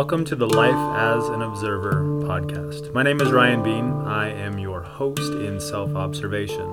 Welcome 0.00 0.24
to 0.24 0.34
the 0.34 0.48
Life 0.48 0.96
as 0.96 1.28
an 1.28 1.42
Observer 1.42 2.02
podcast. 2.22 2.90
My 2.94 3.02
name 3.02 3.20
is 3.20 3.30
Ryan 3.30 3.62
Bean. 3.62 3.92
I 4.06 4.30
am 4.30 4.58
your 4.58 4.80
host 4.80 5.30
in 5.34 5.60
self 5.60 5.94
observation. 5.94 6.64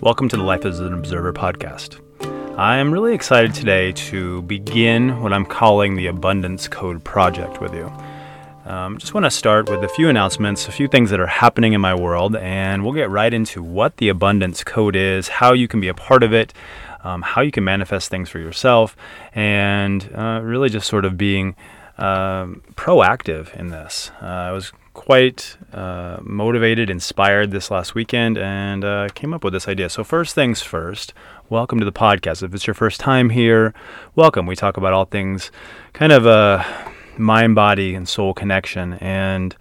Welcome 0.00 0.28
to 0.30 0.36
the 0.36 0.42
Life 0.42 0.64
as 0.64 0.80
an 0.80 0.94
Observer 0.94 1.32
podcast. 1.32 2.00
I 2.58 2.78
am 2.78 2.92
really 2.92 3.14
excited 3.14 3.54
today 3.54 3.92
to 3.92 4.42
begin 4.42 5.22
what 5.22 5.32
I'm 5.32 5.46
calling 5.46 5.94
the 5.94 6.08
Abundance 6.08 6.66
Code 6.66 7.04
Project 7.04 7.60
with 7.60 7.72
you. 7.72 7.88
Um, 8.64 8.98
just 8.98 9.12
want 9.12 9.24
to 9.24 9.30
start 9.30 9.68
with 9.68 9.82
a 9.82 9.88
few 9.88 10.08
announcements, 10.08 10.68
a 10.68 10.72
few 10.72 10.86
things 10.86 11.10
that 11.10 11.18
are 11.18 11.26
happening 11.26 11.72
in 11.72 11.80
my 11.80 11.94
world, 11.94 12.36
and 12.36 12.84
we'll 12.84 12.92
get 12.92 13.10
right 13.10 13.32
into 13.32 13.60
what 13.60 13.96
the 13.96 14.08
Abundance 14.08 14.62
Code 14.62 14.94
is, 14.94 15.26
how 15.26 15.52
you 15.52 15.66
can 15.66 15.80
be 15.80 15.88
a 15.88 15.94
part 15.94 16.22
of 16.22 16.32
it, 16.32 16.54
um, 17.02 17.22
how 17.22 17.40
you 17.40 17.50
can 17.50 17.64
manifest 17.64 18.08
things 18.08 18.30
for 18.30 18.38
yourself, 18.38 18.96
and 19.34 20.08
uh, 20.14 20.40
really 20.44 20.68
just 20.68 20.86
sort 20.86 21.04
of 21.04 21.18
being 21.18 21.56
um, 21.98 22.62
proactive 22.74 23.52
in 23.58 23.70
this. 23.70 24.12
Uh, 24.22 24.26
I 24.26 24.52
was 24.52 24.72
quite 24.94 25.56
uh, 25.72 26.18
motivated, 26.22 26.88
inspired 26.88 27.50
this 27.50 27.68
last 27.68 27.96
weekend, 27.96 28.38
and 28.38 28.84
uh, 28.84 29.08
came 29.14 29.34
up 29.34 29.42
with 29.42 29.54
this 29.54 29.66
idea. 29.66 29.90
So, 29.90 30.04
first 30.04 30.36
things 30.36 30.62
first, 30.62 31.12
welcome 31.48 31.80
to 31.80 31.84
the 31.84 31.92
podcast. 31.92 32.44
If 32.44 32.54
it's 32.54 32.68
your 32.68 32.74
first 32.74 33.00
time 33.00 33.30
here, 33.30 33.74
welcome. 34.14 34.46
We 34.46 34.54
talk 34.54 34.76
about 34.76 34.92
all 34.92 35.06
things 35.06 35.50
kind 35.94 36.12
of 36.12 36.26
uh, 36.28 36.62
mind, 37.18 37.54
body, 37.54 37.94
and 37.94 38.08
soul 38.08 38.34
connection. 38.34 38.94
And 38.94 39.56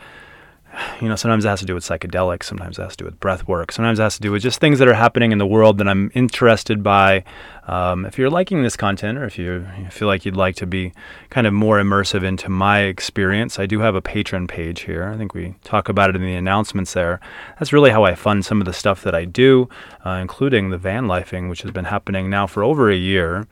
you 1.02 1.10
know, 1.10 1.16
sometimes 1.16 1.44
it 1.44 1.50
has 1.50 1.60
to 1.60 1.66
do 1.66 1.74
with 1.74 1.84
psychedelics, 1.84 2.44
sometimes 2.44 2.80
it 2.80 2.84
has 2.84 2.96
to 2.96 3.04
do 3.04 3.06
with 3.06 3.20
breath 3.20 3.48
work, 3.48 3.72
sometimes 3.72 4.00
it 4.00 4.04
has 4.04 4.16
to 4.16 4.22
do 4.22 4.32
with 4.32 4.42
just 4.42 4.60
things 4.60 4.80
that 4.80 4.88
are 4.88 4.94
happening 4.94 5.32
in 5.32 5.38
the 5.38 5.46
world 5.46 5.78
that 5.80 5.88
I'm 5.88 6.12
interested 6.14 6.82
by. 6.82 7.24
Um, 7.68 8.06
if 8.06 8.18
you're 8.18 8.30
liking 8.30 8.64
this 8.64 8.76
content 8.76 9.18
or 9.18 9.26
if 9.26 9.38
you 9.38 9.68
feel 9.90 10.08
like 10.08 10.26
you'd 10.26 10.36
like 10.36 10.56
to 10.56 10.66
be 10.66 10.94
kind 11.30 11.46
of 11.46 11.54
more 11.54 11.78
immersive 11.78 12.24
into 12.24 12.50
my 12.50 12.82
experience, 12.82 13.60
I 13.60 13.66
do 13.66 13.80
have 13.80 13.96
a 13.96 14.02
patron 14.02 14.48
page 14.48 14.82
here. 14.82 15.08
I 15.08 15.18
think 15.18 15.34
we 15.34 15.56
talk 15.64 15.90
about 15.90 16.10
it 16.10 16.16
in 16.16 16.24
the 16.24 16.36
announcements 16.36 16.94
there. 16.94 17.20
That's 17.60 17.74
really 17.74 17.92
how 17.92 18.04
I 18.04 18.16
fund 18.16 18.46
some 18.46 18.62
of 18.62 18.66
the 18.66 18.74
stuff 18.74 19.04
that 19.04 19.16
I 19.16 19.26
do, 19.26 19.70
uh, 20.06 20.12
including 20.12 20.70
the 20.70 20.78
van 20.78 21.06
lifing, 21.06 21.50
which 21.50 21.62
has 21.62 21.72
been 21.72 21.86
happening 21.86 22.30
now 22.30 22.48
for 22.48 22.64
over 22.64 22.90
a 22.90 22.96
year. 22.96 23.48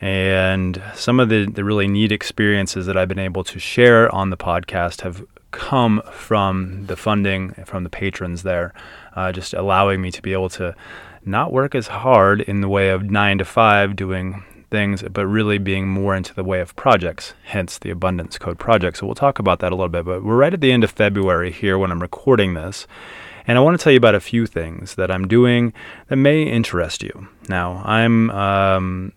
And 0.00 0.80
some 0.94 1.18
of 1.18 1.28
the, 1.28 1.46
the 1.46 1.64
really 1.64 1.88
neat 1.88 2.12
experiences 2.12 2.86
that 2.86 2.96
I've 2.96 3.08
been 3.08 3.18
able 3.18 3.44
to 3.44 3.58
share 3.58 4.14
on 4.14 4.30
the 4.30 4.36
podcast 4.36 5.00
have 5.00 5.24
come 5.50 6.02
from 6.12 6.86
the 6.86 6.96
funding 6.96 7.52
from 7.64 7.82
the 7.82 7.90
patrons 7.90 8.42
there, 8.42 8.74
uh, 9.16 9.32
just 9.32 9.54
allowing 9.54 10.00
me 10.00 10.10
to 10.10 10.22
be 10.22 10.32
able 10.32 10.50
to 10.50 10.74
not 11.24 11.52
work 11.52 11.74
as 11.74 11.88
hard 11.88 12.40
in 12.42 12.60
the 12.60 12.68
way 12.68 12.90
of 12.90 13.02
nine 13.02 13.38
to 13.38 13.44
five 13.44 13.96
doing 13.96 14.44
things, 14.70 15.02
but 15.02 15.26
really 15.26 15.58
being 15.58 15.88
more 15.88 16.14
into 16.14 16.34
the 16.34 16.44
way 16.44 16.60
of 16.60 16.76
projects, 16.76 17.34
hence 17.44 17.78
the 17.78 17.90
Abundance 17.90 18.38
Code 18.38 18.58
project. 18.58 18.98
So 18.98 19.06
we'll 19.06 19.14
talk 19.14 19.38
about 19.38 19.60
that 19.60 19.72
a 19.72 19.74
little 19.74 19.88
bit. 19.88 20.04
But 20.04 20.22
we're 20.22 20.36
right 20.36 20.52
at 20.52 20.60
the 20.60 20.72
end 20.72 20.84
of 20.84 20.90
February 20.90 21.50
here 21.50 21.78
when 21.78 21.90
I'm 21.90 22.02
recording 22.02 22.54
this. 22.54 22.86
And 23.46 23.56
I 23.56 23.62
want 23.62 23.78
to 23.78 23.82
tell 23.82 23.92
you 23.92 23.96
about 23.96 24.14
a 24.14 24.20
few 24.20 24.46
things 24.46 24.94
that 24.96 25.10
I'm 25.10 25.26
doing 25.26 25.72
that 26.08 26.16
may 26.16 26.42
interest 26.42 27.02
you. 27.02 27.28
Now, 27.48 27.82
I'm 27.84 28.30
um, 28.30 29.12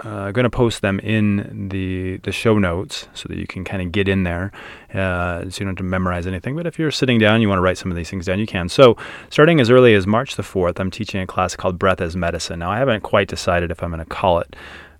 uh, 0.00 0.30
going 0.30 0.44
to 0.44 0.50
post 0.50 0.82
them 0.82 0.98
in 1.00 1.68
the 1.70 2.18
the 2.18 2.32
show 2.32 2.58
notes 2.58 3.08
so 3.14 3.28
that 3.28 3.38
you 3.38 3.46
can 3.46 3.64
kind 3.64 3.82
of 3.82 3.92
get 3.92 4.08
in 4.08 4.24
there, 4.24 4.52
uh, 4.92 5.42
so 5.42 5.46
you 5.46 5.50
don't 5.60 5.68
have 5.68 5.76
to 5.76 5.82
memorize 5.84 6.26
anything. 6.26 6.54
But 6.54 6.66
if 6.66 6.78
you're 6.78 6.90
sitting 6.90 7.18
down, 7.18 7.40
you 7.40 7.48
want 7.48 7.58
to 7.58 7.62
write 7.62 7.78
some 7.78 7.90
of 7.90 7.96
these 7.96 8.10
things 8.10 8.26
down, 8.26 8.38
you 8.38 8.46
can. 8.46 8.68
So 8.68 8.96
starting 9.30 9.60
as 9.60 9.70
early 9.70 9.94
as 9.94 10.06
March 10.06 10.36
the 10.36 10.42
fourth, 10.42 10.78
I'm 10.78 10.90
teaching 10.90 11.20
a 11.20 11.26
class 11.26 11.56
called 11.56 11.78
Breath 11.78 12.00
as 12.00 12.14
Medicine. 12.14 12.58
Now 12.58 12.70
I 12.70 12.78
haven't 12.78 13.02
quite 13.02 13.28
decided 13.28 13.70
if 13.70 13.82
I'm 13.82 13.90
going 13.90 14.00
to 14.00 14.06
call 14.06 14.40
it. 14.40 14.54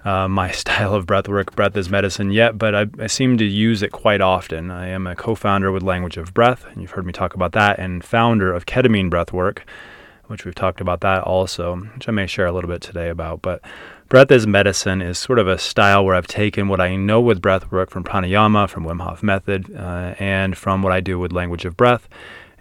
Uh, 0.05 0.29
my 0.29 0.51
style 0.53 0.95
of 0.95 1.05
breath 1.05 1.29
work, 1.29 1.55
breath 1.57 1.77
as 1.77 1.91
medicine 1.91 2.31
yet, 2.31 2.57
but 2.57 2.77
I, 2.77 2.87
I, 3.01 3.09
seem 3.09 3.37
to 3.39 3.45
use 3.45 3.83
it 3.83 3.91
quite 3.91 4.21
often. 4.21 4.71
I 4.71 4.87
am 4.87 5.05
a 5.05 5.17
co 5.17 5.35
founder 5.35 5.73
with 5.73 5.83
Language 5.83 6.17
of 6.17 6.33
Breath, 6.33 6.65
and 6.67 6.81
you've 6.81 6.93
heard 6.93 7.05
me 7.05 7.13
talk 7.13 7.35
about 7.35 7.51
that, 7.53 7.81
and 7.81 8.05
founder 8.05 8.53
of 8.53 8.67
Ketamine 8.67 9.11
Breath 9.11 9.33
Work, 9.33 9.67
which 10.29 10.45
we've 10.45 10.55
talked 10.55 10.81
about 10.81 11.01
that 11.01 11.25
also, 11.25 11.75
which 11.95 12.09
I 12.09 12.13
may 12.13 12.29
share 12.29 12.47
a 12.47 12.53
little 12.53 12.71
bit 12.71 12.83
today 12.83 13.09
about. 13.09 13.43
But 13.43 13.63
Breath 14.09 14.31
as 14.31 14.47
medicine 14.47 15.03
is 15.03 15.19
sort 15.19 15.41
of 15.41 15.49
a 15.49 15.59
style 15.59 16.05
where 16.05 16.15
I've 16.15 16.29
taken 16.29 16.69
what 16.69 16.81
I 16.81 16.95
know 16.95 17.21
with 17.21 17.43
breath 17.43 17.73
work 17.73 17.91
from 17.91 18.05
pranayama, 18.05 18.69
from 18.69 18.85
Wim 18.85 19.03
Hof 19.03 19.21
method, 19.21 19.75
uh, 19.75 20.15
and 20.21 20.57
from 20.57 20.81
what 20.83 20.93
I 20.93 21.01
do 21.01 21.19
with 21.19 21.33
language 21.33 21.65
of 21.65 21.77
breath, 21.77 22.09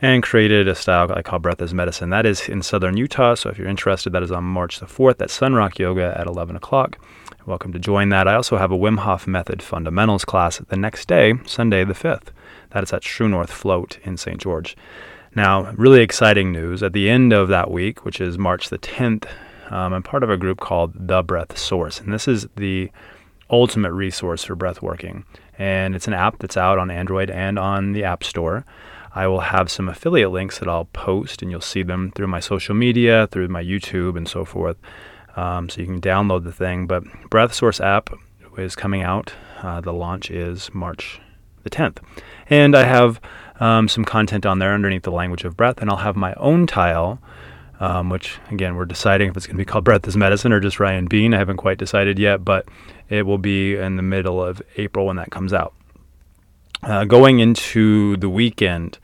and 0.01 0.23
created 0.23 0.67
a 0.67 0.73
style 0.73 1.11
I 1.13 1.21
call 1.21 1.37
breath 1.37 1.61
as 1.61 1.71
medicine. 1.71 2.09
That 2.09 2.25
is 2.25 2.49
in 2.49 2.63
southern 2.63 2.97
Utah. 2.97 3.35
So 3.35 3.51
if 3.51 3.59
you're 3.59 3.67
interested, 3.67 4.11
that 4.13 4.23
is 4.23 4.31
on 4.31 4.43
March 4.43 4.79
the 4.79 4.87
4th 4.87 5.21
at 5.21 5.29
Sunrock 5.29 5.77
Yoga 5.77 6.15
at 6.17 6.25
11 6.25 6.55
o'clock. 6.55 6.97
Welcome 7.45 7.71
to 7.73 7.79
join 7.79 8.09
that. 8.09 8.27
I 8.27 8.33
also 8.33 8.57
have 8.57 8.71
a 8.71 8.77
Wim 8.77 8.97
Hof 8.97 9.27
method 9.27 9.61
fundamentals 9.61 10.25
class 10.25 10.57
the 10.57 10.75
next 10.75 11.07
day, 11.07 11.35
Sunday 11.45 11.83
the 11.83 11.93
5th. 11.93 12.29
That 12.71 12.81
is 12.81 12.91
at 12.91 13.03
True 13.03 13.29
North 13.29 13.51
Float 13.51 13.99
in 14.03 14.17
St. 14.17 14.41
George. 14.41 14.75
Now, 15.35 15.71
really 15.73 16.01
exciting 16.01 16.51
news. 16.51 16.81
At 16.81 16.93
the 16.93 17.07
end 17.07 17.33
of 17.33 17.49
that 17.49 17.69
week, 17.69 18.03
which 18.03 18.19
is 18.19 18.39
March 18.39 18.69
the 18.69 18.79
10th, 18.79 19.27
um, 19.69 19.93
I'm 19.93 20.03
part 20.03 20.23
of 20.23 20.29
a 20.29 20.37
group 20.37 20.59
called 20.59 20.93
The 20.95 21.23
Breath 21.23 21.57
Source, 21.57 21.99
and 21.99 22.13
this 22.13 22.27
is 22.27 22.47
the 22.55 22.91
ultimate 23.49 23.93
resource 23.93 24.43
for 24.43 24.55
breath 24.55 24.81
working. 24.81 25.25
And 25.57 25.95
it's 25.95 26.07
an 26.07 26.13
app 26.13 26.39
that's 26.39 26.57
out 26.57 26.77
on 26.77 26.91
Android 26.91 27.29
and 27.29 27.57
on 27.57 27.93
the 27.93 28.03
App 28.03 28.23
Store. 28.23 28.65
I 29.13 29.27
will 29.27 29.39
have 29.41 29.71
some 29.71 29.87
affiliate 29.87 30.31
links 30.31 30.59
that 30.59 30.67
I'll 30.67 30.85
post, 30.85 31.41
and 31.41 31.49
you'll 31.49 31.61
see 31.61 31.83
them 31.83 32.11
through 32.11 32.27
my 32.27 32.39
social 32.39 32.75
media, 32.75 33.27
through 33.31 33.47
my 33.47 33.63
YouTube, 33.63 34.17
and 34.17 34.27
so 34.27 34.43
forth. 34.43 34.77
Um, 35.37 35.69
so 35.69 35.81
you 35.81 35.87
can 35.87 36.01
download 36.01 36.43
the 36.43 36.51
thing. 36.51 36.87
But 36.87 37.03
Breath 37.29 37.53
Source 37.53 37.79
app 37.79 38.09
is 38.57 38.75
coming 38.75 39.03
out. 39.03 39.33
Uh, 39.61 39.79
the 39.81 39.93
launch 39.93 40.29
is 40.29 40.69
March 40.73 41.21
the 41.63 41.69
10th. 41.69 41.97
And 42.49 42.75
I 42.75 42.83
have 42.83 43.19
um, 43.59 43.87
some 43.87 44.05
content 44.05 44.45
on 44.45 44.59
there 44.59 44.73
underneath 44.73 45.03
the 45.03 45.11
language 45.11 45.43
of 45.43 45.57
breath, 45.57 45.79
and 45.79 45.89
I'll 45.89 45.97
have 45.97 46.15
my 46.15 46.33
own 46.35 46.67
tile 46.67 47.21
um, 47.79 48.09
which 48.09 48.37
again 48.51 48.75
we're 48.75 48.85
deciding 48.85 49.29
if 49.29 49.37
it's 49.37 49.47
going 49.47 49.55
to 49.55 49.61
be 49.61 49.65
called 49.65 49.83
Breath 49.83 50.07
as 50.07 50.15
Medicine 50.15 50.51
or 50.53 50.59
just 50.59 50.79
Ryan 50.79 51.05
Bean. 51.05 51.33
I 51.33 51.37
haven't 51.37 51.57
quite 51.57 51.77
decided 51.77 52.19
yet, 52.19 52.43
but 52.45 52.67
it 53.09 53.25
will 53.25 53.37
be 53.37 53.75
in 53.75 53.95
the 53.95 54.03
middle 54.03 54.43
of 54.43 54.61
April 54.77 55.05
when 55.07 55.17
that 55.17 55.31
comes 55.31 55.53
out. 55.53 55.73
Uh, 56.83 57.05
going 57.05 57.39
into 57.39 58.17
the 58.17 58.29
weekend, 58.29 58.99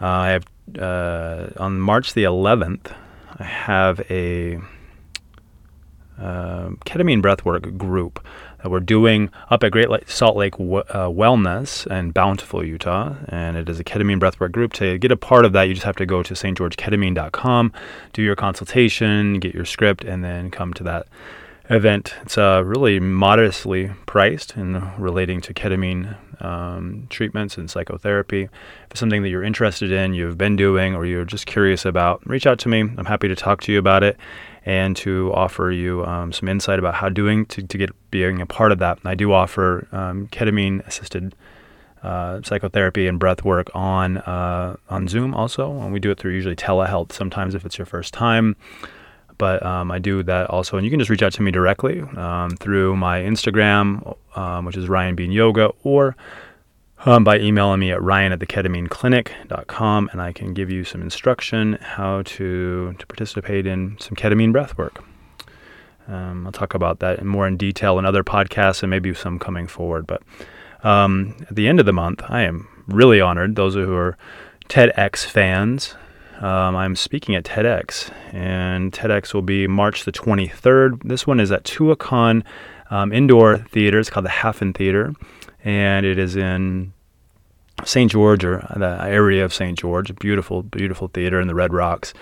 uh, 0.00 0.06
I 0.06 0.28
have 0.30 0.46
uh, 0.78 1.48
on 1.58 1.80
March 1.80 2.14
the 2.14 2.24
11th, 2.24 2.92
I 3.38 3.44
have 3.44 4.00
a 4.10 4.56
uh, 6.18 6.70
ketamine 6.84 7.22
breathwork 7.22 7.76
group 7.76 8.24
that 8.62 8.70
we're 8.70 8.80
doing 8.80 9.30
up 9.50 9.62
at 9.62 9.72
Great 9.72 9.88
Salt 10.08 10.36
Lake 10.36 10.54
uh, 10.54 10.58
Wellness 11.08 11.86
in 11.86 12.10
Bountiful, 12.10 12.64
Utah. 12.64 13.14
And 13.28 13.56
it 13.56 13.68
is 13.68 13.78
a 13.78 13.84
ketamine 13.84 14.18
breathwork 14.18 14.52
group. 14.52 14.72
To 14.74 14.98
get 14.98 15.12
a 15.12 15.16
part 15.16 15.44
of 15.44 15.52
that, 15.52 15.64
you 15.64 15.74
just 15.74 15.86
have 15.86 15.96
to 15.96 16.06
go 16.06 16.22
to 16.22 16.34
stgeorgeketamine.com, 16.34 17.72
do 18.12 18.22
your 18.22 18.36
consultation, 18.36 19.40
get 19.40 19.54
your 19.54 19.64
script, 19.64 20.04
and 20.04 20.24
then 20.24 20.50
come 20.50 20.74
to 20.74 20.82
that 20.84 21.06
event. 21.70 22.14
It's 22.22 22.38
uh, 22.38 22.62
really 22.64 22.98
modestly 22.98 23.90
priced 24.06 24.56
in 24.56 24.82
relating 24.98 25.40
to 25.42 25.54
ketamine 25.54 26.16
um, 26.42 27.06
treatments 27.10 27.58
and 27.58 27.70
psychotherapy. 27.70 28.44
If 28.44 28.50
it's 28.90 29.00
something 29.00 29.22
that 29.22 29.28
you're 29.28 29.44
interested 29.44 29.92
in, 29.92 30.14
you've 30.14 30.38
been 30.38 30.56
doing, 30.56 30.94
or 30.94 31.04
you're 31.04 31.24
just 31.24 31.46
curious 31.46 31.84
about, 31.84 32.26
reach 32.26 32.46
out 32.46 32.58
to 32.60 32.68
me. 32.68 32.80
I'm 32.80 33.04
happy 33.04 33.28
to 33.28 33.36
talk 33.36 33.60
to 33.62 33.72
you 33.72 33.78
about 33.78 34.02
it 34.02 34.16
and 34.64 34.96
to 34.96 35.32
offer 35.34 35.70
you 35.70 36.04
um, 36.04 36.32
some 36.32 36.48
insight 36.48 36.78
about 36.78 36.94
how 36.94 37.08
doing 37.08 37.46
to, 37.46 37.62
to 37.62 37.78
get 37.78 37.90
being 38.10 38.40
a 38.40 38.46
part 38.46 38.72
of 38.72 38.78
that. 38.78 38.98
I 39.04 39.14
do 39.14 39.32
offer 39.32 39.88
um, 39.92 40.28
ketamine 40.28 40.86
assisted 40.86 41.34
uh, 42.02 42.40
psychotherapy 42.42 43.06
and 43.06 43.18
breath 43.18 43.44
work 43.44 43.70
on 43.74 44.18
uh, 44.18 44.76
on 44.88 45.08
Zoom 45.08 45.34
also, 45.34 45.70
and 45.80 45.92
we 45.92 45.98
do 45.98 46.10
it 46.10 46.18
through 46.18 46.32
usually 46.32 46.56
telehealth 46.56 47.12
sometimes 47.12 47.54
if 47.54 47.64
it's 47.64 47.78
your 47.78 47.86
first 47.86 48.14
time. 48.14 48.56
But 49.36 49.64
um, 49.64 49.92
I 49.92 50.00
do 50.00 50.22
that 50.24 50.50
also, 50.50 50.76
and 50.76 50.84
you 50.84 50.90
can 50.90 50.98
just 50.98 51.10
reach 51.10 51.22
out 51.22 51.32
to 51.34 51.42
me 51.42 51.52
directly 51.52 52.00
um, 52.16 52.50
through 52.50 52.96
my 52.96 53.20
Instagram, 53.20 54.16
um, 54.36 54.64
which 54.64 54.76
is 54.76 54.88
Ryan 54.88 55.14
Bean 55.14 55.30
Yoga, 55.30 55.70
or 55.84 56.16
um, 57.04 57.24
by 57.24 57.38
emailing 57.38 57.80
me 57.80 57.90
at 57.90 58.02
ryan 58.02 58.32
at 58.32 58.38
theketamineclinic.com 58.40 60.10
and 60.12 60.22
I 60.22 60.32
can 60.32 60.54
give 60.54 60.70
you 60.70 60.84
some 60.84 61.02
instruction 61.02 61.78
how 61.80 62.22
to, 62.22 62.94
to 62.98 63.06
participate 63.06 63.66
in 63.66 63.96
some 63.98 64.16
ketamine 64.16 64.52
breath 64.52 64.76
work. 64.76 65.02
Um, 66.08 66.46
I'll 66.46 66.52
talk 66.52 66.74
about 66.74 67.00
that 67.00 67.24
more 67.24 67.46
in 67.46 67.56
detail 67.56 67.98
in 67.98 68.06
other 68.06 68.24
podcasts 68.24 68.82
and 68.82 68.90
maybe 68.90 69.12
some 69.14 69.38
coming 69.38 69.66
forward. 69.66 70.06
But 70.06 70.22
um, 70.82 71.36
at 71.42 71.54
the 71.54 71.68
end 71.68 71.80
of 71.80 71.86
the 71.86 71.92
month, 71.92 72.22
I 72.28 72.42
am 72.42 72.66
really 72.86 73.20
honored. 73.20 73.56
Those 73.56 73.74
who 73.74 73.94
are 73.94 74.16
TEDx 74.68 75.26
fans, 75.26 75.96
um, 76.40 76.76
I'm 76.76 76.96
speaking 76.96 77.34
at 77.34 77.44
TEDx, 77.44 78.10
and 78.32 78.92
TEDx 78.92 79.34
will 79.34 79.42
be 79.42 79.66
March 79.66 80.04
the 80.04 80.12
23rd. 80.12 81.02
This 81.02 81.26
one 81.26 81.40
is 81.40 81.52
at 81.52 81.64
Tuacahn 81.64 82.42
um, 82.90 83.12
Indoor 83.12 83.58
Theater. 83.58 83.98
It's 83.98 84.08
called 84.08 84.26
the 84.26 84.30
Hafen 84.30 84.74
Theater, 84.74 85.12
and 85.68 86.06
it 86.06 86.18
is 86.18 86.34
in 86.34 86.94
St. 87.84 88.10
George 88.10 88.42
or 88.42 88.66
the 88.74 88.96
area 89.02 89.44
of 89.44 89.52
St. 89.52 89.78
George. 89.78 90.08
A 90.08 90.14
beautiful, 90.14 90.62
beautiful 90.62 91.08
theater 91.08 91.38
in 91.42 91.46
the 91.46 91.54
Red 91.54 91.74
Rocks. 91.74 92.14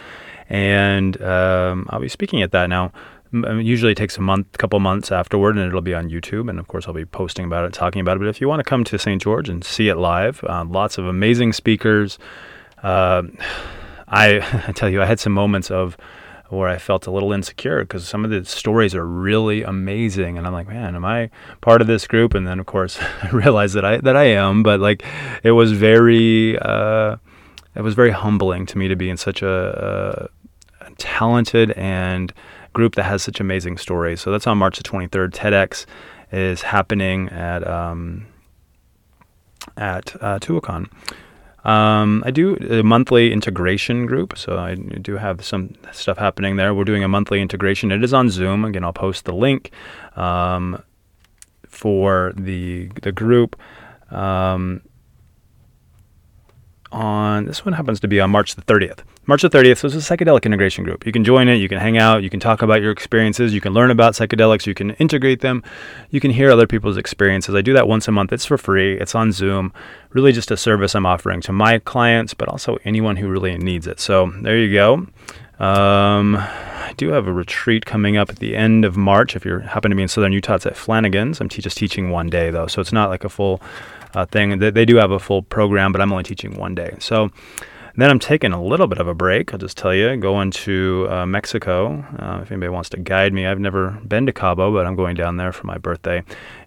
And 0.48 1.22
um, 1.22 1.86
I'll 1.90 2.00
be 2.00 2.08
speaking 2.08 2.42
at 2.42 2.50
that 2.50 2.68
now. 2.68 2.90
Usually 3.32 3.92
it 3.92 3.96
takes 3.96 4.18
a 4.18 4.20
month, 4.20 4.58
couple 4.58 4.80
months 4.80 5.12
afterward, 5.12 5.56
and 5.56 5.64
it'll 5.64 5.80
be 5.80 5.94
on 5.94 6.10
YouTube. 6.10 6.50
And 6.50 6.58
of 6.58 6.66
course, 6.66 6.88
I'll 6.88 6.94
be 6.94 7.04
posting 7.04 7.44
about 7.44 7.64
it, 7.64 7.72
talking 7.72 8.00
about 8.00 8.16
it. 8.16 8.18
But 8.18 8.28
if 8.28 8.40
you 8.40 8.48
want 8.48 8.58
to 8.58 8.64
come 8.64 8.82
to 8.82 8.98
St. 8.98 9.22
George 9.22 9.48
and 9.48 9.62
see 9.62 9.88
it 9.88 9.96
live, 9.96 10.42
uh, 10.42 10.64
lots 10.68 10.98
of 10.98 11.06
amazing 11.06 11.52
speakers. 11.52 12.18
Uh, 12.82 13.22
I, 14.08 14.38
I 14.66 14.72
tell 14.72 14.88
you, 14.88 15.00
I 15.00 15.06
had 15.06 15.20
some 15.20 15.32
moments 15.32 15.70
of 15.70 15.96
where 16.48 16.68
I 16.68 16.78
felt 16.78 17.06
a 17.06 17.10
little 17.10 17.32
insecure 17.32 17.80
because 17.80 18.06
some 18.06 18.24
of 18.24 18.30
the 18.30 18.44
stories 18.44 18.94
are 18.94 19.06
really 19.06 19.62
amazing, 19.62 20.38
and 20.38 20.46
I'm 20.46 20.52
like, 20.52 20.68
man, 20.68 20.94
am 20.94 21.04
I 21.04 21.30
part 21.60 21.80
of 21.80 21.86
this 21.86 22.06
group? 22.06 22.34
And 22.34 22.46
then 22.46 22.60
of 22.60 22.66
course 22.66 22.98
I 23.22 23.30
realized 23.30 23.74
that 23.74 23.84
I 23.84 23.98
that 23.98 24.16
I 24.16 24.24
am, 24.24 24.62
but 24.62 24.80
like 24.80 25.04
it 25.42 25.52
was 25.52 25.72
very 25.72 26.58
uh, 26.58 27.16
it 27.74 27.82
was 27.82 27.94
very 27.94 28.10
humbling 28.10 28.66
to 28.66 28.78
me 28.78 28.88
to 28.88 28.96
be 28.96 29.10
in 29.10 29.16
such 29.16 29.42
a, 29.42 30.30
a 30.80 30.90
talented 30.98 31.72
and 31.72 32.32
group 32.72 32.94
that 32.94 33.04
has 33.04 33.22
such 33.22 33.40
amazing 33.40 33.78
stories. 33.78 34.20
So 34.20 34.30
that's 34.30 34.46
on 34.46 34.58
March 34.58 34.76
the 34.76 34.84
23rd. 34.84 35.30
TEDx 35.30 35.86
is 36.32 36.62
happening 36.62 37.28
at 37.30 37.66
um, 37.66 38.26
at 39.76 40.14
uh, 40.22 40.38
Tuacahn. 40.38 40.90
Um, 41.66 42.22
I 42.24 42.30
do 42.30 42.54
a 42.56 42.84
monthly 42.84 43.32
integration 43.32 44.06
group, 44.06 44.38
so 44.38 44.56
I 44.56 44.76
do 44.76 45.16
have 45.16 45.44
some 45.44 45.74
stuff 45.90 46.16
happening 46.16 46.54
there. 46.54 46.72
We're 46.72 46.84
doing 46.84 47.02
a 47.02 47.08
monthly 47.08 47.40
integration. 47.40 47.90
It 47.90 48.04
is 48.04 48.14
on 48.14 48.30
Zoom. 48.30 48.64
Again, 48.64 48.84
I'll 48.84 48.92
post 48.92 49.24
the 49.24 49.34
link 49.34 49.72
um, 50.14 50.80
for 51.66 52.32
the 52.36 52.88
the 53.02 53.10
group. 53.10 53.56
Um, 54.10 54.80
on 56.92 57.46
this 57.46 57.64
one 57.64 57.72
happens 57.72 57.98
to 57.98 58.06
be 58.06 58.20
on 58.20 58.30
March 58.30 58.54
the 58.54 58.62
30th. 58.62 59.00
March 59.28 59.42
the 59.42 59.50
30th 59.50 59.78
so 59.78 59.88
it's 59.88 59.96
a 59.96 60.16
psychedelic 60.16 60.44
integration 60.44 60.84
group. 60.84 61.04
You 61.04 61.10
can 61.10 61.24
join 61.24 61.48
it, 61.48 61.56
you 61.56 61.68
can 61.68 61.78
hang 61.78 61.98
out, 61.98 62.22
you 62.22 62.30
can 62.30 62.38
talk 62.38 62.62
about 62.62 62.80
your 62.80 62.92
experiences, 62.92 63.52
you 63.52 63.60
can 63.60 63.72
learn 63.72 63.90
about 63.90 64.14
psychedelics, 64.14 64.66
you 64.66 64.74
can 64.74 64.92
integrate 64.92 65.40
them, 65.40 65.64
you 66.10 66.20
can 66.20 66.30
hear 66.30 66.50
other 66.50 66.66
people's 66.66 66.96
experiences. 66.96 67.54
I 67.54 67.60
do 67.60 67.72
that 67.72 67.88
once 67.88 68.06
a 68.06 68.12
month. 68.12 68.32
It's 68.32 68.44
for 68.44 68.56
free, 68.56 68.96
it's 68.98 69.16
on 69.16 69.32
Zoom. 69.32 69.72
Really 70.10 70.32
just 70.32 70.52
a 70.52 70.56
service 70.56 70.94
I'm 70.94 71.06
offering 71.06 71.40
to 71.42 71.52
my 71.52 71.80
clients, 71.80 72.34
but 72.34 72.48
also 72.48 72.78
anyone 72.84 73.16
who 73.16 73.28
really 73.28 73.58
needs 73.58 73.88
it. 73.88 73.98
So 73.98 74.32
there 74.42 74.58
you 74.58 74.72
go. 74.72 75.06
Um, 75.58 76.36
I 76.36 76.94
do 76.96 77.08
have 77.08 77.26
a 77.26 77.32
retreat 77.32 77.84
coming 77.84 78.16
up 78.16 78.30
at 78.30 78.36
the 78.36 78.54
end 78.54 78.84
of 78.84 78.96
March. 78.96 79.34
If 79.34 79.44
you 79.44 79.58
happen 79.58 79.90
to 79.90 79.96
be 79.96 80.02
in 80.02 80.08
Southern 80.08 80.32
Utah, 80.32 80.54
it's 80.54 80.66
at 80.66 80.76
Flanagan's. 80.76 81.40
I'm 81.40 81.48
just 81.48 81.76
teaching 81.76 82.10
one 82.10 82.28
day 82.28 82.50
though, 82.50 82.68
so 82.68 82.80
it's 82.80 82.92
not 82.92 83.08
like 83.08 83.24
a 83.24 83.28
full 83.28 83.60
uh, 84.14 84.26
thing. 84.26 84.58
They, 84.58 84.70
they 84.70 84.84
do 84.84 84.96
have 84.96 85.10
a 85.10 85.18
full 85.18 85.42
program, 85.42 85.90
but 85.90 86.00
I'm 86.00 86.12
only 86.12 86.24
teaching 86.24 86.56
one 86.56 86.76
day. 86.76 86.94
So 87.00 87.32
then 87.96 88.10
I'm 88.10 88.18
taking 88.18 88.52
a 88.52 88.62
little 88.62 88.86
bit 88.86 88.98
of 88.98 89.08
a 89.08 89.14
break. 89.14 89.52
I'll 89.52 89.58
just 89.58 89.76
tell 89.76 89.94
you, 89.94 90.16
going 90.16 90.50
to 90.52 91.06
uh, 91.10 91.26
Mexico. 91.26 92.04
Uh, 92.18 92.40
if 92.42 92.50
anybody 92.50 92.68
wants 92.68 92.90
to 92.90 92.98
guide 92.98 93.32
me, 93.32 93.46
I've 93.46 93.58
never 93.58 93.92
been 94.06 94.26
to 94.26 94.32
Cabo, 94.32 94.72
but 94.72 94.86
I'm 94.86 94.96
going 94.96 95.16
down 95.16 95.36
there 95.36 95.52
for 95.52 95.66
my 95.66 95.78
birthday, 95.78 96.22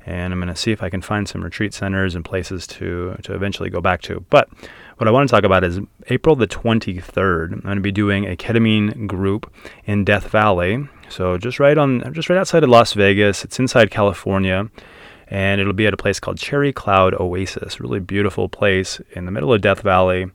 and 0.06 0.34
I'm 0.34 0.40
going 0.40 0.54
to 0.54 0.56
see 0.56 0.72
if 0.72 0.82
I 0.82 0.90
can 0.90 1.02
find 1.02 1.28
some 1.28 1.44
retreat 1.44 1.74
centers 1.74 2.16
and 2.16 2.26
places 2.26 2.66
to 2.68 3.16
to 3.24 3.34
eventually 3.36 3.70
go 3.70 3.82
back 3.82 4.02
to. 4.04 4.26
But 4.30 4.50
what 4.98 5.08
I 5.08 5.12
want 5.12 5.30
to 5.30 5.34
talk 5.34 5.44
about 5.44 5.64
is 5.64 5.80
April 6.08 6.36
the 6.36 6.48
23rd. 6.48 7.54
I'm 7.54 7.60
going 7.62 7.76
to 7.76 7.82
be 7.82 7.92
doing 7.92 8.26
a 8.26 8.36
ketamine 8.36 9.08
group 9.08 9.54
in 9.86 10.04
Death 10.04 10.30
Valley. 10.30 10.88
So 11.10 11.38
just 11.38 11.60
right 11.60 11.78
on, 11.78 12.14
just 12.14 12.30
right 12.30 12.38
outside 12.38 12.64
of 12.64 12.70
Las 12.70 12.94
Vegas. 12.94 13.46
It's 13.46 13.60
inside 13.60 13.92
California 13.92 14.70
and 15.30 15.62
it'll 15.62 15.74
be 15.74 15.86
at 15.86 15.94
a 15.94 15.98
place 15.98 16.20
called 16.20 16.38
Cherry 16.38 16.74
Cloud 16.74 17.14
Oasis. 17.14 17.80
Really 17.80 18.00
beautiful 18.00 18.50
place 18.50 19.00
in 19.12 19.26
the 19.26 19.32
middle 19.32 19.54
of 19.54 19.62
Death 19.62 19.82
Valley. 19.82 20.32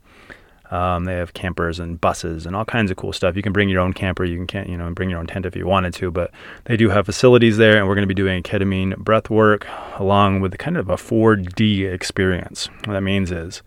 Um, 0.71 1.05
they 1.05 1.13
have 1.13 1.33
campers 1.33 1.79
and 1.79 1.99
buses 2.01 2.45
and 2.45 2.55
all 2.55 2.65
kinds 2.65 2.89
of 2.91 2.97
cool 2.97 3.13
stuff. 3.13 3.35
You 3.35 3.41
can 3.41 3.53
bring 3.53 3.69
your 3.69 3.81
own 3.81 3.93
camper. 3.93 4.25
You 4.25 4.45
can, 4.45 4.69
you 4.69 4.77
know, 4.77 4.89
bring 4.91 5.09
your 5.09 5.19
own 5.19 5.27
tent 5.27 5.45
if 5.45 5.55
you 5.55 5.67
wanted 5.67 5.93
to. 5.95 6.11
But 6.11 6.31
they 6.65 6.75
do 6.75 6.89
have 6.89 7.05
facilities 7.05 7.57
there, 7.57 7.77
and 7.77 7.87
we're 7.87 7.95
going 7.95 8.07
to 8.07 8.07
be 8.07 8.13
doing 8.13 8.41
ketamine 8.43 8.97
breath 8.97 9.29
work 9.29 9.67
along 9.97 10.41
with 10.41 10.57
kind 10.57 10.77
of 10.77 10.89
a 10.89 10.95
4D 10.95 11.91
experience. 11.91 12.67
What 12.85 12.93
that 12.93 13.01
means 13.01 13.31
is 13.31 13.61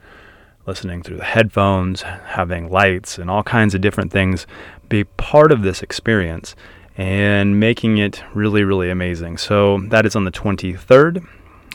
listening 0.66 1.02
through 1.02 1.16
the 1.16 1.24
headphones, 1.24 2.02
having 2.02 2.70
lights, 2.70 3.18
and 3.18 3.30
all 3.30 3.42
kinds 3.42 3.74
of 3.74 3.80
different 3.80 4.12
things 4.12 4.46
be 4.88 5.04
part 5.04 5.50
of 5.50 5.62
this 5.62 5.82
experience 5.82 6.54
and 6.96 7.60
making 7.60 7.98
it 7.98 8.22
really, 8.34 8.64
really 8.64 8.90
amazing. 8.90 9.38
So 9.38 9.78
that 9.88 10.04
is 10.04 10.16
on 10.16 10.24
the 10.24 10.32
23rd. 10.32 11.26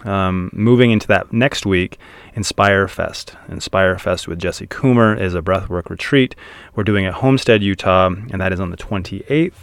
Um, 0.04 0.50
moving 0.54 0.92
into 0.92 1.08
that 1.08 1.32
next 1.32 1.66
week, 1.66 1.98
Inspire 2.36 2.88
Fest. 2.88 3.36
Inspire 3.48 3.98
Fest 3.98 4.28
with 4.28 4.40
Jesse 4.40 4.68
Coomer 4.68 5.20
is 5.20 5.36
a 5.36 5.42
breathwork 5.42 5.90
retreat. 5.90 6.36
We're 6.76 6.84
doing 6.84 7.06
at 7.06 7.14
Homestead, 7.16 7.64
Utah, 7.64 8.08
and 8.08 8.42
that 8.42 8.52
is 8.52 8.60
on 8.60 8.70
the 8.70 8.78
28th. 8.78 9.54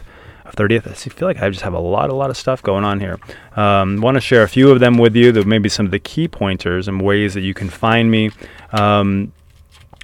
30th. 0.50 0.88
I 0.88 0.94
feel 0.94 1.28
like 1.28 1.40
I 1.40 1.48
just 1.48 1.62
have 1.62 1.74
a 1.74 1.78
lot, 1.78 2.10
a 2.10 2.14
lot 2.14 2.30
of 2.30 2.36
stuff 2.36 2.62
going 2.62 2.84
on 2.84 3.00
here. 3.00 3.18
Um, 3.56 4.00
Want 4.00 4.16
to 4.16 4.20
share 4.20 4.42
a 4.42 4.48
few 4.48 4.70
of 4.70 4.80
them 4.80 4.98
with 4.98 5.14
you. 5.14 5.32
That 5.32 5.46
maybe 5.46 5.68
some 5.68 5.86
of 5.86 5.92
the 5.92 5.98
key 5.98 6.28
pointers 6.28 6.88
and 6.88 7.00
ways 7.00 7.34
that 7.34 7.42
you 7.42 7.54
can 7.54 7.68
find 7.68 8.10
me. 8.10 8.30
Um, 8.72 9.32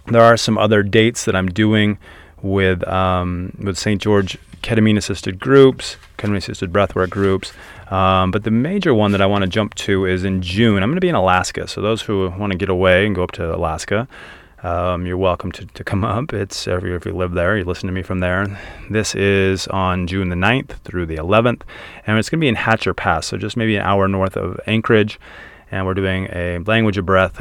there 0.06 0.22
are 0.22 0.36
some 0.36 0.56
other 0.56 0.82
dates 0.82 1.24
that 1.24 1.34
I'm 1.34 1.48
doing 1.48 1.98
with 2.42 2.86
um, 2.86 3.56
with 3.60 3.76
St. 3.76 4.00
George 4.00 4.38
ketamine 4.62 4.96
assisted 4.96 5.38
groups, 5.38 5.96
ketamine 6.18 6.36
assisted 6.36 6.72
breathwork 6.72 7.10
groups. 7.10 7.52
Um, 7.90 8.30
but 8.30 8.44
the 8.44 8.50
major 8.50 8.92
one 8.94 9.12
that 9.12 9.20
I 9.20 9.26
want 9.26 9.42
to 9.42 9.48
jump 9.48 9.74
to 9.76 10.06
is 10.06 10.24
in 10.24 10.42
June. 10.42 10.82
I'm 10.82 10.90
going 10.90 10.96
to 10.96 11.00
be 11.00 11.08
in 11.08 11.14
Alaska. 11.14 11.68
So 11.68 11.80
those 11.80 12.02
who 12.02 12.30
want 12.30 12.52
to 12.52 12.58
get 12.58 12.68
away 12.68 13.06
and 13.06 13.14
go 13.14 13.22
up 13.22 13.32
to 13.32 13.54
Alaska, 13.54 14.08
um, 14.62 15.06
you're 15.06 15.16
welcome 15.16 15.52
to, 15.52 15.66
to 15.66 15.84
come 15.84 16.04
up. 16.16 16.32
It's 16.32 16.66
if 16.66 16.82
you, 16.82 16.96
if 16.96 17.06
you 17.06 17.12
live 17.12 17.32
there, 17.32 17.56
you 17.56 17.64
listen 17.64 17.86
to 17.86 17.92
me 17.92 18.02
from 18.02 18.20
there. 18.20 18.46
This 18.90 19.14
is 19.14 19.68
on 19.68 20.06
June 20.06 20.28
the 20.28 20.36
9th 20.36 20.78
through 20.80 21.06
the 21.06 21.16
11th, 21.16 21.62
and 22.06 22.18
it's 22.18 22.28
going 22.28 22.40
to 22.40 22.44
be 22.44 22.48
in 22.48 22.56
Hatcher 22.56 22.94
Pass, 22.94 23.26
so 23.26 23.36
just 23.36 23.56
maybe 23.56 23.76
an 23.76 23.82
hour 23.82 24.08
north 24.08 24.36
of 24.36 24.60
Anchorage. 24.66 25.20
And 25.70 25.84
we're 25.84 25.94
doing 25.94 26.28
a 26.32 26.58
language 26.58 26.96
of 26.96 27.06
breath 27.06 27.40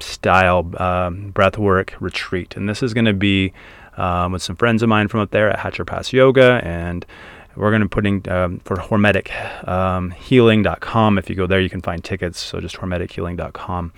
style 0.00 0.70
um, 0.80 1.30
breath 1.30 1.58
work 1.58 1.94
retreat. 2.00 2.56
And 2.56 2.68
this 2.68 2.82
is 2.82 2.94
going 2.94 3.06
to 3.06 3.14
be 3.14 3.52
um, 3.96 4.32
with 4.32 4.42
some 4.42 4.56
friends 4.56 4.82
of 4.82 4.88
mine 4.88 5.08
from 5.08 5.20
up 5.20 5.30
there 5.30 5.50
at 5.50 5.58
Hatcher 5.58 5.84
Pass 5.84 6.12
Yoga, 6.12 6.60
and 6.64 7.04
we're 7.56 7.70
going 7.70 7.82
to 7.82 7.86
be 7.86 7.90
putting 7.90 8.28
um, 8.28 8.60
for 8.64 8.76
Hormetic 8.76 9.68
um, 9.68 10.10
Healing.com. 10.10 11.18
If 11.18 11.30
you 11.30 11.36
go 11.36 11.46
there, 11.46 11.60
you 11.60 11.70
can 11.70 11.80
find 11.80 12.02
tickets. 12.02 12.40
So 12.40 12.60
just 12.60 12.76
HormeticHealing.com, 12.76 13.92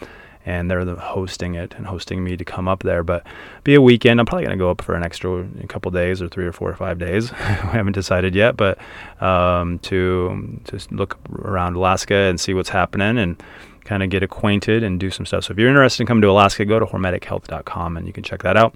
and 0.45 0.71
they're 0.71 0.85
the 0.85 0.97
hosting 0.97 1.55
it 1.55 1.75
and 1.77 1.87
hosting 1.87 2.23
me 2.23 2.37
to 2.37 2.45
come 2.45 2.69
up 2.69 2.83
there. 2.83 3.03
But 3.03 3.27
be 3.65 3.75
a 3.75 3.81
weekend. 3.81 4.21
I'm 4.21 4.27
probably 4.27 4.45
going 4.45 4.59
to 4.59 4.63
go 4.63 4.71
up 4.71 4.83
for 4.83 4.95
an 4.95 5.03
extra 5.03 5.47
couple 5.69 5.91
days 5.91 6.21
or 6.21 6.29
three 6.29 6.47
or 6.47 6.53
four 6.53 6.71
or 6.71 6.77
five 6.77 6.99
days. 6.99 7.33
we 7.33 7.37
haven't 7.39 7.95
decided 7.95 8.35
yet, 8.35 8.57
but 8.57 8.79
um, 9.23 9.79
to 9.81 10.61
just 10.65 10.93
look 10.93 11.19
around 11.33 11.77
Alaska 11.77 12.15
and 12.15 12.39
see 12.39 12.53
what's 12.53 12.71
happening 12.71 13.19
and 13.19 13.43
kind 13.85 14.03
of 14.03 14.11
get 14.11 14.23
acquainted 14.23 14.83
and 14.83 15.01
do 15.01 15.11
some 15.11 15.25
stuff. 15.25 15.45
So 15.45 15.53
if 15.53 15.59
you're 15.59 15.69
interested 15.69 16.03
in 16.03 16.07
coming 16.07 16.23
to 16.23 16.31
Alaska, 16.31 16.65
go 16.65 16.79
to 16.79 16.87
HormeticHealth.com 16.87 17.97
and 17.97 18.07
you 18.07 18.13
can 18.13 18.25
check 18.25 18.43
that 18.43 18.57
out. 18.57 18.75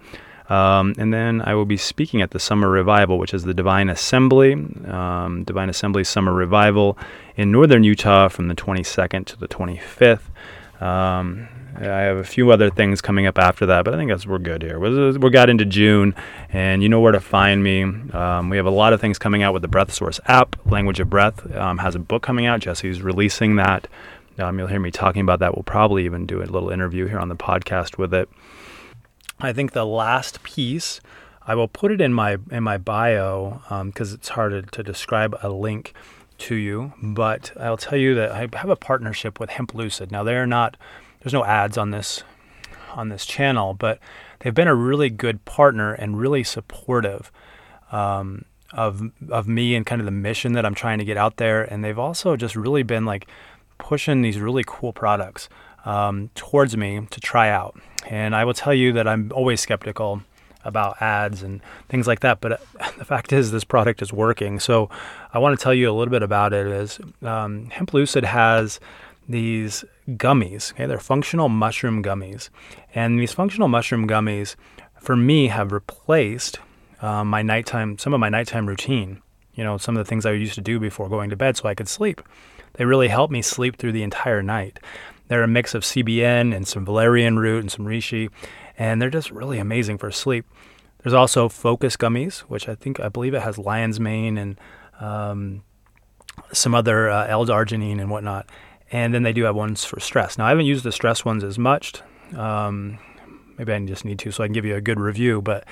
Um, 0.50 0.94
and 0.98 1.14
then 1.14 1.40
I 1.42 1.54
will 1.54 1.64
be 1.64 1.76
speaking 1.76 2.22
at 2.22 2.32
the 2.32 2.40
Summer 2.40 2.68
Revival, 2.68 3.18
which 3.18 3.32
is 3.32 3.44
the 3.44 3.54
Divine 3.54 3.88
Assembly, 3.88 4.54
um, 4.88 5.44
Divine 5.44 5.70
Assembly 5.70 6.02
Summer 6.02 6.32
Revival 6.34 6.98
in 7.36 7.52
northern 7.52 7.84
Utah 7.84 8.28
from 8.28 8.48
the 8.48 8.56
22nd 8.56 9.26
to 9.26 9.38
the 9.38 9.46
25th. 9.46 10.22
Um, 10.82 11.48
I 11.76 12.00
have 12.00 12.16
a 12.16 12.24
few 12.24 12.50
other 12.50 12.68
things 12.68 13.00
coming 13.00 13.26
up 13.26 13.38
after 13.38 13.64
that, 13.66 13.84
but 13.84 13.94
I 13.94 13.96
think 13.96 14.10
that's 14.10 14.26
we're 14.26 14.38
good 14.38 14.62
here. 14.62 14.80
We're, 14.80 15.16
we 15.18 15.30
got 15.30 15.48
into 15.48 15.64
June, 15.64 16.16
and 16.52 16.82
you 16.82 16.88
know 16.88 17.00
where 17.00 17.12
to 17.12 17.20
find 17.20 17.62
me. 17.62 17.84
Um, 17.84 18.50
we 18.50 18.56
have 18.56 18.66
a 18.66 18.70
lot 18.70 18.92
of 18.92 19.00
things 19.00 19.18
coming 19.18 19.44
out 19.44 19.52
with 19.52 19.62
the 19.62 19.68
Breath 19.68 19.92
Source 19.92 20.18
app. 20.26 20.56
Language 20.66 20.98
of 20.98 21.08
Breath 21.08 21.54
um, 21.54 21.78
has 21.78 21.94
a 21.94 22.00
book 22.00 22.22
coming 22.22 22.46
out. 22.46 22.60
Jesse's 22.60 23.02
releasing 23.02 23.54
that. 23.56 23.86
Um, 24.38 24.58
you'll 24.58 24.68
hear 24.68 24.80
me 24.80 24.90
talking 24.90 25.22
about 25.22 25.38
that. 25.40 25.54
We'll 25.54 25.62
probably 25.62 26.04
even 26.06 26.26
do 26.26 26.42
a 26.42 26.44
little 26.44 26.70
interview 26.70 27.06
here 27.06 27.18
on 27.18 27.28
the 27.28 27.36
podcast 27.36 27.98
with 27.98 28.12
it. 28.14 28.28
I 29.40 29.52
think 29.52 29.72
the 29.72 29.86
last 29.86 30.42
piece, 30.42 31.00
I 31.46 31.54
will 31.54 31.68
put 31.68 31.90
it 31.92 32.00
in 32.00 32.12
my 32.12 32.36
in 32.50 32.62
my 32.62 32.78
bio 32.78 33.62
because 33.86 34.12
um, 34.12 34.14
it's 34.14 34.28
hard 34.30 34.72
to, 34.72 34.82
describe 34.82 35.36
a 35.42 35.48
link 35.48 35.94
to 36.38 36.54
you. 36.54 36.92
But 37.02 37.52
I'll 37.58 37.76
tell 37.76 37.98
you 37.98 38.14
that 38.14 38.32
I 38.32 38.38
have 38.38 38.70
a 38.70 38.76
partnership 38.76 39.40
with 39.40 39.50
Hemp 39.50 39.74
Lucid. 39.74 40.12
Now 40.12 40.22
they're 40.22 40.46
not 40.46 40.76
there's 41.20 41.32
no 41.32 41.44
ads 41.44 41.78
on 41.78 41.90
this 41.90 42.22
on 42.92 43.08
this 43.08 43.24
channel, 43.24 43.74
but 43.74 43.98
they've 44.40 44.54
been 44.54 44.68
a 44.68 44.74
really 44.74 45.10
good 45.10 45.44
partner 45.44 45.92
and 45.92 46.18
really 46.18 46.44
supportive 46.44 47.32
um, 47.92 48.44
of 48.72 49.02
of 49.30 49.48
me 49.48 49.74
and 49.74 49.86
kind 49.86 50.00
of 50.00 50.04
the 50.04 50.12
mission 50.12 50.52
that 50.52 50.66
I'm 50.66 50.74
trying 50.74 50.98
to 50.98 51.04
get 51.04 51.16
out 51.16 51.36
there. 51.38 51.62
And 51.62 51.82
they've 51.82 51.98
also 51.98 52.36
just 52.36 52.56
really 52.56 52.82
been 52.82 53.06
like 53.06 53.26
pushing 53.78 54.20
these 54.20 54.38
really 54.38 54.64
cool 54.66 54.92
products 54.92 55.48
um, 55.84 56.30
towards 56.34 56.76
me 56.76 57.06
to 57.10 57.20
try 57.20 57.48
out. 57.48 57.78
And 58.08 58.34
I 58.34 58.44
will 58.44 58.54
tell 58.54 58.74
you 58.74 58.92
that 58.94 59.06
I'm 59.06 59.30
always 59.34 59.60
skeptical 59.60 60.22
about 60.64 61.00
ads 61.00 61.42
and 61.42 61.60
things 61.88 62.06
like 62.06 62.20
that. 62.20 62.40
But 62.40 62.52
uh, 62.52 62.90
the 62.98 63.04
fact 63.04 63.32
is, 63.32 63.50
this 63.50 63.64
product 63.64 64.02
is 64.02 64.12
working. 64.12 64.60
So 64.60 64.90
I 65.32 65.38
want 65.38 65.58
to 65.58 65.62
tell 65.62 65.74
you 65.74 65.90
a 65.90 65.92
little 65.92 66.10
bit 66.10 66.22
about 66.22 66.52
it. 66.52 66.66
Is 66.66 67.00
um, 67.22 67.70
Hemp 67.70 67.94
Lucid 67.94 68.24
has 68.24 68.80
these 69.28 69.84
gummies. 70.08 70.72
Okay, 70.72 70.86
they're 70.86 70.98
functional 70.98 71.48
mushroom 71.48 72.02
gummies, 72.02 72.50
and 72.94 73.18
these 73.18 73.32
functional 73.32 73.68
mushroom 73.68 74.08
gummies, 74.08 74.56
for 74.98 75.16
me, 75.16 75.48
have 75.48 75.72
replaced 75.72 76.58
uh, 77.00 77.24
my 77.24 77.42
nighttime, 77.42 77.98
some 77.98 78.12
of 78.12 78.20
my 78.20 78.28
nighttime 78.28 78.66
routine. 78.66 79.22
You 79.54 79.64
know, 79.64 79.78
some 79.78 79.96
of 79.96 80.04
the 80.04 80.08
things 80.08 80.24
I 80.24 80.32
used 80.32 80.54
to 80.54 80.60
do 80.60 80.78
before 80.78 81.08
going 81.08 81.30
to 81.30 81.36
bed, 81.36 81.56
so 81.56 81.68
I 81.68 81.74
could 81.74 81.88
sleep. 81.88 82.22
They 82.74 82.84
really 82.84 83.08
help 83.08 83.30
me 83.30 83.42
sleep 83.42 83.76
through 83.76 83.92
the 83.92 84.02
entire 84.02 84.42
night. 84.42 84.78
They're 85.30 85.44
a 85.44 85.48
mix 85.48 85.76
of 85.76 85.84
CBN 85.84 86.52
and 86.52 86.66
some 86.66 86.84
valerian 86.84 87.38
root 87.38 87.60
and 87.60 87.70
some 87.70 87.86
reishi, 87.86 88.30
and 88.76 89.00
they're 89.00 89.10
just 89.10 89.30
really 89.30 89.60
amazing 89.60 89.96
for 89.96 90.10
sleep. 90.10 90.44
There's 91.04 91.14
also 91.14 91.48
Focus 91.48 91.96
gummies, 91.96 92.40
which 92.40 92.68
I 92.68 92.74
think 92.74 92.98
I 92.98 93.08
believe 93.08 93.32
it 93.32 93.42
has 93.42 93.56
lion's 93.56 94.00
mane 94.00 94.36
and 94.36 94.60
um, 94.98 95.62
some 96.52 96.74
other 96.74 97.08
uh, 97.08 97.28
L-arginine 97.28 98.00
and 98.00 98.10
whatnot. 98.10 98.50
And 98.90 99.14
then 99.14 99.22
they 99.22 99.32
do 99.32 99.44
have 99.44 99.54
ones 99.54 99.84
for 99.84 100.00
stress. 100.00 100.36
Now 100.36 100.46
I 100.46 100.48
haven't 100.48 100.66
used 100.66 100.82
the 100.82 100.90
stress 100.90 101.24
ones 101.24 101.44
as 101.44 101.60
much. 101.60 102.02
Um, 102.36 102.98
maybe 103.56 103.72
I 103.72 103.78
just 103.86 104.04
need 104.04 104.18
to, 104.18 104.32
so 104.32 104.42
I 104.42 104.48
can 104.48 104.52
give 104.52 104.64
you 104.64 104.74
a 104.74 104.80
good 104.80 104.98
review. 104.98 105.40
But 105.40 105.64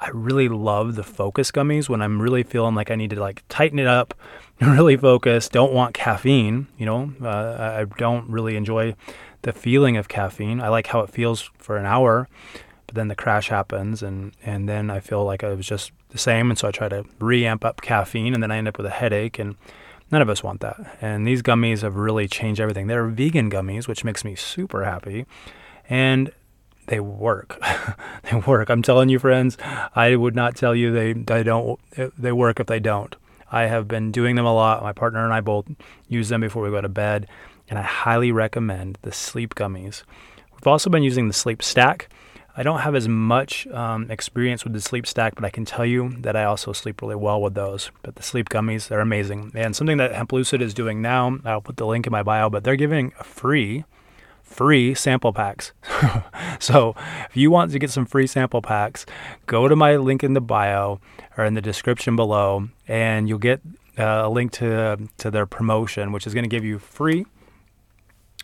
I 0.00 0.10
really 0.10 0.48
love 0.48 0.96
the 0.96 1.02
focus 1.02 1.50
gummies 1.50 1.88
when 1.88 2.02
I'm 2.02 2.20
really 2.20 2.42
feeling 2.42 2.74
like 2.74 2.90
I 2.90 2.96
need 2.96 3.10
to 3.10 3.20
like 3.20 3.42
tighten 3.48 3.78
it 3.78 3.86
up, 3.86 4.14
really 4.60 4.96
focus. 4.96 5.48
Don't 5.48 5.72
want 5.72 5.94
caffeine. 5.94 6.66
You 6.78 6.86
know, 6.86 7.12
uh, 7.22 7.80
I 7.80 7.84
don't 7.98 8.28
really 8.28 8.56
enjoy 8.56 8.94
the 9.42 9.52
feeling 9.52 9.96
of 9.96 10.08
caffeine. 10.08 10.60
I 10.60 10.68
like 10.68 10.88
how 10.88 11.00
it 11.00 11.10
feels 11.10 11.50
for 11.58 11.76
an 11.76 11.86
hour, 11.86 12.28
but 12.86 12.96
then 12.96 13.08
the 13.08 13.14
crash 13.14 13.48
happens, 13.48 14.02
and 14.02 14.32
and 14.42 14.68
then 14.68 14.90
I 14.90 15.00
feel 15.00 15.24
like 15.24 15.44
I 15.44 15.54
was 15.54 15.66
just 15.66 15.92
the 16.10 16.18
same, 16.18 16.50
and 16.50 16.58
so 16.58 16.68
I 16.68 16.70
try 16.70 16.88
to 16.88 17.04
reamp 17.20 17.64
up 17.64 17.80
caffeine, 17.80 18.34
and 18.34 18.42
then 18.42 18.50
I 18.50 18.56
end 18.56 18.68
up 18.68 18.76
with 18.76 18.86
a 18.86 18.90
headache, 18.90 19.38
and 19.38 19.56
none 20.10 20.22
of 20.22 20.28
us 20.28 20.42
want 20.42 20.60
that. 20.60 20.98
And 21.00 21.26
these 21.26 21.42
gummies 21.42 21.82
have 21.82 21.96
really 21.96 22.26
changed 22.26 22.60
everything. 22.60 22.88
They're 22.88 23.06
vegan 23.06 23.50
gummies, 23.50 23.86
which 23.86 24.04
makes 24.04 24.24
me 24.24 24.34
super 24.34 24.84
happy, 24.84 25.26
and 25.88 26.32
they 26.86 27.00
work. 27.00 27.60
they 28.22 28.36
work. 28.36 28.68
I'm 28.68 28.82
telling 28.82 29.08
you, 29.08 29.18
friends. 29.18 29.56
I 29.94 30.16
would 30.16 30.34
not 30.34 30.56
tell 30.56 30.74
you 30.74 30.92
they 30.92 31.12
they 31.12 31.42
don't 31.42 31.80
they 32.18 32.32
work 32.32 32.60
if 32.60 32.66
they 32.66 32.80
don't. 32.80 33.14
I 33.50 33.66
have 33.66 33.86
been 33.86 34.10
doing 34.10 34.36
them 34.36 34.46
a 34.46 34.54
lot. 34.54 34.82
My 34.82 34.92
partner 34.92 35.24
and 35.24 35.32
I 35.32 35.40
both 35.40 35.66
use 36.08 36.28
them 36.28 36.40
before 36.40 36.62
we 36.62 36.70
go 36.70 36.80
to 36.80 36.88
bed, 36.88 37.28
and 37.68 37.78
I 37.78 37.82
highly 37.82 38.32
recommend 38.32 38.98
the 39.02 39.12
sleep 39.12 39.54
gummies. 39.54 40.02
We've 40.52 40.66
also 40.66 40.90
been 40.90 41.02
using 41.02 41.28
the 41.28 41.34
sleep 41.34 41.62
stack. 41.62 42.08
I 42.56 42.62
don't 42.62 42.80
have 42.80 42.94
as 42.94 43.08
much 43.08 43.66
um, 43.68 44.10
experience 44.10 44.62
with 44.62 44.72
the 44.72 44.80
sleep 44.80 45.06
stack, 45.06 45.34
but 45.34 45.44
I 45.44 45.50
can 45.50 45.64
tell 45.64 45.84
you 45.84 46.14
that 46.20 46.36
I 46.36 46.44
also 46.44 46.72
sleep 46.72 47.02
really 47.02 47.16
well 47.16 47.42
with 47.42 47.54
those. 47.54 47.90
But 48.02 48.14
the 48.14 48.22
sleep 48.22 48.48
gummies, 48.48 48.86
they're 48.86 49.00
amazing. 49.00 49.50
And 49.56 49.74
something 49.74 49.96
that 49.96 50.14
Hemp 50.14 50.32
Lucid 50.32 50.62
is 50.62 50.72
doing 50.72 51.02
now, 51.02 51.38
I'll 51.44 51.60
put 51.60 51.76
the 51.76 51.86
link 51.86 52.06
in 52.06 52.12
my 52.12 52.22
bio, 52.22 52.48
but 52.50 52.62
they're 52.62 52.76
giving 52.76 53.12
a 53.18 53.24
free 53.24 53.84
free 54.54 54.94
sample 54.94 55.32
packs. 55.32 55.72
so 56.60 56.94
if 57.28 57.36
you 57.36 57.50
want 57.50 57.72
to 57.72 57.78
get 57.78 57.90
some 57.90 58.06
free 58.06 58.26
sample 58.26 58.62
packs, 58.62 59.04
go 59.46 59.66
to 59.66 59.74
my 59.74 59.96
link 59.96 60.22
in 60.22 60.34
the 60.34 60.40
bio 60.40 61.00
or 61.36 61.44
in 61.44 61.54
the 61.54 61.60
description 61.60 62.14
below, 62.14 62.68
and 62.86 63.28
you'll 63.28 63.38
get 63.38 63.60
uh, 63.98 64.22
a 64.24 64.30
link 64.30 64.52
to 64.52 65.08
to 65.18 65.30
their 65.30 65.46
promotion, 65.46 66.12
which 66.12 66.26
is 66.26 66.34
going 66.34 66.44
to 66.44 66.48
give 66.48 66.64
you 66.64 66.78
free 66.78 67.26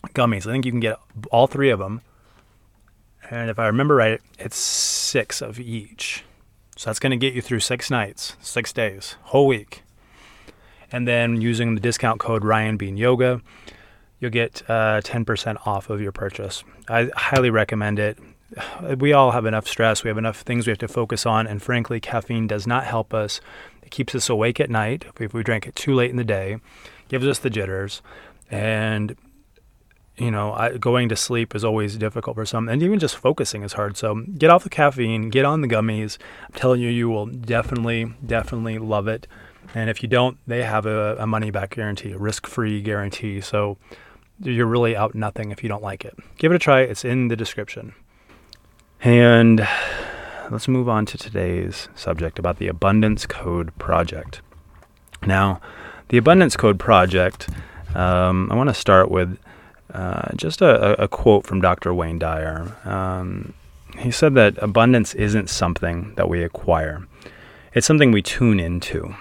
gummies. 0.08 0.46
I 0.46 0.52
think 0.52 0.66
you 0.66 0.72
can 0.72 0.80
get 0.80 0.98
all 1.30 1.46
three 1.46 1.70
of 1.70 1.78
them, 1.78 2.00
and 3.30 3.48
if 3.48 3.58
I 3.58 3.66
remember 3.66 3.94
right, 3.94 4.20
it's 4.38 4.56
six 4.56 5.40
of 5.40 5.60
each. 5.60 6.24
So 6.76 6.88
that's 6.88 6.98
going 6.98 7.10
to 7.10 7.16
get 7.16 7.34
you 7.34 7.42
through 7.42 7.60
six 7.60 7.90
nights, 7.90 8.36
six 8.40 8.72
days, 8.72 9.16
whole 9.24 9.46
week. 9.46 9.82
And 10.90 11.06
then 11.06 11.40
using 11.40 11.74
the 11.74 11.80
discount 11.80 12.18
code 12.18 12.42
Ryan 12.42 12.76
Bean 12.76 12.96
Yoga, 12.96 13.42
you'll 14.20 14.30
get 14.30 14.62
uh, 14.68 15.00
10% 15.02 15.66
off 15.66 15.90
of 15.90 16.00
your 16.00 16.12
purchase. 16.12 16.62
I 16.88 17.10
highly 17.16 17.50
recommend 17.50 17.98
it. 17.98 18.18
We 18.96 19.12
all 19.12 19.30
have 19.30 19.46
enough 19.46 19.68
stress, 19.68 20.02
we 20.02 20.08
have 20.08 20.18
enough 20.18 20.40
things 20.40 20.66
we 20.66 20.72
have 20.72 20.78
to 20.78 20.88
focus 20.88 21.24
on, 21.24 21.46
and 21.46 21.62
frankly, 21.62 22.00
caffeine 22.00 22.46
does 22.46 22.66
not 22.66 22.84
help 22.84 23.14
us. 23.14 23.40
It 23.82 23.90
keeps 23.90 24.14
us 24.14 24.28
awake 24.28 24.58
at 24.58 24.68
night 24.68 25.04
if 25.20 25.32
we 25.32 25.42
drink 25.42 25.66
it 25.66 25.76
too 25.76 25.94
late 25.94 26.10
in 26.10 26.16
the 26.16 26.24
day, 26.24 26.58
gives 27.08 27.26
us 27.26 27.38
the 27.38 27.48
jitters, 27.48 28.02
and 28.50 29.16
you 30.16 30.30
know, 30.30 30.52
I, 30.52 30.76
going 30.76 31.08
to 31.08 31.16
sleep 31.16 31.54
is 31.54 31.64
always 31.64 31.96
difficult 31.96 32.36
for 32.36 32.44
some, 32.44 32.68
and 32.68 32.82
even 32.82 32.98
just 32.98 33.16
focusing 33.16 33.62
is 33.62 33.72
hard. 33.72 33.96
So 33.96 34.16
get 34.36 34.50
off 34.50 34.64
the 34.64 34.70
caffeine, 34.70 35.30
get 35.30 35.44
on 35.44 35.62
the 35.62 35.68
gummies. 35.68 36.18
I'm 36.48 36.54
telling 36.54 36.80
you, 36.80 36.90
you 36.90 37.08
will 37.08 37.26
definitely, 37.26 38.12
definitely 38.24 38.78
love 38.78 39.08
it. 39.08 39.26
And 39.74 39.88
if 39.88 40.02
you 40.02 40.08
don't, 40.08 40.38
they 40.46 40.62
have 40.62 40.84
a, 40.84 41.16
a 41.18 41.26
money 41.26 41.50
back 41.50 41.74
guarantee, 41.74 42.12
a 42.12 42.18
risk 42.18 42.46
free 42.46 42.82
guarantee. 42.82 43.40
So 43.40 43.78
you're 44.42 44.66
really 44.66 44.96
out 44.96 45.14
nothing 45.14 45.50
if 45.50 45.62
you 45.62 45.68
don't 45.68 45.82
like 45.82 46.04
it. 46.04 46.16
Give 46.38 46.52
it 46.52 46.56
a 46.56 46.58
try. 46.58 46.80
It's 46.80 47.04
in 47.04 47.28
the 47.28 47.36
description. 47.36 47.94
And 49.02 49.66
let's 50.50 50.68
move 50.68 50.88
on 50.88 51.06
to 51.06 51.18
today's 51.18 51.88
subject 51.94 52.38
about 52.38 52.58
the 52.58 52.68
Abundance 52.68 53.26
Code 53.26 53.76
Project. 53.78 54.40
Now, 55.24 55.60
the 56.08 56.18
Abundance 56.18 56.56
Code 56.56 56.78
Project, 56.78 57.48
um, 57.94 58.50
I 58.50 58.56
want 58.56 58.68
to 58.68 58.74
start 58.74 59.10
with 59.10 59.38
uh, 59.92 60.34
just 60.36 60.60
a, 60.60 61.02
a, 61.02 61.08
quote 61.08 61.46
from 61.46 61.60
Dr. 61.60 61.92
Wayne 61.92 62.18
Dyer. 62.18 62.76
Um, 62.84 63.54
he 63.98 64.10
said 64.10 64.34
that 64.34 64.56
abundance 64.58 65.14
isn't 65.14 65.50
something 65.50 66.14
that 66.14 66.28
we 66.28 66.42
acquire, 66.42 67.06
it's 67.74 67.86
something 67.86 68.12
we 68.12 68.22
tune 68.22 68.60
into. 68.60 69.14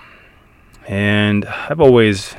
And 0.88 1.46
I've 1.46 1.80
always, 1.80 2.36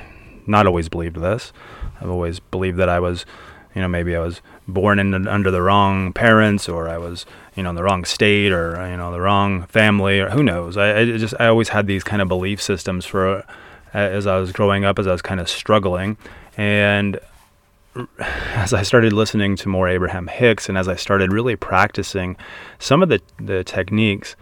not 0.46 0.66
always 0.66 0.88
believed 0.88 1.16
this. 1.16 1.52
I've 2.00 2.10
always 2.10 2.40
believed 2.40 2.78
that 2.78 2.88
I 2.88 3.00
was, 3.00 3.26
you 3.74 3.82
know, 3.82 3.88
maybe 3.88 4.16
I 4.16 4.20
was 4.20 4.40
born 4.66 4.98
in 4.98 5.26
under 5.26 5.50
the 5.50 5.62
wrong 5.62 6.12
parents, 6.12 6.68
or 6.68 6.88
I 6.88 6.98
was, 6.98 7.26
you 7.54 7.62
know, 7.62 7.70
in 7.70 7.76
the 7.76 7.82
wrong 7.82 8.04
state, 8.04 8.52
or 8.52 8.76
you 8.88 8.96
know, 8.96 9.10
the 9.10 9.20
wrong 9.20 9.64
family, 9.64 10.20
or 10.20 10.30
who 10.30 10.42
knows. 10.42 10.76
I, 10.76 11.00
I 11.00 11.04
just 11.04 11.34
I 11.38 11.46
always 11.46 11.70
had 11.70 11.86
these 11.86 12.04
kind 12.04 12.22
of 12.22 12.28
belief 12.28 12.62
systems 12.62 13.04
for 13.04 13.38
uh, 13.38 13.44
as 13.92 14.26
I 14.26 14.38
was 14.38 14.52
growing 14.52 14.84
up, 14.84 14.98
as 14.98 15.06
I 15.06 15.12
was 15.12 15.22
kind 15.22 15.40
of 15.40 15.48
struggling, 15.48 16.16
and 16.56 17.18
as 18.54 18.72
I 18.72 18.82
started 18.82 19.12
listening 19.12 19.56
to 19.56 19.68
more 19.68 19.88
Abraham 19.88 20.28
Hicks, 20.28 20.68
and 20.68 20.78
as 20.78 20.88
I 20.88 20.94
started 20.94 21.32
really 21.32 21.56
practicing 21.56 22.36
some 22.78 23.02
of 23.02 23.08
the 23.08 23.20
the 23.38 23.64
techniques 23.64 24.36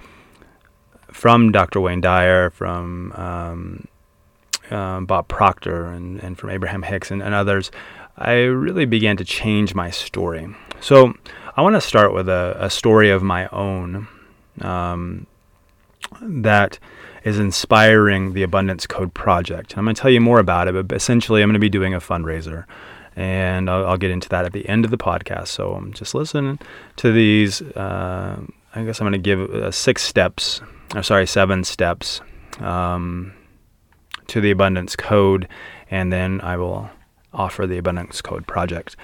from 1.11 1.51
Dr. 1.51 1.81
Wayne 1.81 2.01
Dyer, 2.01 2.51
from 2.51 3.13
um, 3.13 3.89
um, 4.71 5.07
Bob 5.07 5.29
Proctor 5.29 5.87
and, 5.87 6.23
and 6.23 6.39
from 6.39 6.51
Abraham 6.51 6.83
Hicks 6.83 7.11
and, 7.11 7.23
and 7.23 7.35
others, 7.35 7.71
I 8.17 8.33
really 8.43 8.85
began 8.85 9.17
to 9.19 9.25
change 9.25 9.75
my 9.75 9.91
story. 9.91 10.49
So 10.81 11.15
I 11.57 11.63
want 11.63 11.75
to 11.75 11.81
start 11.81 12.13
with 12.13 12.29
a, 12.29 12.57
a, 12.59 12.71
story 12.71 13.11
of 13.11 13.23
my 13.23 13.49
own 13.49 14.09
um, 14.61 15.27
that 16.21 16.79
is 17.25 17.39
inspiring 17.39 18.33
the 18.33 18.43
Abundance 18.43 18.87
Code 18.87 19.15
Project. 19.15 19.77
I'm 19.77 19.85
going 19.85 19.95
to 19.95 20.01
tell 20.01 20.11
you 20.11 20.21
more 20.21 20.41
about 20.41 20.69
it, 20.69 20.75
but 20.75 20.95
essentially, 20.97 21.43
I'm 21.43 21.49
going 21.49 21.55
to 21.55 21.61
be 21.61 21.69
doing 21.69 21.95
a 21.95 22.01
fundraiser. 22.01 22.65
And 23.17 23.69
I'll, 23.69 23.87
I'll 23.87 23.97
get 23.97 24.13
into 24.13 24.29
that 24.29 24.45
at 24.45 24.53
the 24.53 24.69
end 24.69 24.85
of 24.85 24.93
the 24.93 24.99
podcast. 24.99 25.49
So 25.49 25.75
I'm 25.75 25.93
just 25.93 26.15
listen 26.15 26.61
to 26.97 27.13
these. 27.13 27.61
Uh, 27.61 28.41
I 28.75 28.85
guess 28.85 29.01
I'm 29.01 29.05
going 29.05 29.13
to 29.13 29.19
give 29.19 29.41
uh, 29.51 29.71
six 29.73 30.03
steps, 30.03 30.61
or 30.95 31.03
sorry, 31.03 31.27
seven 31.27 31.65
steps 31.65 32.21
um, 32.61 33.33
to 34.29 34.41
the 34.41 34.51
Abundance 34.51 34.97
Code, 34.97 35.49
and 35.91 36.13
then 36.13 36.41
I 36.41 36.57
will 36.57 36.91
offer 37.33 37.67
the 37.67 37.79
Abundance 37.79 38.23
Code 38.23 38.47
project. 38.47 38.97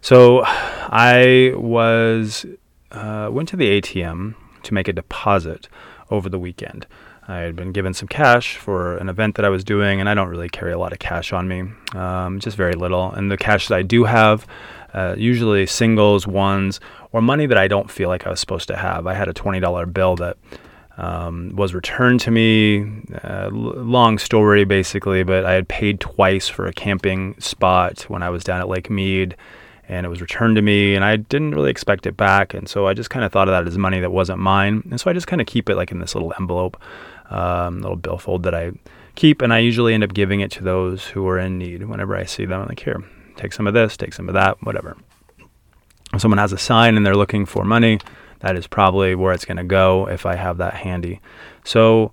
So 0.00 0.42
I 0.44 1.52
was 1.56 2.44
uh, 2.90 3.28
went 3.32 3.48
to 3.50 3.56
the 3.56 3.80
ATM 3.80 4.34
to 4.62 4.74
make 4.74 4.88
a 4.88 4.92
deposit 4.92 5.68
over 6.10 6.28
the 6.28 6.38
weekend. 6.38 6.86
I 7.28 7.38
had 7.38 7.54
been 7.54 7.72
given 7.72 7.94
some 7.94 8.08
cash 8.08 8.56
for 8.56 8.96
an 8.96 9.08
event 9.08 9.36
that 9.36 9.44
I 9.44 9.48
was 9.48 9.62
doing, 9.62 10.00
and 10.00 10.08
I 10.08 10.14
don't 10.14 10.28
really 10.28 10.48
carry 10.48 10.72
a 10.72 10.78
lot 10.78 10.92
of 10.92 10.98
cash 10.98 11.32
on 11.32 11.46
me, 11.46 11.64
um, 11.94 12.40
just 12.40 12.56
very 12.56 12.74
little. 12.74 13.12
And 13.12 13.30
the 13.30 13.36
cash 13.36 13.68
that 13.68 13.76
I 13.76 13.82
do 13.82 14.04
have, 14.04 14.46
uh, 14.92 15.14
usually 15.16 15.66
singles, 15.66 16.26
ones, 16.26 16.80
or 17.12 17.22
money 17.22 17.46
that 17.46 17.56
I 17.56 17.68
don't 17.68 17.90
feel 17.90 18.08
like 18.08 18.26
I 18.26 18.30
was 18.30 18.40
supposed 18.40 18.68
to 18.68 18.76
have. 18.76 19.06
I 19.06 19.14
had 19.14 19.28
a 19.28 19.32
$20 19.32 19.92
bill 19.92 20.16
that 20.16 20.36
um, 20.98 21.54
was 21.56 21.74
returned 21.74 22.20
to 22.20 22.30
me. 22.30 22.84
Uh, 23.24 23.48
long 23.50 24.18
story, 24.18 24.64
basically, 24.64 25.22
but 25.22 25.44
I 25.44 25.52
had 25.52 25.68
paid 25.68 26.00
twice 26.00 26.48
for 26.48 26.66
a 26.66 26.72
camping 26.72 27.38
spot 27.40 28.02
when 28.08 28.22
I 28.22 28.30
was 28.30 28.44
down 28.44 28.60
at 28.60 28.68
Lake 28.68 28.90
Mead, 28.90 29.36
and 29.88 30.06
it 30.06 30.08
was 30.08 30.20
returned 30.20 30.56
to 30.56 30.62
me 30.62 30.94
and 30.94 31.04
I 31.04 31.16
didn't 31.16 31.52
really 31.52 31.70
expect 31.70 32.06
it 32.06 32.16
back 32.16 32.54
and 32.54 32.68
so 32.68 32.86
I 32.86 32.94
just 32.94 33.10
kind 33.10 33.24
of 33.24 33.32
thought 33.32 33.48
of 33.48 33.52
that 33.52 33.66
as 33.66 33.76
money 33.76 34.00
that 34.00 34.10
wasn't 34.10 34.38
mine 34.38 34.82
and 34.90 35.00
so 35.00 35.10
I 35.10 35.12
just 35.12 35.26
kind 35.26 35.40
of 35.40 35.46
keep 35.46 35.68
it 35.68 35.76
like 35.76 35.90
in 35.90 35.98
this 35.98 36.14
little 36.14 36.32
envelope 36.38 36.80
um, 37.30 37.80
little 37.80 37.96
billfold 37.96 38.44
that 38.44 38.54
I 38.54 38.72
keep 39.16 39.42
and 39.42 39.52
I 39.52 39.58
usually 39.58 39.92
end 39.92 40.04
up 40.04 40.14
giving 40.14 40.40
it 40.40 40.50
to 40.52 40.64
those 40.64 41.06
who 41.06 41.26
are 41.28 41.38
in 41.38 41.58
need 41.58 41.84
whenever 41.84 42.16
I 42.16 42.24
see 42.24 42.46
them 42.46 42.62
I'm 42.62 42.68
like 42.68 42.80
here 42.80 43.02
take 43.36 43.52
some 43.52 43.66
of 43.66 43.74
this 43.74 43.96
take 43.96 44.14
some 44.14 44.28
of 44.28 44.34
that 44.34 44.62
whatever 44.62 44.96
someone 46.18 46.38
has 46.38 46.52
a 46.52 46.58
sign 46.58 46.96
and 46.96 47.04
they're 47.04 47.16
looking 47.16 47.44
for 47.44 47.64
money 47.64 47.98
that 48.42 48.56
is 48.56 48.66
probably 48.66 49.14
where 49.14 49.32
it's 49.32 49.44
going 49.44 49.56
to 49.56 49.64
go 49.64 50.06
if 50.08 50.26
I 50.26 50.36
have 50.36 50.58
that 50.58 50.74
handy 50.74 51.20
so 51.64 52.12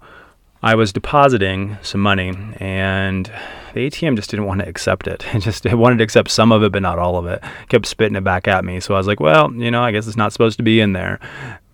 I 0.62 0.76
was 0.76 0.92
depositing 0.92 1.78
some 1.82 2.02
money 2.02 2.34
and 2.58 3.32
the 3.74 3.90
ATM 3.90 4.16
just 4.18 4.30
didn't 4.30 4.46
want 4.46 4.60
to 4.60 4.68
accept 4.68 5.08
it. 5.08 5.26
It 5.34 5.40
just 5.40 5.66
it 5.66 5.76
wanted 5.76 6.00
to 6.00 6.04
accept 6.04 6.30
some 6.30 6.52
of 6.52 6.64
it, 6.64 6.72
but 6.72 6.82
not 6.82 7.00
all 7.00 7.16
of 7.16 7.26
it. 7.28 7.42
kept 7.70 7.86
spitting 7.86 8.18
it 8.18 8.24
back 8.24 8.48
at 8.48 8.66
me. 8.66 8.80
So 8.82 8.94
I 8.94 8.98
was 8.98 9.08
like, 9.08 9.22
well, 9.22 9.54
you 9.54 9.72
know, 9.72 9.82
I 9.82 9.92
guess 9.92 10.06
it's 10.06 10.18
not 10.18 10.34
supposed 10.34 10.58
to 10.58 10.64
be 10.64 10.82
in 10.82 10.92
there. 10.92 11.20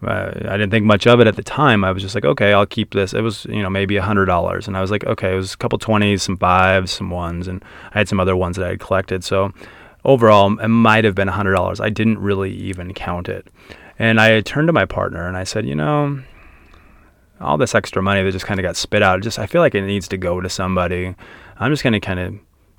Uh, 0.03 0.31
I 0.35 0.57
didn't 0.57 0.69
think 0.69 0.85
much 0.85 1.07
of 1.07 1.19
it 1.19 1.25
at 1.25 1.35
the 1.35 1.41
time. 1.41 1.83
I 1.83 1.91
was 1.91 2.03
just 2.03 2.13
like, 2.13 2.25
okay, 2.25 2.53
I'll 2.53 2.67
keep 2.67 2.93
this. 2.93 3.13
It 3.13 3.21
was, 3.21 3.45
you 3.45 3.63
know, 3.63 3.71
maybe 3.71 3.97
a 3.97 4.03
hundred 4.03 4.25
dollars, 4.25 4.67
and 4.67 4.77
I 4.77 4.81
was 4.81 4.91
like, 4.91 5.03
okay, 5.05 5.33
it 5.33 5.35
was 5.35 5.55
a 5.55 5.57
couple 5.57 5.79
twenties, 5.79 6.21
some 6.21 6.37
fives, 6.37 6.91
some 6.91 7.09
ones, 7.09 7.47
and 7.47 7.63
I 7.91 7.99
had 7.99 8.07
some 8.07 8.19
other 8.19 8.35
ones 8.35 8.55
that 8.57 8.65
I 8.65 8.69
had 8.69 8.79
collected. 8.79 9.23
So 9.23 9.51
overall, 10.03 10.59
it 10.59 10.67
might 10.67 11.05
have 11.05 11.15
been 11.15 11.29
a 11.29 11.31
hundred 11.31 11.53
dollars. 11.55 11.79
I 11.79 11.89
didn't 11.89 12.19
really 12.19 12.53
even 12.53 12.93
count 12.93 13.29
it, 13.29 13.47
and 13.97 14.19
I 14.19 14.41
turned 14.41 14.67
to 14.67 14.73
my 14.73 14.85
partner 14.85 15.27
and 15.27 15.37
I 15.37 15.43
said, 15.43 15.65
you 15.65 15.75
know, 15.75 16.21
all 17.39 17.57
this 17.57 17.75
extra 17.75 18.01
money 18.01 18.23
that 18.23 18.31
just 18.31 18.45
kind 18.45 18.59
of 18.59 18.63
got 18.63 18.75
spit 18.75 19.01
out. 19.03 19.21
Just 19.21 19.39
I 19.39 19.45
feel 19.45 19.61
like 19.61 19.75
it 19.75 19.81
needs 19.81 20.07
to 20.09 20.17
go 20.17 20.41
to 20.41 20.49
somebody. 20.49 21.15
I'm 21.57 21.71
just 21.71 21.83
going 21.83 21.93
to 21.93 21.99
kind 21.99 22.19
of 22.19 22.35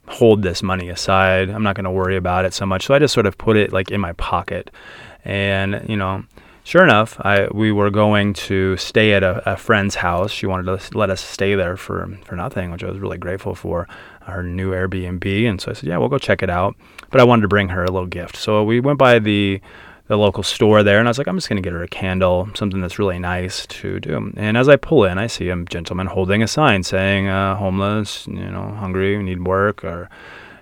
hold 0.08 0.42
this 0.42 0.62
money 0.62 0.88
aside. 0.88 1.50
I'm 1.50 1.62
not 1.62 1.76
going 1.76 1.84
to 1.84 1.90
worry 1.90 2.16
about 2.16 2.44
it 2.44 2.54
so 2.54 2.66
much. 2.66 2.86
So 2.86 2.94
I 2.94 2.98
just 2.98 3.14
sort 3.14 3.26
of 3.26 3.36
put 3.38 3.56
it 3.56 3.72
like 3.72 3.90
in 3.90 4.00
my 4.00 4.12
pocket. 4.14 4.70
And, 5.24 5.84
you 5.88 5.96
know, 5.96 6.24
sure 6.64 6.82
enough, 6.82 7.18
I 7.20 7.48
we 7.52 7.72
were 7.72 7.90
going 7.90 8.34
to 8.34 8.76
stay 8.76 9.14
at 9.14 9.22
a, 9.22 9.52
a 9.52 9.56
friend's 9.56 9.94
house. 9.94 10.30
She 10.30 10.46
wanted 10.46 10.78
to 10.78 10.98
let 10.98 11.10
us 11.10 11.20
stay 11.20 11.54
there 11.54 11.76
for 11.76 12.06
for 12.24 12.36
nothing, 12.36 12.70
which 12.70 12.84
I 12.84 12.88
was 12.88 12.98
really 12.98 13.18
grateful 13.18 13.54
for. 13.54 13.88
Her 14.22 14.42
new 14.42 14.72
Airbnb, 14.72 15.48
and 15.48 15.60
so 15.60 15.70
I 15.70 15.74
said, 15.74 15.88
"Yeah, 15.88 15.98
we'll 15.98 16.08
go 16.08 16.18
check 16.18 16.42
it 16.42 16.50
out." 16.50 16.74
But 17.12 17.20
I 17.20 17.24
wanted 17.24 17.42
to 17.42 17.48
bring 17.48 17.68
her 17.68 17.84
a 17.84 17.90
little 17.92 18.08
gift, 18.08 18.34
so 18.34 18.64
we 18.64 18.80
went 18.80 18.98
by 18.98 19.20
the 19.20 19.60
the 20.08 20.16
local 20.16 20.42
store 20.42 20.82
there, 20.82 20.98
and 20.98 21.08
I 21.08 21.10
was 21.10 21.18
like, 21.18 21.26
I'm 21.26 21.36
just 21.36 21.48
going 21.48 21.60
to 21.60 21.66
get 21.66 21.72
her 21.72 21.82
a 21.82 21.88
candle, 21.88 22.48
something 22.54 22.80
that's 22.80 22.98
really 22.98 23.18
nice 23.18 23.66
to 23.66 23.98
do. 23.98 24.32
And 24.36 24.56
as 24.56 24.68
I 24.68 24.76
pull 24.76 25.04
in, 25.04 25.18
I 25.18 25.26
see 25.26 25.48
a 25.48 25.56
gentleman 25.64 26.06
holding 26.06 26.42
a 26.42 26.48
sign 26.48 26.82
saying, 26.82 27.26
uh, 27.28 27.56
"Homeless, 27.56 28.26
you 28.26 28.50
know, 28.50 28.68
hungry, 28.78 29.20
need 29.22 29.46
work, 29.46 29.84
or 29.84 30.08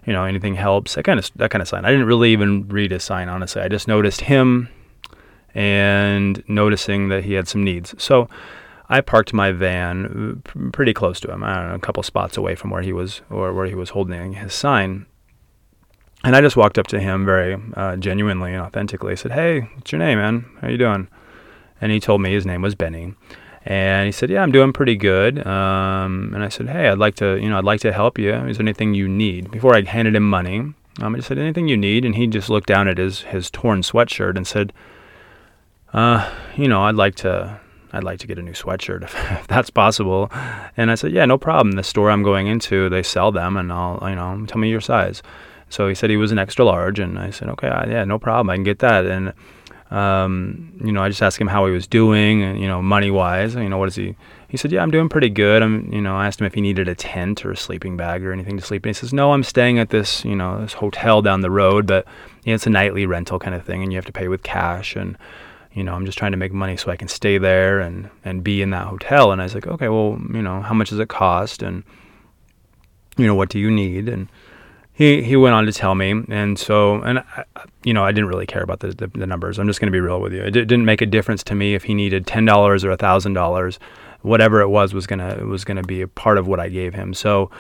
you 0.07 0.13
know, 0.13 0.25
anything 0.25 0.55
helps." 0.55 0.95
That 0.95 1.05
kind 1.05 1.19
of 1.19 1.31
that 1.37 1.51
kind 1.51 1.61
of 1.61 1.69
sign. 1.69 1.85
I 1.85 1.91
didn't 1.91 2.07
really 2.07 2.33
even 2.33 2.69
read 2.69 2.91
his 2.91 3.05
sign, 3.05 3.29
honestly. 3.29 3.61
I 3.61 3.69
just 3.69 3.87
noticed 3.87 4.23
him 4.23 4.69
and 5.55 6.43
noticing 6.49 7.09
that 7.11 7.25
he 7.25 7.35
had 7.35 7.47
some 7.47 7.63
needs. 7.63 7.95
So 8.03 8.29
I 8.89 9.01
parked 9.01 9.33
my 9.33 9.53
van 9.53 10.43
uh, 10.47 10.71
pretty 10.73 10.93
close 10.93 11.21
to 11.21 11.31
him. 11.31 11.45
I 11.45 11.55
don't 11.55 11.69
know, 11.69 11.75
a 11.75 11.79
couple 11.79 12.03
spots 12.03 12.37
away 12.37 12.55
from 12.55 12.71
where 12.71 12.83
he 12.83 12.93
was 12.93 13.23
or 13.31 13.53
where 13.53 13.67
he 13.67 13.75
was 13.75 13.91
holding 13.91 14.35
his 14.35 14.53
sign. 14.53 15.07
And 16.25 16.35
I 16.35 16.41
just 16.41 16.57
walked 16.57 16.79
up 16.79 16.87
to 16.89 16.99
him 16.99 17.27
very 17.27 17.61
uh, 17.75 17.97
genuinely 17.97 18.55
and 18.55 18.63
authentically. 18.63 19.13
I 19.13 19.15
said, 19.15 19.33
"Hey, 19.33 19.61
what's 19.61 19.93
your 19.93 19.99
name, 19.99 20.19
man? 20.19 20.47
How 20.63 20.69
you 20.69 20.79
doing?" 20.79 21.07
And 21.83 21.93
he 21.93 22.01
told 22.01 22.23
me 22.23 22.33
his 22.33 22.47
name 22.47 22.63
was 22.63 22.75
Benny. 22.75 23.15
And 23.67 24.07
he 24.07 24.13
said, 24.13 24.31
"Yeah, 24.31 24.43
I'm 24.43 24.51
doing 24.51 24.73
pretty 24.73 24.97
good." 24.97 25.47
Um, 25.47 26.33
and 26.35 26.43
I 26.43 26.49
said, 26.49 26.71
"Hey, 26.71 26.89
I'd 26.89 26.99
like 26.99 27.15
to, 27.17 27.39
you 27.39 27.51
know, 27.51 27.59
I'd 27.59 27.65
like 27.65 27.81
to 27.81 27.93
help 27.93 28.19
you. 28.19 28.33
Is 28.33 28.57
there 28.57 28.65
anything 28.65 28.95
you 28.95 29.07
need?" 29.07 29.51
Before 29.51 29.77
I 29.77 29.83
handed 29.83 30.17
him 30.17 30.29
money, 30.29 30.61
um, 31.03 31.15
I 31.15 31.17
just 31.17 31.29
said, 31.29 31.39
"Anything 31.39 31.69
you 31.69 31.77
need?" 31.77 32.07
And 32.07 32.15
he 32.15 32.27
just 32.27 32.49
looked 32.49 32.69
down 32.69 32.89
at 32.89 32.97
his 32.97 33.21
his 33.23 33.51
torn 33.51 33.83
sweatshirt 33.83 34.37
and 34.37 34.47
said, 34.47 34.73
"Uh, 35.93 36.31
you 36.57 36.69
know, 36.69 36.85
I'd 36.85 36.97
like 36.97 37.17
to." 37.17 37.61
I'd 37.93 38.03
like 38.03 38.19
to 38.19 38.27
get 38.27 38.41
a 38.41 38.43
new 38.43 38.55
sweatshirt 38.55 39.03
if, 39.05 39.15
if, 39.31 39.47
that's 39.47 39.71
possible. 39.71 40.29
And 40.77 40.91
I 40.91 40.97
said, 40.97 41.13
yeah, 41.13 41.27
no 41.27 41.39
problem. 41.39 41.77
The 41.77 41.85
store 41.85 42.11
I'm 42.11 42.25
going 42.25 42.49
into, 42.49 42.89
they 42.89 43.05
sell 43.05 43.31
them, 43.31 43.57
and 43.57 43.73
I'll, 43.73 44.01
you 44.03 44.17
know, 44.17 44.45
tell 44.47 44.59
me 44.59 44.69
your 44.69 44.81
size. 44.81 45.23
So 45.69 45.89
he 45.89 45.95
said 45.95 46.11
he 46.11 46.17
was 46.17 46.33
an 46.33 46.39
extra 46.39 46.65
large, 46.65 46.99
and 46.99 47.19
I 47.19 47.31
said, 47.31 47.49
okay, 47.51 47.69
yeah, 47.69 48.05
no 48.05 48.19
problem, 48.19 48.51
I 48.51 48.57
can 48.57 48.65
get 48.65 48.79
that. 48.81 49.07
And 49.07 49.33
um, 49.91 50.73
you 50.85 50.91
know, 50.91 51.03
I 51.03 51.09
just 51.09 51.23
asked 51.23 51.39
him 51.39 51.47
how 51.47 51.67
he 51.67 51.73
was 51.73 51.87
doing, 51.87 52.43
and 52.43 52.61
you 52.61 52.67
know, 52.67 52.83
money 52.83 53.11
wise, 53.11 53.55
you 53.55 53.69
know, 53.69 53.79
what 53.79 53.89
is 53.89 53.95
he? 53.95 54.17
He 54.49 54.57
said, 54.57 54.73
yeah, 54.73 54.83
I'm 54.83 54.91
doing 54.91 55.09
pretty 55.09 55.31
good. 55.31 55.63
I'm, 55.63 55.93
you 55.93 56.01
know, 56.01 56.17
I 56.17 56.27
asked 56.27 56.41
him 56.41 56.47
if 56.47 56.55
he 56.55 56.61
needed 56.61 56.89
a 56.89 56.95
tent 56.95 57.45
or 57.45 57.51
a 57.51 57.57
sleeping 57.57 57.97
bag 57.97 58.25
or 58.25 58.33
anything 58.33 58.57
to 58.57 58.63
sleep 58.63 58.87
in. 58.87 58.91
He 58.91 58.95
says, 58.95 59.13
no, 59.13 59.33
I'm 59.33 59.43
staying 59.43 59.79
at 59.79 59.91
this, 59.91 60.25
you 60.25 60.37
know, 60.37 60.61
this 60.61 60.75
hotel 60.75 61.23
down 61.23 61.41
the 61.41 61.51
road, 61.51 61.87
but 61.87 62.07
you 62.45 62.51
know, 62.51 62.55
it's 62.55 62.67
a 62.67 62.71
nightly 62.71 63.07
rental 63.07 63.39
kind 63.39 63.55
of 63.55 63.65
thing, 63.65 63.83
and 63.83 63.93
you 63.93 63.97
have 63.97 64.07
to 64.07 64.13
pay 64.13 64.29
with 64.29 64.43
cash 64.43 64.97
and 64.97 65.17
you 65.73 65.83
know, 65.83 65.95
I'm 65.95 66.07
just 66.07 66.17
trying 66.17 66.31
to 66.31 66.39
make 66.39 66.53
money 66.53 66.77
so 66.77 66.93
I 66.93 66.97
can 66.97 67.09
stay 67.09 67.37
there 67.37 67.81
and, 67.81 68.09
and 68.25 68.45
be 68.45 68.63
in 68.63 68.71
that 68.71 68.87
hotel. 68.87 69.33
And 69.33 69.41
I 69.41 69.45
was 69.45 69.57
like, 69.57 69.67
okay, 69.67 69.89
well, 69.89 70.21
you 70.33 70.41
know, 70.41 70.63
how 70.63 70.73
much 70.73 70.91
does 70.91 71.01
it 71.01 71.09
cost? 71.09 71.65
And, 71.65 71.83
you 73.17 73.27
know, 73.27 73.35
what 73.35 73.49
do 73.49 73.59
you 73.59 73.73
need? 73.73 74.09
And, 74.09 74.29
he 74.95 75.23
he 75.23 75.37
went 75.37 75.55
on 75.55 75.67
to 75.67 75.73
tell 75.73 75.95
me, 75.97 76.23
and 76.29 76.57
so 76.57 77.03
and 77.03 77.19
I, 77.19 77.45
you 77.83 77.93
know 77.93 78.05
I 78.05 78.13
didn't 78.13 78.29
really 78.29 78.47
care 78.47 78.63
about 78.63 78.79
the 78.79 78.89
the, 78.89 79.09
the 79.09 79.27
numbers. 79.27 79.59
I'm 79.59 79.67
just 79.67 79.81
going 79.81 79.89
to 79.89 79.93
be 79.93 80.01
real 80.01 80.21
with 80.21 80.33
you. 80.33 80.43
It 80.43 80.53
didn't 80.53 80.85
make 80.85 81.03
a 81.03 81.07
difference 81.07 81.43
to 81.45 81.55
me 81.55 81.75
if 81.75 81.85
he 81.85 81.95
needed 81.95 82.27
ten 82.27 82.45
dollars 82.45 82.85
or 82.85 82.95
thousand 82.97 83.35
dollars, 83.35 83.81
whatever 84.23 84.61
it 84.61 84.69
was 84.69 84.95
was 84.95 85.07
gonna 85.07 85.45
was 85.45 85.65
gonna 85.65 85.83
be 85.83 86.01
a 86.01 86.09
part 86.09 86.39
of 86.39 86.47
what 86.47 86.61
I 86.61 86.69
gave 86.69 86.95
him. 86.95 87.13
So 87.13 87.51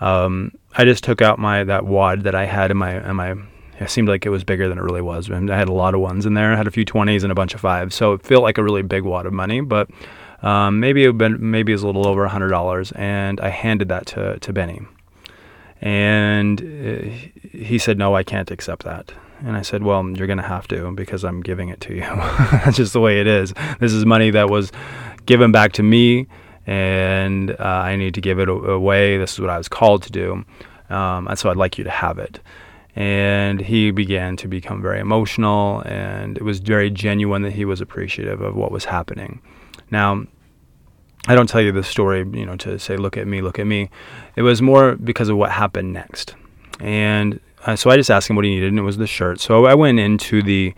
um, 0.00 0.52
I 0.76 0.84
just 0.84 1.02
took 1.02 1.20
out 1.20 1.38
my 1.38 1.64
that 1.64 1.84
wad 1.84 2.22
that 2.22 2.36
I 2.36 2.46
had 2.46 2.70
in 2.70 2.76
my 2.76 3.08
in 3.10 3.16
my. 3.16 3.34
It 3.80 3.90
seemed 3.90 4.08
like 4.08 4.24
it 4.24 4.30
was 4.30 4.44
bigger 4.44 4.68
than 4.68 4.78
it 4.78 4.82
really 4.82 5.02
was. 5.02 5.28
And 5.28 5.50
I 5.50 5.58
had 5.58 5.68
a 5.68 5.72
lot 5.72 5.94
of 5.94 6.00
ones 6.00 6.26
in 6.26 6.34
there. 6.34 6.52
I 6.52 6.56
had 6.56 6.68
a 6.68 6.70
few 6.70 6.84
twenties 6.84 7.24
and 7.24 7.32
a 7.32 7.34
bunch 7.34 7.54
of 7.54 7.60
fives, 7.60 7.96
so 7.96 8.12
it 8.12 8.22
felt 8.22 8.44
like 8.44 8.56
a 8.56 8.62
really 8.62 8.82
big 8.82 9.02
wad 9.02 9.26
of 9.26 9.32
money, 9.32 9.60
but. 9.60 9.90
Um, 10.42 10.78
maybe 10.78 11.04
it 11.04 11.16
been 11.16 11.38
maybe 11.50 11.72
it 11.72 11.76
was 11.76 11.84
a 11.84 11.86
little 11.86 12.06
over 12.06 12.28
hundred 12.28 12.50
dollars, 12.50 12.92
and 12.92 13.40
I 13.40 13.48
handed 13.48 13.88
that 13.88 14.04
to 14.08 14.38
to 14.40 14.52
Benny, 14.52 14.82
and 15.84 16.62
uh, 16.62 17.08
he 17.52 17.78
said, 17.78 17.98
No, 17.98 18.16
I 18.16 18.22
can't 18.22 18.50
accept 18.50 18.84
that. 18.84 19.12
And 19.44 19.54
I 19.54 19.60
said, 19.60 19.82
Well, 19.82 20.08
you're 20.10 20.26
going 20.26 20.38
to 20.38 20.42
have 20.42 20.66
to 20.68 20.90
because 20.92 21.24
I'm 21.24 21.42
giving 21.42 21.68
it 21.68 21.80
to 21.82 21.94
you. 21.94 22.00
That's 22.00 22.78
just 22.78 22.94
the 22.94 23.00
way 23.00 23.20
it 23.20 23.26
is. 23.26 23.52
This 23.80 23.92
is 23.92 24.06
money 24.06 24.30
that 24.30 24.48
was 24.48 24.72
given 25.26 25.52
back 25.52 25.72
to 25.72 25.82
me, 25.82 26.26
and 26.66 27.50
uh, 27.50 27.56
I 27.62 27.96
need 27.96 28.14
to 28.14 28.22
give 28.22 28.38
it 28.38 28.48
away. 28.48 29.18
This 29.18 29.34
is 29.34 29.40
what 29.40 29.50
I 29.50 29.58
was 29.58 29.68
called 29.68 30.02
to 30.04 30.10
do. 30.10 30.44
Um, 30.88 31.28
and 31.28 31.38
so 31.38 31.50
I'd 31.50 31.58
like 31.58 31.76
you 31.76 31.84
to 31.84 31.90
have 31.90 32.18
it. 32.18 32.40
And 32.96 33.60
he 33.60 33.90
began 33.90 34.36
to 34.38 34.48
become 34.48 34.80
very 34.80 35.00
emotional, 35.00 35.82
and 35.84 36.38
it 36.38 36.44
was 36.44 36.60
very 36.60 36.88
genuine 36.88 37.42
that 37.42 37.52
he 37.52 37.66
was 37.66 37.82
appreciative 37.82 38.40
of 38.40 38.56
what 38.56 38.72
was 38.72 38.86
happening. 38.86 39.42
Now, 39.90 40.24
I 41.26 41.34
don't 41.34 41.48
tell 41.48 41.62
you 41.62 41.72
the 41.72 41.82
story, 41.82 42.18
you 42.18 42.44
know, 42.44 42.56
to 42.56 42.78
say, 42.78 42.96
look 42.96 43.16
at 43.16 43.26
me, 43.26 43.40
look 43.40 43.58
at 43.58 43.66
me. 43.66 43.88
It 44.36 44.42
was 44.42 44.60
more 44.60 44.94
because 44.96 45.30
of 45.30 45.36
what 45.36 45.50
happened 45.50 45.92
next. 45.92 46.34
And 46.80 47.40
uh, 47.64 47.76
so 47.76 47.88
I 47.88 47.96
just 47.96 48.10
asked 48.10 48.28
him 48.28 48.36
what 48.36 48.44
he 48.44 48.50
needed, 48.50 48.68
and 48.68 48.78
it 48.78 48.82
was 48.82 48.98
the 48.98 49.06
shirt. 49.06 49.40
So 49.40 49.64
I 49.64 49.74
went 49.74 49.98
into 49.98 50.42
the, 50.42 50.74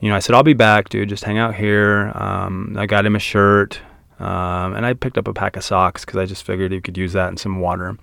you 0.00 0.08
know, 0.08 0.16
I 0.16 0.20
said, 0.20 0.34
I'll 0.34 0.42
be 0.42 0.54
back, 0.54 0.88
dude. 0.88 1.10
Just 1.10 1.24
hang 1.24 1.36
out 1.36 1.54
here. 1.54 2.10
Um, 2.14 2.74
I 2.78 2.86
got 2.86 3.04
him 3.04 3.16
a 3.16 3.18
shirt, 3.18 3.80
um, 4.18 4.74
and 4.74 4.86
I 4.86 4.94
picked 4.94 5.18
up 5.18 5.28
a 5.28 5.34
pack 5.34 5.56
of 5.56 5.64
socks 5.64 6.06
because 6.06 6.18
I 6.18 6.24
just 6.24 6.44
figured 6.44 6.72
he 6.72 6.80
could 6.80 6.96
use 6.96 7.12
that 7.12 7.28
and 7.28 7.38
some 7.38 7.60
water. 7.60 7.98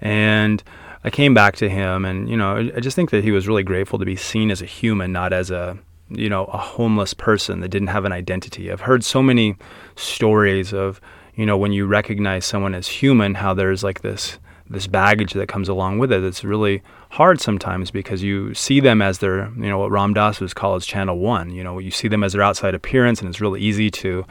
And 0.00 0.62
I 1.02 1.10
came 1.10 1.34
back 1.34 1.56
to 1.56 1.68
him, 1.68 2.04
and, 2.04 2.28
you 2.28 2.36
know, 2.36 2.70
I 2.76 2.78
just 2.78 2.94
think 2.94 3.10
that 3.10 3.24
he 3.24 3.32
was 3.32 3.48
really 3.48 3.64
grateful 3.64 3.98
to 3.98 4.04
be 4.04 4.14
seen 4.14 4.52
as 4.52 4.62
a 4.62 4.66
human, 4.66 5.10
not 5.10 5.32
as 5.32 5.50
a, 5.50 5.78
you 6.10 6.28
know, 6.28 6.44
a 6.46 6.58
homeless 6.58 7.14
person 7.14 7.60
that 7.60 7.68
didn't 7.68 7.88
have 7.88 8.04
an 8.04 8.12
identity. 8.12 8.70
I've 8.70 8.82
heard 8.82 9.04
so 9.04 9.22
many 9.22 9.56
stories 9.96 10.72
of, 10.72 11.00
you 11.34 11.46
know, 11.46 11.56
when 11.56 11.72
you 11.72 11.86
recognize 11.86 12.44
someone 12.44 12.74
as 12.74 12.88
human, 12.88 13.34
how 13.34 13.54
there's 13.54 13.84
like 13.84 14.00
this 14.02 14.38
this 14.70 14.86
baggage 14.86 15.32
that 15.32 15.48
comes 15.48 15.68
along 15.68 15.98
with 15.98 16.12
it. 16.12 16.22
It's 16.22 16.44
really 16.44 16.82
hard 17.10 17.40
sometimes 17.40 17.90
because 17.90 18.22
you 18.22 18.52
see 18.52 18.80
them 18.80 19.00
as 19.00 19.18
their, 19.18 19.46
you 19.56 19.68
know, 19.68 19.78
what 19.78 19.90
Ram 19.90 20.12
Dass 20.12 20.40
was 20.40 20.52
called 20.52 20.82
as 20.82 20.86
channel 20.86 21.18
one. 21.18 21.50
You 21.50 21.64
know, 21.64 21.78
you 21.78 21.90
see 21.90 22.08
them 22.08 22.22
as 22.22 22.34
their 22.34 22.42
outside 22.42 22.74
appearance, 22.74 23.20
and 23.20 23.30
it's 23.30 23.40
really 23.40 23.60
easy 23.60 23.90
to 23.92 24.26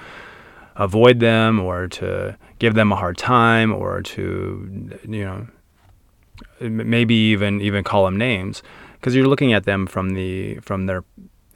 avoid 0.76 1.20
them 1.20 1.60
or 1.60 1.88
to 1.88 2.38
give 2.60 2.76
them 2.76 2.92
a 2.92 2.96
hard 2.96 3.18
time 3.18 3.74
or 3.74 4.04
to, 4.04 4.92
you 5.08 5.26
know, 5.26 5.48
maybe 6.60 7.16
even 7.16 7.62
even 7.62 7.84
call 7.84 8.06
them 8.06 8.18
names 8.18 8.62
because 8.94 9.16
you're 9.16 9.28
looking 9.28 9.54
at 9.54 9.64
them 9.66 9.88
from 9.88 10.12
the 10.12 10.56
from 10.60 10.86
their 10.86 11.04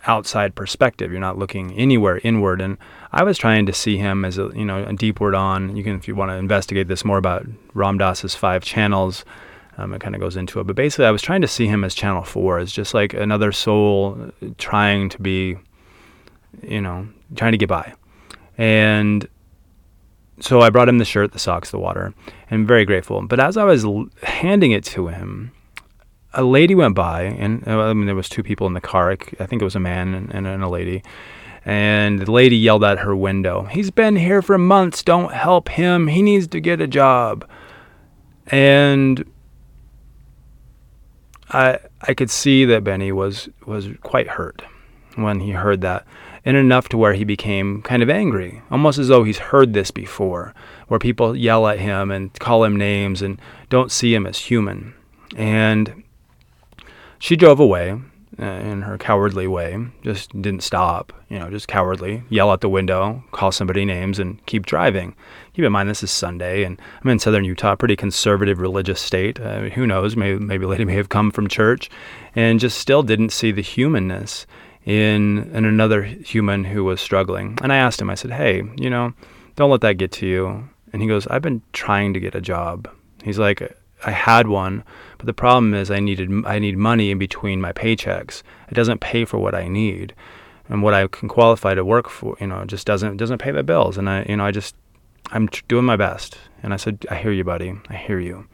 outside 0.07 0.55
perspective. 0.55 1.11
You're 1.11 1.21
not 1.21 1.37
looking 1.37 1.73
anywhere 1.73 2.19
inward. 2.23 2.61
And 2.61 2.77
I 3.11 3.23
was 3.23 3.37
trying 3.37 3.65
to 3.65 3.73
see 3.73 3.97
him 3.97 4.25
as 4.25 4.37
a 4.37 4.51
you 4.55 4.65
know 4.65 4.83
a 4.83 4.93
deepward 4.93 5.35
on. 5.35 5.75
You 5.75 5.83
can 5.83 5.95
if 5.95 6.07
you 6.07 6.15
want 6.15 6.31
to 6.31 6.35
investigate 6.35 6.87
this 6.87 7.05
more 7.05 7.17
about 7.17 7.45
Ram 7.73 7.97
Dass's 7.97 8.35
five 8.35 8.63
channels. 8.63 9.25
Um, 9.77 9.93
it 9.93 10.01
kind 10.01 10.15
of 10.15 10.21
goes 10.21 10.35
into 10.35 10.59
it, 10.59 10.67
but 10.67 10.75
basically, 10.75 11.05
I 11.05 11.11
was 11.11 11.21
trying 11.21 11.41
to 11.41 11.47
see 11.47 11.65
him 11.65 11.83
as 11.83 11.95
channel 11.95 12.23
four, 12.23 12.59
as 12.59 12.71
just 12.71 12.93
like 12.93 13.13
another 13.13 13.53
soul 13.53 14.31
trying 14.57 15.07
to 15.09 15.21
be, 15.21 15.55
you 16.61 16.81
know, 16.81 17.07
trying 17.35 17.53
to 17.53 17.57
get 17.57 17.69
by. 17.69 17.93
And 18.57 19.27
so 20.41 20.61
I 20.61 20.69
brought 20.69 20.89
him 20.89 20.97
the 20.97 21.05
shirt, 21.05 21.31
the 21.31 21.39
socks, 21.39 21.71
the 21.71 21.79
water, 21.79 22.13
and 22.49 22.61
I'm 22.61 22.67
very 22.67 22.83
grateful. 22.83 23.21
But 23.21 23.39
as 23.39 23.55
I 23.55 23.63
was 23.63 23.85
handing 24.23 24.71
it 24.71 24.83
to 24.85 25.07
him, 25.07 25.51
a 26.33 26.43
lady 26.43 26.75
went 26.75 26.95
by, 26.95 27.23
and 27.23 27.67
uh, 27.67 27.79
I 27.81 27.93
mean, 27.93 28.05
there 28.05 28.15
was 28.15 28.29
two 28.29 28.43
people 28.43 28.67
in 28.67 28.73
the 28.73 28.81
car. 28.81 29.11
I 29.11 29.45
think 29.45 29.61
it 29.61 29.65
was 29.65 29.75
a 29.75 29.79
man 29.79 30.13
and, 30.13 30.47
and, 30.47 30.63
a 30.63 30.69
lady. 30.69 31.03
And 31.65 32.19
the 32.19 32.31
lady 32.31 32.55
yelled 32.57 32.83
at 32.83 32.99
her 32.99 33.15
window, 33.15 33.63
He's 33.63 33.91
been 33.91 34.15
here 34.15 34.41
for 34.41 34.57
months. 34.57 35.03
Don't 35.03 35.33
help 35.33 35.69
him. 35.69 36.07
He 36.07 36.21
needs 36.21 36.47
to 36.47 36.59
get 36.59 36.81
a 36.81 36.87
job. 36.87 37.47
And 38.47 39.25
I 41.49 41.79
I 42.01 42.13
could 42.13 42.29
see 42.29 42.65
that 42.65 42.83
Benny 42.83 43.11
was 43.11 43.49
was 43.65 43.89
quite 44.01 44.27
hurt 44.27 44.63
when 45.15 45.41
he 45.41 45.51
heard 45.51 45.81
that, 45.81 46.05
and 46.45 46.55
enough 46.55 46.89
to 46.89 46.97
where 46.97 47.13
he 47.13 47.25
became 47.25 47.81
kind 47.81 48.01
of 48.01 48.09
angry, 48.09 48.61
almost 48.71 48.97
as 48.97 49.09
though 49.09 49.23
he's 49.23 49.37
heard 49.37 49.73
this 49.73 49.91
before, 49.91 50.53
where 50.87 50.99
people 50.99 51.35
yell 51.35 51.67
at 51.67 51.79
him 51.79 52.09
and 52.09 52.33
call 52.39 52.63
him 52.63 52.75
names 52.75 53.21
and 53.21 53.39
don't 53.69 53.91
see 53.91 54.13
him 54.13 54.25
as 54.25 54.39
human. 54.39 54.93
And 55.35 56.03
she 57.21 57.35
drove 57.35 57.59
away 57.59 57.91
uh, 58.39 58.43
in 58.43 58.81
her 58.81 58.97
cowardly 58.97 59.45
way, 59.45 59.77
just 60.01 60.31
didn't 60.41 60.63
stop, 60.63 61.13
you 61.29 61.37
know, 61.37 61.51
just 61.51 61.67
cowardly, 61.67 62.23
yell 62.29 62.49
out 62.49 62.61
the 62.61 62.69
window, 62.69 63.23
call 63.31 63.51
somebody 63.51 63.85
names, 63.85 64.17
and 64.17 64.43
keep 64.47 64.65
driving. 64.65 65.15
Keep 65.53 65.65
in 65.65 65.71
mind, 65.71 65.87
this 65.87 66.01
is 66.01 66.09
Sunday, 66.09 66.63
and 66.63 66.81
I'm 67.03 67.11
in 67.11 67.19
southern 67.19 67.45
Utah, 67.45 67.75
pretty 67.75 67.95
conservative 67.95 68.59
religious 68.59 68.99
state. 68.99 69.39
Uh, 69.39 69.69
who 69.69 69.85
knows? 69.85 70.15
Maybe, 70.15 70.39
maybe 70.39 70.65
lady 70.65 70.83
may 70.85 70.95
have 70.95 71.09
come 71.09 71.29
from 71.29 71.47
church 71.47 71.91
and 72.35 72.59
just 72.59 72.79
still 72.79 73.03
didn't 73.03 73.29
see 73.29 73.51
the 73.51 73.61
humanness 73.61 74.47
in, 74.83 75.51
in 75.53 75.63
another 75.65 76.01
human 76.01 76.63
who 76.63 76.83
was 76.83 76.99
struggling. 76.99 77.59
And 77.61 77.71
I 77.71 77.77
asked 77.77 78.01
him, 78.01 78.09
I 78.09 78.15
said, 78.15 78.31
hey, 78.31 78.63
you 78.77 78.89
know, 78.89 79.13
don't 79.57 79.69
let 79.69 79.81
that 79.81 79.99
get 79.99 80.11
to 80.13 80.25
you. 80.25 80.67
And 80.91 81.03
he 81.03 81.07
goes, 81.07 81.27
I've 81.27 81.43
been 81.43 81.61
trying 81.71 82.15
to 82.15 82.19
get 82.19 82.33
a 82.33 82.41
job. 82.41 82.89
He's 83.23 83.37
like, 83.37 83.61
I 84.05 84.11
had 84.11 84.47
one, 84.47 84.83
but 85.17 85.25
the 85.25 85.33
problem 85.33 85.73
is 85.73 85.91
I 85.91 85.99
needed 85.99 86.29
I 86.45 86.59
need 86.59 86.77
money 86.77 87.11
in 87.11 87.19
between 87.19 87.61
my 87.61 87.73
paychecks. 87.73 88.43
It 88.69 88.73
doesn't 88.73 89.01
pay 89.01 89.25
for 89.25 89.37
what 89.37 89.55
I 89.55 89.67
need, 89.67 90.13
and 90.69 90.81
what 90.81 90.93
I 90.93 91.07
can 91.07 91.29
qualify 91.29 91.75
to 91.75 91.85
work 91.85 92.09
for, 92.09 92.35
you 92.39 92.47
know, 92.47 92.65
just 92.65 92.87
doesn't 92.87 93.17
doesn't 93.17 93.39
pay 93.39 93.51
the 93.51 93.63
bills. 93.63 93.97
And 93.97 94.09
I, 94.09 94.25
you 94.27 94.37
know, 94.37 94.45
I 94.45 94.51
just 94.51 94.75
I'm 95.31 95.47
doing 95.67 95.85
my 95.85 95.95
best. 95.95 96.37
And 96.63 96.73
I 96.73 96.77
said, 96.77 97.05
I 97.09 97.15
hear 97.15 97.31
you, 97.31 97.43
buddy. 97.43 97.73
I 97.89 97.95
hear 97.95 98.19
you. 98.19 98.47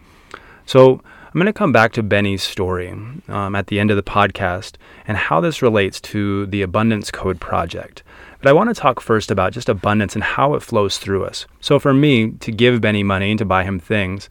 So 0.65 1.01
I'm 1.25 1.33
going 1.33 1.45
to 1.45 1.53
come 1.53 1.71
back 1.71 1.91
to 1.93 2.03
Benny's 2.03 2.43
story 2.43 2.89
um, 2.89 3.55
at 3.55 3.67
the 3.67 3.79
end 3.79 3.89
of 3.89 3.97
the 3.97 4.03
podcast 4.03 4.75
and 5.07 5.17
how 5.17 5.39
this 5.39 5.61
relates 5.61 5.99
to 6.01 6.45
the 6.47 6.61
Abundance 6.61 7.11
Code 7.11 7.39
project. 7.39 8.03
But 8.39 8.49
I 8.49 8.53
want 8.53 8.69
to 8.69 8.79
talk 8.79 8.99
first 8.99 9.31
about 9.31 9.53
just 9.53 9.69
abundance 9.69 10.13
and 10.13 10.23
how 10.23 10.53
it 10.53 10.61
flows 10.61 10.97
through 10.97 11.25
us. 11.25 11.45
So 11.59 11.79
for 11.79 11.93
me, 11.93 12.31
to 12.31 12.51
give 12.51 12.81
Benny 12.81 13.03
money 13.03 13.31
and 13.31 13.39
to 13.39 13.45
buy 13.45 13.63
him 13.63 13.79
things 13.79 14.29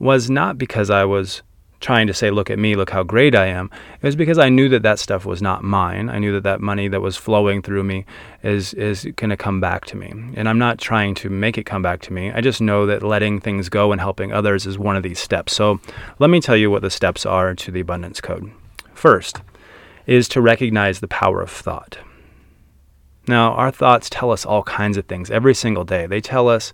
was 0.00 0.28
not 0.28 0.58
because 0.58 0.90
I 0.90 1.04
was 1.04 1.42
trying 1.80 2.06
to 2.06 2.14
say, 2.14 2.30
look 2.30 2.50
at 2.50 2.58
me, 2.58 2.76
look 2.76 2.90
how 2.90 3.02
great 3.02 3.34
I 3.34 3.46
am. 3.46 3.70
It 4.02 4.06
was 4.06 4.16
because 4.16 4.38
I 4.38 4.50
knew 4.50 4.68
that 4.68 4.82
that 4.82 4.98
stuff 4.98 5.24
was 5.24 5.40
not 5.40 5.64
mine. 5.64 6.10
I 6.10 6.18
knew 6.18 6.32
that 6.32 6.42
that 6.42 6.60
money 6.60 6.88
that 6.88 7.00
was 7.00 7.16
flowing 7.16 7.62
through 7.62 7.84
me 7.84 8.04
is, 8.42 8.74
is 8.74 9.04
going 9.16 9.30
to 9.30 9.36
come 9.36 9.60
back 9.60 9.86
to 9.86 9.96
me. 9.96 10.12
And 10.34 10.48
I'm 10.48 10.58
not 10.58 10.78
trying 10.78 11.14
to 11.16 11.30
make 11.30 11.56
it 11.56 11.64
come 11.64 11.80
back 11.80 12.02
to 12.02 12.12
me. 12.12 12.30
I 12.32 12.42
just 12.42 12.60
know 12.60 12.84
that 12.86 13.02
letting 13.02 13.40
things 13.40 13.70
go 13.70 13.92
and 13.92 14.00
helping 14.00 14.32
others 14.32 14.66
is 14.66 14.78
one 14.78 14.96
of 14.96 15.02
these 15.02 15.18
steps. 15.18 15.54
So 15.54 15.80
let 16.18 16.28
me 16.28 16.40
tell 16.40 16.56
you 16.56 16.70
what 16.70 16.82
the 16.82 16.90
steps 16.90 17.24
are 17.24 17.54
to 17.54 17.70
the 17.70 17.80
abundance 17.80 18.20
code. 18.20 18.50
First 18.92 19.40
is 20.06 20.28
to 20.28 20.40
recognize 20.42 21.00
the 21.00 21.08
power 21.08 21.40
of 21.40 21.50
thought. 21.50 21.98
Now, 23.26 23.52
our 23.52 23.70
thoughts 23.70 24.10
tell 24.10 24.32
us 24.32 24.44
all 24.44 24.64
kinds 24.64 24.96
of 24.96 25.06
things 25.06 25.30
every 25.30 25.54
single 25.54 25.84
day. 25.84 26.06
They 26.06 26.20
tell 26.20 26.48
us 26.48 26.72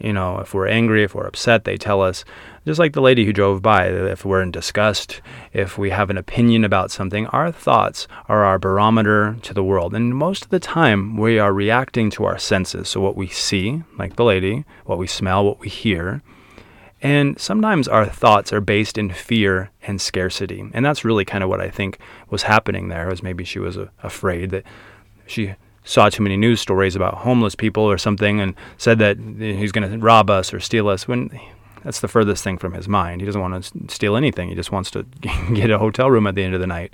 you 0.00 0.12
know, 0.12 0.38
if 0.38 0.54
we're 0.54 0.68
angry, 0.68 1.02
if 1.02 1.14
we're 1.14 1.26
upset, 1.26 1.64
they 1.64 1.76
tell 1.76 2.02
us, 2.02 2.24
just 2.64 2.78
like 2.78 2.92
the 2.92 3.00
lady 3.00 3.24
who 3.24 3.32
drove 3.32 3.62
by, 3.62 3.86
if 3.86 4.24
we're 4.24 4.42
in 4.42 4.50
disgust, 4.50 5.20
if 5.52 5.76
we 5.76 5.90
have 5.90 6.10
an 6.10 6.18
opinion 6.18 6.64
about 6.64 6.90
something, 6.90 7.26
our 7.28 7.50
thoughts 7.50 8.06
are 8.28 8.44
our 8.44 8.58
barometer 8.58 9.36
to 9.42 9.52
the 9.52 9.64
world. 9.64 9.94
And 9.94 10.14
most 10.14 10.44
of 10.44 10.50
the 10.50 10.60
time, 10.60 11.16
we 11.16 11.38
are 11.38 11.52
reacting 11.52 12.10
to 12.10 12.24
our 12.24 12.38
senses. 12.38 12.88
So, 12.88 13.00
what 13.00 13.16
we 13.16 13.26
see, 13.26 13.82
like 13.98 14.16
the 14.16 14.24
lady, 14.24 14.64
what 14.84 14.98
we 14.98 15.06
smell, 15.06 15.44
what 15.44 15.60
we 15.60 15.68
hear. 15.68 16.22
And 17.00 17.38
sometimes 17.38 17.86
our 17.86 18.06
thoughts 18.06 18.52
are 18.52 18.60
based 18.60 18.98
in 18.98 19.10
fear 19.10 19.70
and 19.82 20.00
scarcity. 20.00 20.68
And 20.72 20.84
that's 20.84 21.04
really 21.04 21.24
kind 21.24 21.44
of 21.44 21.50
what 21.50 21.60
I 21.60 21.70
think 21.70 21.98
was 22.28 22.42
happening 22.42 22.88
there, 22.88 23.08
was 23.08 23.22
maybe 23.22 23.44
she 23.44 23.60
was 23.60 23.78
afraid 24.02 24.50
that 24.50 24.64
she 25.26 25.54
saw 25.88 26.10
too 26.10 26.22
many 26.22 26.36
news 26.36 26.60
stories 26.60 26.94
about 26.94 27.14
homeless 27.14 27.54
people 27.54 27.82
or 27.82 27.96
something 27.96 28.40
and 28.40 28.54
said 28.76 28.98
that 28.98 29.16
he's 29.38 29.72
going 29.72 29.90
to 29.90 29.98
rob 29.98 30.28
us 30.28 30.52
or 30.52 30.60
steal 30.60 30.86
us 30.86 31.08
when 31.08 31.30
that's 31.82 32.00
the 32.00 32.08
furthest 32.08 32.44
thing 32.44 32.58
from 32.58 32.74
his 32.74 32.86
mind. 32.86 33.22
He 33.22 33.24
doesn't 33.24 33.40
want 33.40 33.64
to 33.64 33.88
steal 33.88 34.14
anything. 34.14 34.50
He 34.50 34.54
just 34.54 34.70
wants 34.70 34.90
to 34.90 35.02
get 35.54 35.70
a 35.70 35.78
hotel 35.78 36.10
room 36.10 36.26
at 36.26 36.34
the 36.34 36.42
end 36.42 36.54
of 36.54 36.60
the 36.60 36.66
night. 36.66 36.92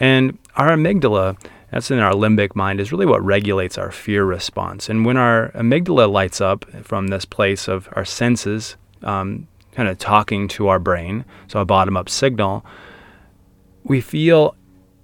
And 0.00 0.38
our 0.56 0.68
amygdala, 0.70 1.38
that's 1.70 1.90
in 1.90 1.98
our 1.98 2.14
limbic 2.14 2.56
mind, 2.56 2.80
is 2.80 2.90
really 2.90 3.04
what 3.04 3.22
regulates 3.22 3.76
our 3.76 3.90
fear 3.90 4.24
response. 4.24 4.88
And 4.88 5.04
when 5.04 5.18
our 5.18 5.50
amygdala 5.50 6.10
lights 6.10 6.40
up 6.40 6.64
from 6.82 7.08
this 7.08 7.26
place 7.26 7.68
of 7.68 7.86
our 7.92 8.06
senses 8.06 8.76
um, 9.02 9.46
kind 9.72 9.90
of 9.90 9.98
talking 9.98 10.48
to 10.48 10.68
our 10.68 10.78
brain, 10.78 11.26
so 11.48 11.60
a 11.60 11.66
bottom 11.66 11.98
up 11.98 12.08
signal, 12.08 12.64
we 13.84 14.00
feel 14.00 14.54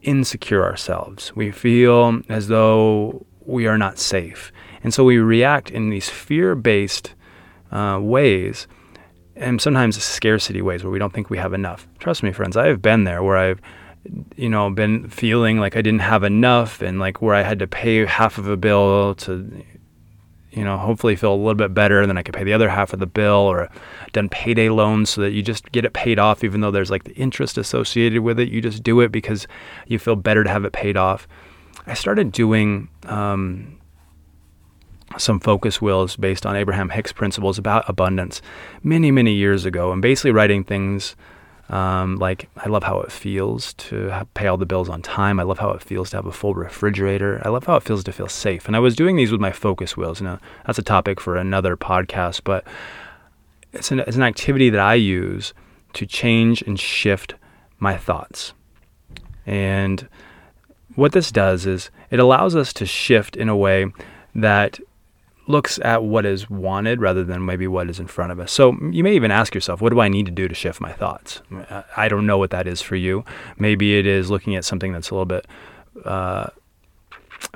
insecure 0.02 0.64
ourselves. 0.64 1.34
We 1.34 1.50
feel 1.50 2.20
as 2.28 2.48
though 2.48 3.26
we 3.44 3.66
are 3.66 3.78
not 3.78 3.98
safe. 3.98 4.52
And 4.82 4.94
so 4.94 5.04
we 5.04 5.18
react 5.18 5.70
in 5.70 5.90
these 5.90 6.08
fear 6.08 6.54
based 6.54 7.14
uh, 7.70 7.98
ways 8.00 8.66
and 9.38 9.61
sometimes 9.61 10.02
scarcity 10.02 10.61
ways 10.61 10.82
where 10.82 10.90
we 10.90 10.98
don't 10.98 11.12
think 11.12 11.30
we 11.30 11.38
have 11.38 11.52
enough. 11.52 11.87
Trust 11.98 12.22
me, 12.22 12.32
friends, 12.32 12.56
I 12.56 12.66
have 12.66 12.82
been 12.82 13.04
there 13.04 13.22
where 13.22 13.37
I've 13.37 13.61
you 14.37 14.48
know 14.48 14.70
been 14.70 15.08
feeling 15.08 15.58
like 15.58 15.76
I 15.76 15.82
didn't 15.82 16.00
have 16.00 16.24
enough 16.24 16.80
and 16.82 16.98
like 16.98 17.20
where 17.20 17.34
I 17.34 17.42
had 17.42 17.58
to 17.58 17.66
pay 17.66 18.06
half 18.06 18.38
of 18.38 18.48
a 18.48 18.56
bill 18.56 19.14
to 19.16 19.64
you 20.50 20.64
know, 20.64 20.78
hopefully 20.78 21.14
feel 21.16 21.34
a 21.34 21.37
little 21.37 21.54
bit 21.54 21.74
better, 21.74 22.00
and 22.00 22.08
then 22.08 22.16
I 22.16 22.22
could 22.22 22.34
pay 22.34 22.44
the 22.44 22.52
other 22.52 22.68
half 22.68 22.92
of 22.92 23.00
the 23.00 23.06
bill, 23.06 23.34
or 23.34 23.68
done 24.12 24.28
payday 24.28 24.68
loans 24.70 25.11
so 25.11 25.20
that 25.20 25.32
you 25.32 25.42
just 25.42 25.70
get 25.72 25.84
it 25.84 25.92
paid 25.92 26.18
off, 26.18 26.42
even 26.42 26.61
though 26.61 26.70
there's 26.70 26.90
like 26.90 27.04
the 27.04 27.14
interest 27.14 27.58
associated 27.58 28.22
with 28.22 28.40
it. 28.40 28.48
You 28.48 28.61
just 28.61 28.82
do 28.82 29.00
it 29.00 29.12
because 29.12 29.46
you 29.87 29.98
feel 29.98 30.16
better 30.16 30.44
to 30.44 30.50
have 30.50 30.64
it 30.64 30.72
paid 30.72 30.96
off. 30.96 31.28
I 31.87 31.94
started 31.94 32.32
doing 32.32 32.88
um, 33.04 33.78
some 35.16 35.40
focus 35.40 35.80
wheels 35.80 36.16
based 36.16 36.44
on 36.44 36.56
Abraham 36.56 36.90
Hicks 36.90 37.12
principles 37.12 37.58
about 37.58 37.88
abundance 37.88 38.42
many, 38.82 39.11
many 39.11 39.32
years 39.32 39.64
ago, 39.64 39.92
and 39.92 40.02
basically 40.02 40.32
writing 40.32 40.64
things 40.64 41.16
um, 41.68 42.16
like, 42.16 42.48
I 42.57 42.68
love 42.68 42.83
how 42.83 43.00
it 43.00 43.12
feels 43.12 43.74
to 43.74 44.26
pay 44.35 44.46
all 44.46 44.57
the 44.57 44.66
bills 44.66 44.88
on 44.88 45.02
time. 45.02 45.38
I 45.38 45.42
love 45.42 45.59
how 45.59 45.70
it 45.70 45.83
feels 45.83 46.11
to 46.11 46.16
have 46.16 46.26
a 46.26 46.33
full 46.33 46.54
refrigerator. 46.54 47.42
I 47.44 47.50
love 47.50 47.64
how 47.64 47.76
it 47.76 47.83
feels 47.83 48.04
to 48.04 48.12
feel 48.12 48.28
safe. 48.28 48.66
And 48.66 48.74
I 48.74 48.78
was 48.78 48.96
doing 48.96 49.16
these 49.16 49.31
with 49.31 49.40
my 49.40 49.52
focus 49.52 49.96
wheels. 49.96 50.22
Now, 50.22 50.38
that's 50.66 50.78
a 50.78 50.83
topic 50.83 51.20
for 51.20 51.37
another 51.37 51.76
podcast, 51.76 52.40
but 52.44 52.64
it's 53.72 53.90
an, 53.90 54.00
it's 54.00 54.16
an 54.16 54.22
activity 54.22 54.70
that 54.70 54.81
I 54.81 54.94
use 54.94 55.52
to 55.92 56.07
change 56.07 56.62
and 56.62 56.81
shift 56.81 57.35
my 57.78 57.96
thoughts. 57.96 58.54
And 59.46 60.09
what 60.94 61.12
this 61.12 61.31
does 61.31 61.66
is 61.66 61.90
it 62.11 62.18
allows 62.18 62.57
us 62.57 62.72
to 62.74 62.87
shift 62.87 63.37
in 63.37 63.48
a 63.48 63.57
way 63.57 63.92
that 64.35 64.81
looks 65.48 65.78
at 65.80 66.02
what 66.02 66.26
is 66.26 66.50
wanted 66.50 67.00
rather 67.00 67.24
than 67.24 67.44
maybe 67.44 67.66
what 67.66 67.88
is 67.88 67.98
in 67.98 68.06
front 68.06 68.30
of 68.30 68.38
us. 68.38 68.52
So 68.52 68.76
you 68.90 69.02
may 69.02 69.14
even 69.14 69.30
ask 69.30 69.54
yourself, 69.54 69.80
what 69.80 69.92
do 69.92 70.00
I 70.00 70.08
need 70.08 70.26
to 70.26 70.32
do 70.32 70.46
to 70.46 70.54
shift 70.54 70.80
my 70.80 70.92
thoughts? 70.92 71.40
I 71.96 72.08
don't 72.08 72.26
know 72.26 72.38
what 72.38 72.50
that 72.50 72.66
is 72.66 72.82
for 72.82 72.96
you. 72.96 73.24
Maybe 73.58 73.98
it 73.98 74.06
is 74.06 74.30
looking 74.30 74.54
at 74.56 74.64
something 74.64 74.92
that's 74.92 75.11
a 75.11 75.14
little 75.14 75.26
bit 75.26 75.46
uh, 76.04 76.48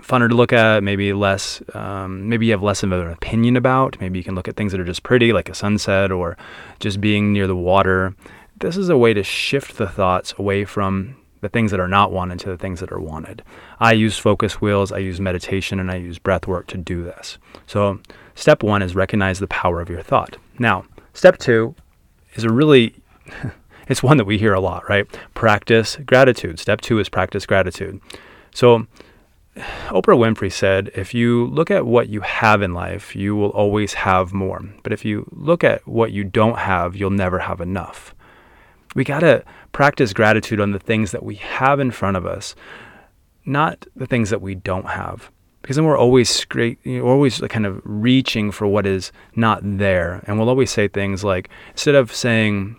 funner 0.00 0.28
to 0.28 0.35
look 0.35 0.52
at, 0.52 0.83
maybe 0.83 1.12
less, 1.12 1.62
um, 1.74 2.28
maybe 2.28 2.46
you 2.46 2.52
have 2.52 2.62
less 2.62 2.83
of 2.83 2.92
an 2.92 3.09
opinion 3.09 3.57
about. 3.57 4.00
Maybe 4.00 4.18
you 4.18 4.24
can 4.24 4.35
look 4.35 4.48
at 4.48 4.57
things 4.57 4.72
that 4.72 4.81
are 4.81 4.85
just 4.85 5.02
pretty, 5.02 5.33
like 5.33 5.48
a 5.48 5.55
sunset 5.55 6.11
or 6.11 6.37
just 6.81 7.00
being 7.00 7.33
near 7.33 7.46
the 7.46 7.57
water. 7.57 8.14
This 8.57 8.76
is 8.76 8.88
a 8.88 8.96
way 8.96 9.12
to 9.12 9.22
shift 9.22 9.76
the 9.76 9.88
thoughts 9.88 10.35
away 10.38 10.64
from 10.64 11.16
the 11.42 11.48
things 11.48 11.70
that 11.72 11.81
are 11.81 11.88
not 11.88 12.12
wanted 12.12 12.38
to 12.38 12.48
the 12.48 12.57
things 12.57 12.81
that 12.81 12.92
are 12.92 13.00
wanted. 13.00 13.42
I 13.78 13.92
use 13.92 14.16
focus 14.16 14.61
wheels, 14.61 14.92
I 14.92 14.98
use 14.98 15.20
meditation, 15.20 15.78
and 15.78 15.90
I 15.90 15.96
use 15.96 16.18
breath 16.18 16.46
work 16.46 16.68
to 16.68 16.78
do 16.78 17.02
this. 17.02 17.37
So, 17.66 18.00
step 18.35 18.62
one 18.62 18.81
is 18.81 18.94
recognize 18.94 19.40
the 19.40 19.48
power 19.48 19.81
of 19.81 19.90
your 19.90 20.02
thought. 20.02 20.38
Now, 20.59 20.87
step 21.12 21.37
two 21.38 21.74
is 22.35 22.44
a 22.44 22.52
really 22.52 22.94
it's 23.88 24.02
one 24.02 24.16
that 24.16 24.24
we 24.24 24.38
hear 24.38 24.55
a 24.55 24.61
lot, 24.61 24.88
right? 24.88 25.07
Practice 25.35 25.96
gratitude. 26.07 26.59
Step 26.59 26.81
two 26.81 26.98
is 26.98 27.09
practice 27.09 27.44
gratitude. 27.44 28.00
So, 28.55 28.87
Oprah 29.57 30.16
Winfrey 30.16 30.50
said, 30.50 30.90
if 30.94 31.12
you 31.12 31.46
look 31.48 31.70
at 31.70 31.85
what 31.85 32.09
you 32.09 32.22
have 32.22 32.62
in 32.62 32.72
life, 32.72 33.14
you 33.14 33.37
will 33.37 33.50
always 33.50 33.92
have 33.94 34.33
more. 34.33 34.62
But 34.83 34.92
if 34.92 35.05
you 35.05 35.28
look 35.31 35.62
at 35.62 35.87
what 35.87 36.12
you 36.12 36.24
don't 36.24 36.59
have, 36.59 36.96
you'll 36.96 37.11
never 37.11 37.40
have 37.40 37.61
enough. 37.61 38.14
We 38.94 39.05
got 39.05 39.20
to 39.20 39.44
practice 39.72 40.12
gratitude 40.12 40.61
on 40.61 40.72
the 40.72 40.78
things 40.78 41.12
that 41.12 41.22
we 41.22 41.37
have 41.37 41.81
in 41.81 41.90
front 41.90 42.16
of 42.16 42.26
us, 42.26 42.55
not 43.44 43.87
the 43.96 44.07
things 44.07 44.31
that 44.31 44.42
we 44.42 44.55
don't 44.55 44.88
have. 44.88 45.31
Because 45.62 45.76
then 45.76 45.85
we're 45.85 45.98
always 45.98 46.28
scra- 46.28 46.76
we're 46.85 47.02
always 47.05 47.40
kind 47.48 47.66
of 47.66 47.81
reaching 47.85 48.50
for 48.50 48.66
what 48.66 48.85
is 48.85 49.12
not 49.37 49.61
there, 49.62 50.22
and 50.26 50.38
we'll 50.38 50.48
always 50.48 50.72
say 50.72 50.88
things 50.88 51.22
like 51.22 51.48
instead 51.70 51.94
of 51.94 52.12
saying 52.12 52.76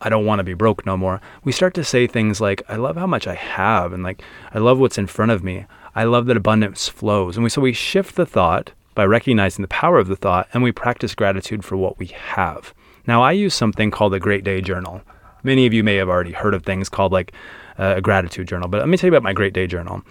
I 0.00 0.08
don't 0.08 0.26
want 0.26 0.40
to 0.40 0.44
be 0.44 0.54
broke 0.54 0.84
no 0.84 0.96
more, 0.96 1.20
we 1.44 1.52
start 1.52 1.72
to 1.74 1.84
say 1.84 2.06
things 2.06 2.40
like, 2.40 2.62
I 2.68 2.76
love 2.76 2.96
how 2.96 3.06
much 3.06 3.26
I 3.26 3.34
have, 3.34 3.92
and 3.92 4.02
like, 4.02 4.22
I 4.52 4.58
love 4.58 4.78
what's 4.78 4.98
in 4.98 5.06
front 5.06 5.30
of 5.30 5.42
me. 5.42 5.66
I 5.94 6.04
love 6.04 6.26
that 6.26 6.36
abundance 6.36 6.88
flows. 6.88 7.36
And 7.36 7.44
we, 7.44 7.50
so 7.50 7.62
we 7.62 7.72
shift 7.72 8.16
the 8.16 8.26
thought 8.26 8.72
by 8.94 9.06
recognizing 9.06 9.62
the 9.62 9.68
power 9.68 9.98
of 9.98 10.08
the 10.08 10.16
thought, 10.16 10.48
and 10.52 10.62
we 10.62 10.72
practice 10.72 11.14
gratitude 11.14 11.64
for 11.64 11.76
what 11.76 11.98
we 11.98 12.06
have. 12.08 12.74
Now, 13.06 13.22
I 13.22 13.32
use 13.32 13.54
something 13.54 13.90
called 13.90 14.14
a 14.14 14.20
Great 14.20 14.44
Day 14.44 14.60
Journal. 14.60 15.02
Many 15.44 15.66
of 15.66 15.72
you 15.72 15.84
may 15.84 15.96
have 15.96 16.08
already 16.08 16.32
heard 16.32 16.54
of 16.54 16.64
things 16.64 16.88
called 16.88 17.12
like 17.12 17.32
uh, 17.78 17.94
a 17.96 18.00
gratitude 18.00 18.48
journal, 18.48 18.68
but 18.68 18.78
let 18.78 18.88
me 18.88 18.96
tell 18.96 19.08
you 19.08 19.12
about 19.12 19.22
my 19.22 19.32
Great 19.32 19.52
Day 19.52 19.66
Journal. 19.66 20.02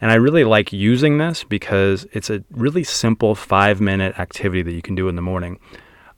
And 0.00 0.10
I 0.10 0.14
really 0.14 0.44
like 0.44 0.72
using 0.72 1.18
this 1.18 1.44
because 1.44 2.06
it's 2.12 2.28
a 2.28 2.44
really 2.50 2.84
simple 2.84 3.34
five 3.34 3.80
minute 3.80 4.18
activity 4.18 4.62
that 4.62 4.72
you 4.72 4.82
can 4.82 4.94
do 4.94 5.08
in 5.08 5.16
the 5.16 5.22
morning. 5.22 5.58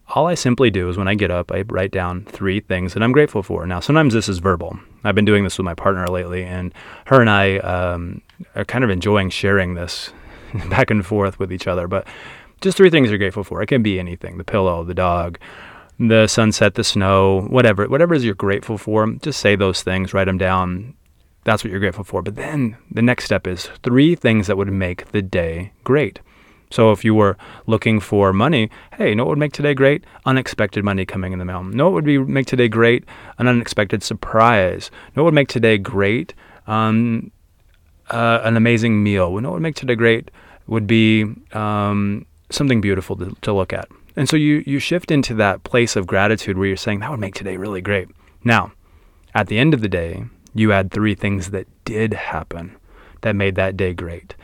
All 0.08 0.26
I 0.26 0.34
simply 0.34 0.70
do 0.70 0.88
is 0.90 0.98
when 0.98 1.08
I 1.08 1.14
get 1.14 1.30
up, 1.30 1.50
I 1.52 1.62
write 1.62 1.90
down 1.90 2.24
three 2.24 2.60
things 2.60 2.92
that 2.92 3.02
I'm 3.02 3.12
grateful 3.12 3.42
for. 3.42 3.66
Now, 3.66 3.80
sometimes 3.80 4.12
this 4.12 4.28
is 4.28 4.38
verbal. 4.38 4.78
I've 5.02 5.14
been 5.14 5.24
doing 5.24 5.44
this 5.44 5.56
with 5.56 5.64
my 5.64 5.74
partner 5.74 6.06
lately, 6.08 6.44
and 6.44 6.74
her 7.06 7.20
and 7.20 7.30
I 7.30 7.58
um, 7.58 8.20
are 8.54 8.64
kind 8.64 8.84
of 8.84 8.90
enjoying 8.90 9.30
sharing 9.30 9.74
this 9.74 10.10
back 10.68 10.90
and 10.90 11.04
forth 11.04 11.38
with 11.38 11.52
each 11.52 11.66
other. 11.66 11.88
But 11.88 12.06
just 12.60 12.76
three 12.76 12.90
things 12.90 13.10
you're 13.10 13.18
grateful 13.18 13.44
for. 13.44 13.62
It 13.62 13.66
can 13.66 13.82
be 13.82 13.98
anything 13.98 14.38
the 14.38 14.44
pillow, 14.44 14.84
the 14.84 14.94
dog, 14.94 15.38
the 15.98 16.26
sunset, 16.26 16.74
the 16.74 16.85
snow, 16.85 17.42
whatever. 17.42 17.87
Whatever 17.87 18.14
is 18.14 18.24
you're 18.24 18.35
grateful 18.35 18.78
for, 18.78 19.07
just 19.22 19.40
say 19.40 19.57
those 19.57 19.83
things, 19.83 20.12
write 20.12 20.24
them 20.26 20.38
down. 20.38 20.94
That's 21.44 21.62
what 21.62 21.70
you're 21.70 21.80
grateful 21.80 22.04
for. 22.04 22.22
But 22.22 22.37
then 22.37 22.76
the 22.90 23.02
next 23.02 23.24
step 23.24 23.46
is 23.46 23.66
three 23.83 24.14
things 24.14 24.46
that 24.46 24.57
would 24.57 24.72
make 24.72 25.11
the 25.12 25.22
day 25.22 25.72
great. 25.85 26.20
So 26.70 26.90
if 26.90 27.04
you 27.04 27.14
were 27.14 27.37
looking 27.66 28.00
for 28.00 28.33
money, 28.33 28.70
hey, 28.96 29.14
know 29.14 29.24
what 29.24 29.30
would 29.30 29.38
make 29.38 29.52
today 29.52 29.74
great? 29.74 30.04
Unexpected 30.26 30.83
money 30.83 31.04
coming 31.04 31.33
in 31.33 31.38
the 31.38 31.44
mail. 31.44 31.62
know 31.62 31.85
what 31.85 31.92
would 31.92 32.04
be 32.04 32.18
make 32.18 32.46
today 32.46 32.68
great? 32.68 33.04
An 33.38 33.46
unexpected 33.46 34.02
surprise. 34.02 34.90
know 35.14 35.22
what 35.22 35.26
would 35.26 35.35
make 35.35 35.48
today 35.48 35.78
great? 35.78 36.35
Um, 36.66 37.30
uh, 38.11 38.40
an 38.42 38.57
amazing 38.57 39.02
meal. 39.02 39.30
You 39.33 39.42
know 39.42 39.50
what 39.50 39.57
would 39.57 39.62
make 39.62 39.76
today 39.76 39.94
great? 39.94 40.30
Would 40.66 40.87
be 40.87 41.26
um, 41.52 42.26
something 42.50 42.80
beautiful 42.80 43.16
to, 43.16 43.37
to 43.42 43.52
look 43.52 43.72
at. 43.72 43.88
And 44.16 44.29
so 44.29 44.37
you 44.37 44.62
you 44.66 44.79
shift 44.79 45.11
into 45.11 45.35
that 45.35 45.64
place 45.64 45.96
of 45.96 46.07
gratitude 46.07 46.57
where 46.57 46.68
you're 46.68 46.77
saying 46.77 47.00
that 47.00 47.11
would 47.11 47.20
make 47.20 47.35
today 47.35 47.57
really 47.57 47.81
great. 47.81 48.09
Now, 48.44 48.72
at 49.35 49.48
the 49.48 49.59
end 49.59 49.74
of 49.74 49.81
the 49.81 49.88
day, 49.88 50.24
you 50.55 50.72
add 50.72 50.90
three 50.90 51.14
things 51.14 51.50
that 51.50 51.66
did 51.85 52.14
happen 52.14 52.77
that 53.22 53.35
made 53.35 53.57
that 53.57 53.77
day 53.77 53.92
great. 53.92 54.35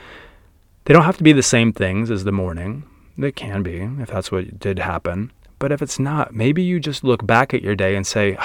They 0.85 0.95
don't 0.95 1.05
have 1.05 1.19
to 1.19 1.25
be 1.25 1.33
the 1.33 1.43
same 1.43 1.73
things 1.73 2.11
as 2.11 2.25
the 2.25 2.33
morning. 2.33 2.85
They 3.17 3.31
can 3.31 3.63
be 3.63 3.81
if 4.01 4.09
that's 4.09 4.33
what 4.33 4.59
did 4.59 4.79
happen. 4.79 5.31
But 5.59 5.73
if 5.73 5.83
it's 5.83 5.99
not, 5.99 6.35
maybe 6.35 6.63
you 6.63 6.81
just 6.81 7.05
look 7.05 7.27
back 7.27 7.53
at 7.53 7.63
your 7.63 7.77
day 7.77 7.95
and 7.95 8.07
say, 8.07 8.37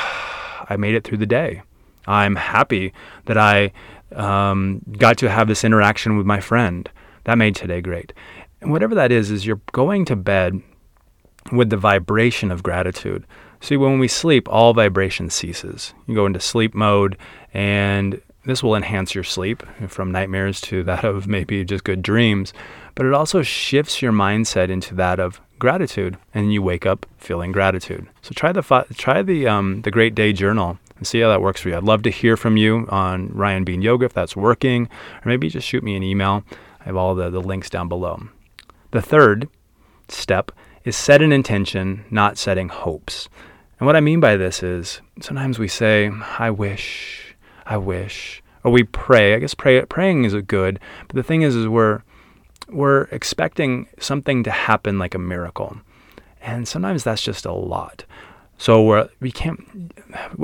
I 0.69 0.75
made 0.77 0.95
it 0.95 1.03
through 1.03 1.19
the 1.19 1.25
day. 1.25 1.63
I'm 2.07 2.35
happy 2.35 2.93
that 3.25 3.37
I 3.37 3.71
um, 4.13 4.81
got 4.97 5.17
to 5.19 5.29
have 5.29 5.47
this 5.47 5.63
interaction 5.63 6.17
with 6.17 6.25
my 6.25 6.39
friend. 6.39 6.89
That 7.23 7.37
made 7.37 7.55
today 7.55 7.81
great. 7.81 8.13
And 8.61 8.71
whatever 8.71 8.93
that 8.95 9.11
is, 9.11 9.31
is 9.31 9.45
you're 9.45 9.61
going 9.71 10.05
to 10.05 10.15
bed 10.15 10.61
with 11.51 11.69
the 11.69 11.77
vibration 11.77 12.51
of 12.51 12.63
gratitude. 12.63 13.25
See, 13.61 13.77
when 13.77 13.99
we 13.99 14.07
sleep, 14.07 14.47
all 14.49 14.73
vibration 14.73 15.29
ceases. 15.29 15.93
You 16.07 16.15
go 16.15 16.25
into 16.25 16.39
sleep 16.39 16.75
mode, 16.75 17.17
and 17.53 18.21
this 18.45 18.61
will 18.61 18.75
enhance 18.75 19.15
your 19.15 19.23
sleep 19.23 19.63
from 19.87 20.11
nightmares 20.11 20.61
to 20.61 20.83
that 20.83 21.03
of 21.03 21.27
maybe 21.27 21.63
just 21.65 21.83
good 21.83 22.01
dreams. 22.01 22.53
But 22.93 23.05
it 23.05 23.13
also 23.13 23.41
shifts 23.41 24.01
your 24.01 24.11
mindset 24.11 24.69
into 24.69 24.93
that 24.95 25.19
of 25.19 25.41
gratitude, 25.57 26.17
and 26.33 26.53
you 26.53 26.61
wake 26.61 26.85
up 26.85 27.05
feeling 27.17 27.51
gratitude. 27.51 28.07
So 28.21 28.31
try 28.35 28.51
the 28.51 28.85
try 28.97 29.21
the 29.21 29.47
um, 29.47 29.81
the 29.81 29.91
Great 29.91 30.15
Day 30.15 30.33
Journal 30.33 30.77
and 30.97 31.07
see 31.07 31.19
how 31.19 31.29
that 31.29 31.41
works 31.41 31.61
for 31.61 31.69
you. 31.69 31.77
I'd 31.77 31.83
love 31.83 32.03
to 32.03 32.09
hear 32.09 32.37
from 32.37 32.57
you 32.57 32.87
on 32.89 33.29
Ryan 33.29 33.63
Bean 33.63 33.81
Yoga 33.81 34.05
if 34.05 34.13
that's 34.13 34.35
working, 34.35 34.85
or 34.85 35.29
maybe 35.29 35.49
just 35.49 35.67
shoot 35.67 35.83
me 35.83 35.95
an 35.95 36.03
email. 36.03 36.43
I 36.81 36.85
have 36.85 36.95
all 36.95 37.15
the, 37.15 37.29
the 37.29 37.41
links 37.41 37.69
down 37.69 37.89
below. 37.89 38.27
The 38.91 39.01
third 39.01 39.49
step 40.07 40.51
is 40.85 40.95
set 40.95 41.21
an 41.21 41.33
intention, 41.33 42.05
not 42.09 42.37
setting 42.37 42.69
hopes. 42.69 43.27
And 43.79 43.87
what 43.87 43.95
I 43.95 44.01
mean 44.01 44.19
by 44.19 44.37
this 44.37 44.63
is 44.63 45.01
sometimes 45.19 45.59
we 45.59 45.67
say, 45.67 46.09
I 46.39 46.51
wish, 46.51 47.35
I 47.65 47.77
wish, 47.77 48.41
or 48.63 48.71
we 48.71 48.83
pray. 48.83 49.33
I 49.33 49.39
guess 49.39 49.53
pray, 49.53 49.83
praying 49.85 50.23
is 50.23 50.33
good, 50.43 50.79
but 51.07 51.15
the 51.15 51.23
thing 51.23 51.41
is, 51.41 51.55
is 51.55 51.67
we're, 51.67 52.03
we're 52.69 53.03
expecting 53.11 53.87
something 53.99 54.43
to 54.43 54.51
happen 54.51 54.97
like 54.97 55.13
a 55.13 55.19
miracle. 55.19 55.77
And 56.41 56.67
sometimes 56.67 57.03
that's 57.03 57.23
just 57.23 57.45
a 57.45 57.51
lot. 57.51 58.05
So 58.57 58.81
we're, 58.83 59.09
we 59.19 59.31
can't, 59.31 59.91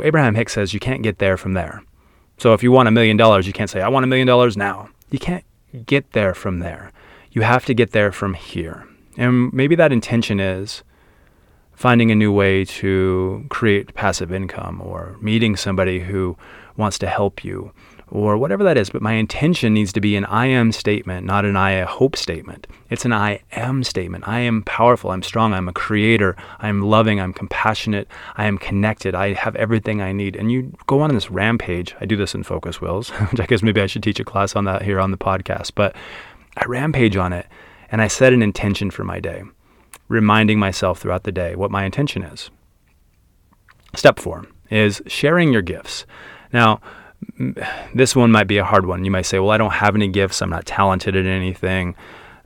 Abraham 0.03 0.35
Hicks 0.35 0.53
says 0.53 0.73
you 0.73 0.79
can't 0.79 1.03
get 1.03 1.19
there 1.19 1.37
from 1.37 1.53
there. 1.53 1.83
So 2.37 2.53
if 2.53 2.63
you 2.63 2.71
want 2.71 2.87
a 2.87 2.91
million 2.91 3.17
dollars, 3.17 3.47
you 3.47 3.53
can't 3.53 3.69
say, 3.69 3.81
I 3.81 3.87
want 3.87 4.03
a 4.03 4.07
million 4.07 4.27
dollars 4.27 4.57
now. 4.57 4.89
You 5.11 5.19
can't 5.19 5.45
get 5.85 6.11
there 6.11 6.33
from 6.33 6.59
there. 6.59 6.91
You 7.31 7.43
have 7.43 7.65
to 7.65 7.73
get 7.73 7.91
there 7.91 8.11
from 8.11 8.33
here. 8.33 8.87
And 9.17 9.51
maybe 9.53 9.75
that 9.75 9.91
intention 9.91 10.39
is 10.39 10.83
finding 11.73 12.11
a 12.11 12.15
new 12.15 12.31
way 12.31 12.63
to 12.63 13.45
create 13.49 13.93
passive 13.95 14.31
income 14.31 14.81
or 14.81 15.17
meeting 15.19 15.55
somebody 15.55 15.99
who 15.99 16.37
wants 16.77 16.99
to 16.99 17.07
help 17.07 17.43
you 17.43 17.71
or 18.11 18.37
whatever 18.37 18.63
that 18.63 18.77
is. 18.77 18.89
But 18.89 19.01
my 19.01 19.13
intention 19.13 19.73
needs 19.73 19.91
to 19.93 20.01
be 20.01 20.15
an 20.15 20.25
I 20.25 20.45
am 20.47 20.71
statement, 20.71 21.25
not 21.25 21.45
an 21.45 21.55
I 21.55 21.81
hope 21.81 22.15
statement. 22.15 22.67
It's 22.89 23.05
an 23.05 23.13
I 23.13 23.41
am 23.53 23.83
statement. 23.83 24.27
I 24.27 24.41
am 24.41 24.63
powerful. 24.63 25.11
I'm 25.11 25.23
strong. 25.23 25.53
I'm 25.53 25.67
a 25.67 25.73
creator. 25.73 26.35
I'm 26.59 26.81
loving. 26.81 27.19
I'm 27.19 27.33
compassionate. 27.33 28.07
I 28.35 28.45
am 28.45 28.57
connected. 28.57 29.15
I 29.15 29.33
have 29.33 29.55
everything 29.55 30.01
I 30.01 30.11
need. 30.11 30.35
And 30.35 30.51
you 30.51 30.73
go 30.87 31.01
on 31.01 31.15
this 31.15 31.31
rampage. 31.31 31.95
I 32.01 32.05
do 32.05 32.17
this 32.17 32.35
in 32.35 32.43
Focus 32.43 32.81
Wheels, 32.81 33.09
which 33.31 33.39
I 33.39 33.45
guess 33.45 33.63
maybe 33.63 33.81
I 33.81 33.87
should 33.87 34.03
teach 34.03 34.19
a 34.19 34.25
class 34.25 34.55
on 34.55 34.65
that 34.65 34.81
here 34.83 34.99
on 34.99 35.11
the 35.11 35.17
podcast. 35.17 35.71
But 35.73 35.95
I 36.57 36.65
rampage 36.65 37.15
on 37.15 37.33
it 37.33 37.47
and 37.91 38.01
I 38.01 38.07
set 38.07 38.33
an 38.33 38.41
intention 38.41 38.89
for 38.89 39.03
my 39.03 39.19
day, 39.19 39.43
reminding 40.07 40.57
myself 40.57 40.99
throughout 40.99 41.23
the 41.23 41.31
day 41.31 41.55
what 41.55 41.71
my 41.71 41.83
intention 41.83 42.23
is. 42.23 42.49
Step 43.95 44.19
four 44.19 44.45
is 44.69 45.01
sharing 45.05 45.51
your 45.51 45.61
gifts. 45.61 46.05
Now, 46.53 46.79
this 47.93 48.15
one 48.15 48.31
might 48.31 48.47
be 48.47 48.57
a 48.57 48.63
hard 48.63 48.85
one. 48.85 49.05
You 49.05 49.11
might 49.11 49.25
say, 49.25 49.39
Well, 49.39 49.51
I 49.51 49.57
don't 49.57 49.73
have 49.73 49.95
any 49.95 50.07
gifts. 50.07 50.41
I'm 50.41 50.49
not 50.49 50.65
talented 50.65 51.15
at 51.15 51.25
anything. 51.25 51.95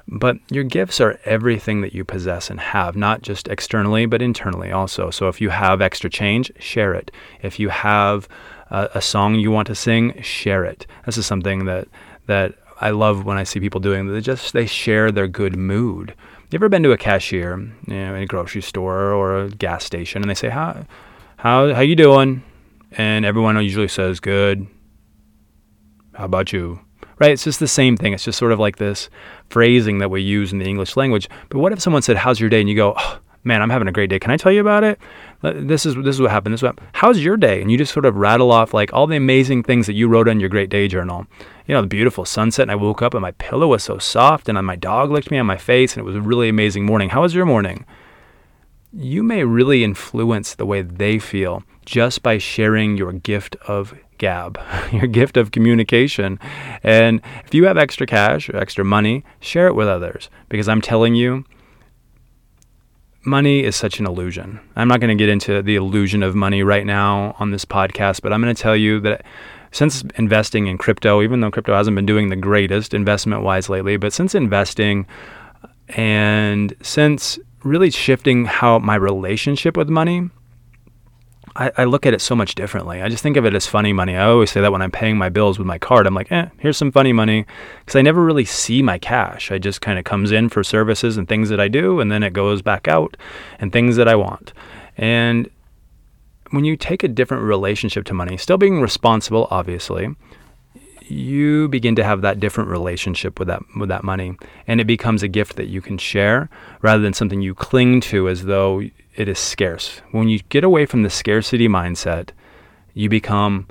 But 0.08 0.38
your 0.52 0.64
gifts 0.64 1.02
are 1.02 1.20
everything 1.26 1.82
that 1.82 1.94
you 1.94 2.06
possess 2.06 2.52
and 2.52 2.60
have, 2.60 2.96
not 2.96 3.24
just 3.24 3.48
externally, 3.48 4.06
but 4.06 4.22
internally 4.22 4.72
also. 4.72 5.10
So 5.10 5.30
if 5.30 5.42
you 5.42 5.50
have 5.50 5.82
extra 5.82 6.12
change, 6.12 6.52
share 6.60 6.94
it. 6.94 7.10
If 7.42 7.60
you 7.60 7.70
have 7.70 8.28
a, 8.70 8.90
a 8.96 9.02
song 9.02 9.36
you 9.36 9.50
want 9.50 9.68
to 9.68 9.76
sing, 9.76 10.22
share 10.22 10.64
it. 10.64 10.86
This 11.06 11.18
is 11.18 11.26
something 11.26 11.66
that 11.66 11.88
that 12.28 12.56
I 12.82 12.90
love 12.90 13.26
when 13.26 13.38
I 13.38 13.44
see 13.44 13.60
people 13.60 13.80
doing. 13.80 14.08
They 14.08 14.22
just 14.22 14.54
they 14.54 14.66
share 14.66 15.12
their 15.12 15.28
good 15.28 15.56
mood. 15.56 16.14
You 16.52 16.58
ever 16.58 16.70
been 16.70 16.84
to 16.84 16.92
a 16.92 16.98
cashier, 16.98 17.58
you 17.88 17.94
know, 17.94 18.16
in 18.16 18.24
a 18.24 18.26
grocery 18.26 18.62
store 18.62 19.12
or 19.12 19.38
a 19.38 19.50
gas 19.50 19.84
station, 19.84 20.22
and 20.22 20.30
they 20.30 20.36
say, 20.36 20.50
"How, 20.50 20.86
how, 21.38 21.74
how 21.74 21.82
you 21.82 21.96
doing?" 21.96 22.44
And 22.92 23.26
everyone 23.26 23.62
usually 23.64 23.88
says, 23.88 24.20
"Good." 24.20 24.68
How 26.14 26.26
about 26.26 26.54
you? 26.54 26.80
Right? 27.20 27.32
It's 27.32 27.44
just 27.44 27.60
the 27.60 27.68
same 27.68 27.98
thing. 27.98 28.14
It's 28.14 28.24
just 28.24 28.40
sort 28.40 28.52
of 28.52 28.60
like 28.60 28.78
this 28.78 29.10
phrasing 29.50 29.98
that 30.00 30.10
we 30.10 30.22
use 30.22 30.54
in 30.54 30.60
the 30.60 30.66
English 30.66 30.96
language. 30.96 31.30
But 31.50 31.60
what 31.60 31.74
if 31.74 31.82
someone 31.82 32.02
said, 32.02 32.18
"How's 32.18 32.40
your 32.40 32.50
day?" 32.50 32.60
and 32.60 32.70
you 32.70 32.76
go, 32.76 32.94
oh, 32.98 33.20
"Man, 33.44 33.62
I'm 33.62 33.70
having 33.70 33.88
a 33.88 33.94
great 33.94 34.10
day. 34.10 34.20
Can 34.20 34.32
I 34.32 34.38
tell 34.38 34.52
you 34.52 34.62
about 34.62 34.84
it?" 34.84 35.00
Uh, 35.44 35.54
this 35.56 35.86
is 35.86 35.96
this 35.96 36.16
is 36.16 36.22
what 36.22 36.32
happened. 36.32 36.54
This 36.54 36.60
is 36.60 36.64
what. 36.64 36.80
How's 36.94 37.20
your 37.20 37.38
day? 37.38 37.62
And 37.62 37.72
you 37.72 37.78
just 37.78 37.94
sort 37.94 38.06
of 38.06 38.16
rattle 38.16 38.52
off 38.52 38.74
like 38.74 38.94
all 38.94 39.08
the 39.08 39.18
amazing 39.18 39.64
things 39.64 39.88
that 39.88 39.94
you 39.94 40.08
wrote 40.08 40.28
on 40.28 40.40
your 40.40 40.50
great 40.50 40.70
day 40.70 40.88
journal 40.88 41.28
you 41.68 41.74
know, 41.74 41.82
the 41.82 41.88
beautiful 41.88 42.26
sunset. 42.26 42.64
And 42.64 42.72
I 42.72 42.76
woke 42.76 43.02
up 43.02 43.14
and 43.14 43.22
my 43.22 43.32
pillow 43.32 43.68
was 43.68 43.84
so 43.84 43.98
soft, 43.98 44.50
and 44.50 44.66
my 44.66 44.76
dog 44.76 45.12
licked 45.12 45.32
me 45.32 45.38
on 45.38 45.46
my 45.46 45.58
face, 45.58 45.94
and 45.94 46.02
it 46.02 46.06
was 46.06 46.16
a 46.16 46.22
really 46.22 46.50
amazing 46.50 46.86
morning. 46.86 47.10
How 47.10 47.22
was 47.22 47.34
your 47.34 47.46
morning? 47.46 47.86
You 48.94 49.24
may 49.24 49.44
really 49.44 49.84
influence 49.84 50.56
the 50.56 50.66
way 50.66 50.82
they 50.82 51.20
feel 51.20 51.64
just 51.86 52.24
by 52.24 52.38
sharing 52.38 52.98
your 52.98 53.12
gift 53.12 53.56
of 53.68 53.94
gab, 54.18 54.60
your 54.92 55.08
gift 55.08 55.38
of 55.38 55.52
communication. 55.52 56.40
And 56.84 57.22
if 57.46 57.54
you 57.54 57.66
have 57.66 57.78
extra 57.78 58.08
cash 58.08 58.50
or 58.50 58.56
extra 58.58 58.86
money, 58.86 59.24
share 59.40 59.68
it 59.68 59.76
with 59.76 59.88
others 59.88 60.30
because 60.50 60.70
I'm 60.70 60.82
telling 60.82 61.16
you, 61.16 61.44
money 63.26 63.64
is 63.64 63.76
such 63.76 64.00
an 64.00 64.06
illusion. 64.06 64.60
I'm 64.76 64.88
not 64.88 65.00
going 65.00 65.16
to 65.16 65.22
get 65.22 65.30
into 65.30 65.62
the 65.62 65.76
illusion 65.76 66.24
of 66.24 66.36
money 66.36 66.64
right 66.64 66.86
now 66.86 67.36
on 67.40 67.52
this 67.52 67.66
podcast, 67.66 68.22
but 68.22 68.32
I'm 68.32 68.42
going 68.42 68.56
to 68.56 68.62
tell 68.62 68.76
you 68.76 69.00
that 69.02 69.26
since 69.72 70.04
investing 70.18 70.68
in 70.68 70.78
crypto, 70.78 71.22
even 71.22 71.42
though 71.42 71.52
crypto 71.52 71.76
hasn't 71.76 71.96
been 71.96 72.06
doing 72.06 72.30
the 72.30 72.36
greatest 72.36 72.94
investment 72.94 73.44
wise 73.44 73.68
lately, 73.70 73.98
but 73.98 74.14
since 74.14 74.34
investing 74.34 75.06
and 75.90 76.74
since 76.82 77.38
really 77.64 77.90
shifting 77.90 78.46
how 78.46 78.80
my 78.80 78.96
relationship 78.96 79.76
with 79.76 79.90
money, 79.90 80.30
I, 81.58 81.72
I, 81.78 81.84
look 81.86 82.06
at 82.06 82.14
it 82.14 82.22
so 82.22 82.36
much 82.36 82.56
differently. 82.56 83.02
I 83.02 83.08
just 83.08 83.24
think 83.24 83.38
of 83.38 83.46
it 83.46 83.54
as 83.54 83.66
funny 83.66 83.94
money. 83.94 84.16
I 84.16 84.26
always 84.26 84.52
say 84.52 84.60
that 84.60 84.72
when 84.72 84.82
I'm 84.82 84.92
paying 84.92 85.18
my 85.18 85.30
bills 85.30 85.58
with 85.58 85.66
my 85.66 85.78
card, 85.78 86.06
I'm 86.06 86.14
like, 86.14 86.32
eh, 86.32 86.48
here's 86.58 86.76
some 86.76 86.92
funny 86.92 87.14
money. 87.14 87.46
Because 87.80 87.96
I 87.96 88.02
never 88.02 88.24
really 88.24 88.44
see 88.44 88.82
my 88.82 88.98
cash. 88.98 89.52
I 89.52 89.58
just 89.58 89.82
kind 89.82 89.98
of 89.98 90.04
comes 90.04 90.32
in 90.32 90.50
for 90.50 90.64
services 90.64 91.18
and 91.18 91.28
things 91.28 91.50
that 91.50 91.60
I 91.60 91.70
do, 91.70 92.00
and 92.02 92.12
then 92.12 92.24
it 92.24 92.34
goes 92.34 92.62
back 92.62 92.88
out 92.88 93.16
and 93.60 93.72
things 93.72 93.96
that 93.96 94.08
I 94.08 94.16
want. 94.16 94.52
And 94.98 95.50
when 96.52 96.66
you 96.66 96.76
take 96.76 97.04
a 97.04 97.08
different 97.08 97.44
relationship 97.44 98.06
to 98.06 98.14
money, 98.14 98.38
still 98.38 98.58
being 98.58 98.82
responsible, 98.82 99.48
obviously, 99.50 100.14
you 101.08 101.68
begin 101.70 101.96
to 101.96 102.04
have 102.04 102.22
that 102.22 102.40
different 102.40 102.70
relationship 102.70 103.40
with 103.40 103.48
that 103.48 103.62
with 103.78 103.90
that 103.90 104.04
money, 104.04 104.36
and 104.68 104.82
it 104.82 104.86
becomes 104.86 105.24
a 105.24 105.28
gift 105.28 105.56
that 105.56 105.68
you 105.68 105.82
can 105.82 105.98
share 105.98 106.50
rather 106.82 107.02
than 107.02 107.14
something 107.14 107.42
you 107.42 107.54
cling 107.54 108.02
to 108.02 108.28
as 108.28 108.46
though 108.46 108.82
it 109.16 109.28
is 109.28 109.40
scarce. 109.40 110.02
When 110.12 110.28
you 110.30 110.40
get 110.50 110.64
away 110.64 110.86
from 110.86 111.04
the 111.04 111.10
scarcity 111.10 111.68
mindset, 111.68 112.30
you 112.94 113.10
become 113.10 113.68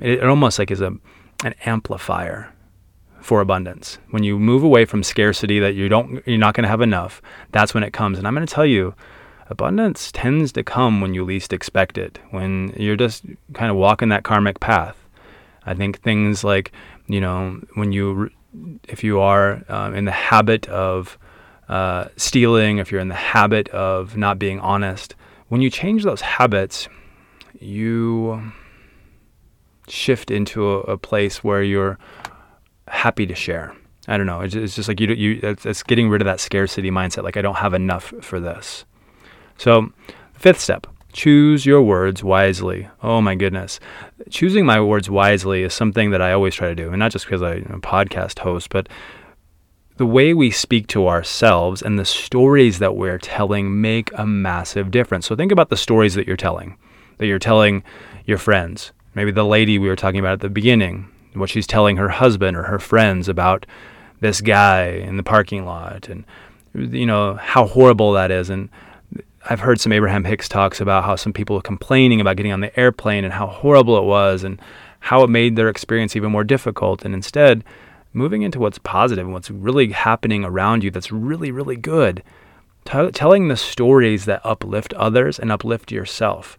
it 0.00 0.22
almost 0.24 0.58
like 0.58 0.70
is 0.70 0.80
a 0.80 0.94
an 1.44 1.54
amplifier 1.64 2.52
for 3.20 3.40
abundance. 3.40 3.98
When 4.10 4.22
you 4.22 4.38
move 4.38 4.62
away 4.62 4.84
from 4.84 5.02
scarcity 5.02 5.58
that 5.60 5.74
you 5.74 5.88
don't 5.88 6.26
you're 6.26 6.38
not 6.38 6.54
going 6.54 6.64
to 6.64 6.68
have 6.68 6.80
enough, 6.80 7.22
that's 7.50 7.74
when 7.74 7.82
it 7.82 7.92
comes. 7.92 8.18
And 8.18 8.26
I'm 8.26 8.34
going 8.34 8.46
to 8.46 8.54
tell 8.54 8.66
you 8.66 8.94
abundance 9.48 10.10
tends 10.12 10.52
to 10.52 10.62
come 10.62 11.00
when 11.00 11.14
you 11.14 11.24
least 11.24 11.52
expect 11.52 11.98
it. 11.98 12.18
When 12.30 12.72
you're 12.76 12.96
just 12.96 13.24
kind 13.54 13.70
of 13.70 13.76
walking 13.76 14.08
that 14.10 14.24
karmic 14.24 14.60
path. 14.60 14.98
I 15.64 15.74
think 15.74 16.00
things 16.02 16.42
like, 16.42 16.72
you 17.06 17.20
know, 17.20 17.60
when 17.74 17.92
you 17.92 18.30
if 18.88 19.02
you 19.02 19.20
are 19.20 19.62
um, 19.68 19.94
in 19.94 20.04
the 20.04 20.12
habit 20.12 20.68
of 20.68 21.18
uh, 21.72 22.08
stealing, 22.18 22.76
if 22.76 22.92
you're 22.92 23.00
in 23.00 23.08
the 23.08 23.14
habit 23.14 23.66
of 23.70 24.14
not 24.14 24.38
being 24.38 24.60
honest, 24.60 25.14
when 25.48 25.62
you 25.62 25.70
change 25.70 26.04
those 26.04 26.20
habits, 26.20 26.86
you 27.60 28.52
shift 29.88 30.30
into 30.30 30.68
a, 30.68 30.80
a 30.80 30.98
place 30.98 31.42
where 31.42 31.62
you're 31.62 31.98
happy 32.88 33.24
to 33.24 33.34
share. 33.34 33.74
I 34.06 34.18
don't 34.18 34.26
know. 34.26 34.42
It's, 34.42 34.54
it's 34.54 34.76
just 34.76 34.86
like 34.86 35.00
you, 35.00 35.14
you 35.14 35.40
it's, 35.42 35.64
it's, 35.64 35.82
getting 35.82 36.10
rid 36.10 36.20
of 36.20 36.26
that 36.26 36.40
scarcity 36.40 36.90
mindset. 36.90 37.22
Like 37.22 37.38
I 37.38 37.42
don't 37.42 37.54
have 37.54 37.72
enough 37.72 38.12
for 38.20 38.38
this. 38.38 38.84
So, 39.56 39.94
fifth 40.34 40.60
step: 40.60 40.86
choose 41.14 41.64
your 41.64 41.80
words 41.80 42.22
wisely. 42.22 42.86
Oh 43.02 43.22
my 43.22 43.34
goodness, 43.34 43.80
choosing 44.28 44.66
my 44.66 44.78
words 44.78 45.08
wisely 45.08 45.62
is 45.62 45.72
something 45.72 46.10
that 46.10 46.20
I 46.20 46.32
always 46.32 46.54
try 46.54 46.68
to 46.68 46.74
do, 46.74 46.90
and 46.90 46.98
not 46.98 47.12
just 47.12 47.24
because 47.24 47.42
I'm 47.42 47.62
a 47.72 47.80
podcast 47.80 48.40
host, 48.40 48.68
but 48.68 48.90
the 49.96 50.06
way 50.06 50.32
we 50.32 50.50
speak 50.50 50.86
to 50.88 51.06
ourselves 51.06 51.82
and 51.82 51.98
the 51.98 52.04
stories 52.04 52.78
that 52.78 52.96
we're 52.96 53.18
telling 53.18 53.80
make 53.80 54.10
a 54.14 54.26
massive 54.26 54.90
difference. 54.90 55.26
So 55.26 55.36
think 55.36 55.52
about 55.52 55.68
the 55.68 55.76
stories 55.76 56.14
that 56.14 56.26
you're 56.26 56.36
telling, 56.36 56.76
that 57.18 57.26
you're 57.26 57.38
telling 57.38 57.82
your 58.24 58.38
friends. 58.38 58.92
Maybe 59.14 59.30
the 59.30 59.44
lady 59.44 59.78
we 59.78 59.88
were 59.88 59.96
talking 59.96 60.20
about 60.20 60.34
at 60.34 60.40
the 60.40 60.48
beginning, 60.48 61.08
what 61.34 61.50
she's 61.50 61.66
telling 61.66 61.96
her 61.96 62.08
husband 62.08 62.56
or 62.56 62.64
her 62.64 62.78
friends 62.78 63.28
about 63.28 63.66
this 64.20 64.40
guy 64.40 64.84
in 64.84 65.16
the 65.16 65.22
parking 65.22 65.64
lot 65.64 66.08
and 66.08 66.24
you 66.74 67.04
know 67.04 67.34
how 67.34 67.66
horrible 67.66 68.12
that 68.12 68.30
is 68.30 68.50
and 68.50 68.68
I've 69.50 69.60
heard 69.60 69.80
some 69.80 69.92
Abraham 69.92 70.24
Hicks 70.24 70.48
talks 70.48 70.80
about 70.80 71.02
how 71.02 71.16
some 71.16 71.32
people 71.32 71.56
are 71.56 71.62
complaining 71.62 72.20
about 72.20 72.36
getting 72.36 72.52
on 72.52 72.60
the 72.60 72.78
airplane 72.78 73.24
and 73.24 73.32
how 73.32 73.48
horrible 73.48 73.98
it 73.98 74.04
was 74.04 74.44
and 74.44 74.60
how 75.00 75.24
it 75.24 75.30
made 75.30 75.56
their 75.56 75.68
experience 75.68 76.14
even 76.14 76.30
more 76.30 76.44
difficult 76.44 77.04
and 77.04 77.14
instead 77.14 77.64
moving 78.12 78.42
into 78.42 78.58
what's 78.58 78.78
positive 78.78 79.24
and 79.24 79.32
what's 79.32 79.50
really 79.50 79.92
happening 79.92 80.44
around 80.44 80.84
you 80.84 80.90
that's 80.90 81.12
really 81.12 81.50
really 81.50 81.76
good 81.76 82.22
T- 82.84 83.10
telling 83.12 83.48
the 83.48 83.56
stories 83.56 84.24
that 84.24 84.44
uplift 84.44 84.92
others 84.94 85.38
and 85.38 85.52
uplift 85.52 85.92
yourself 85.92 86.58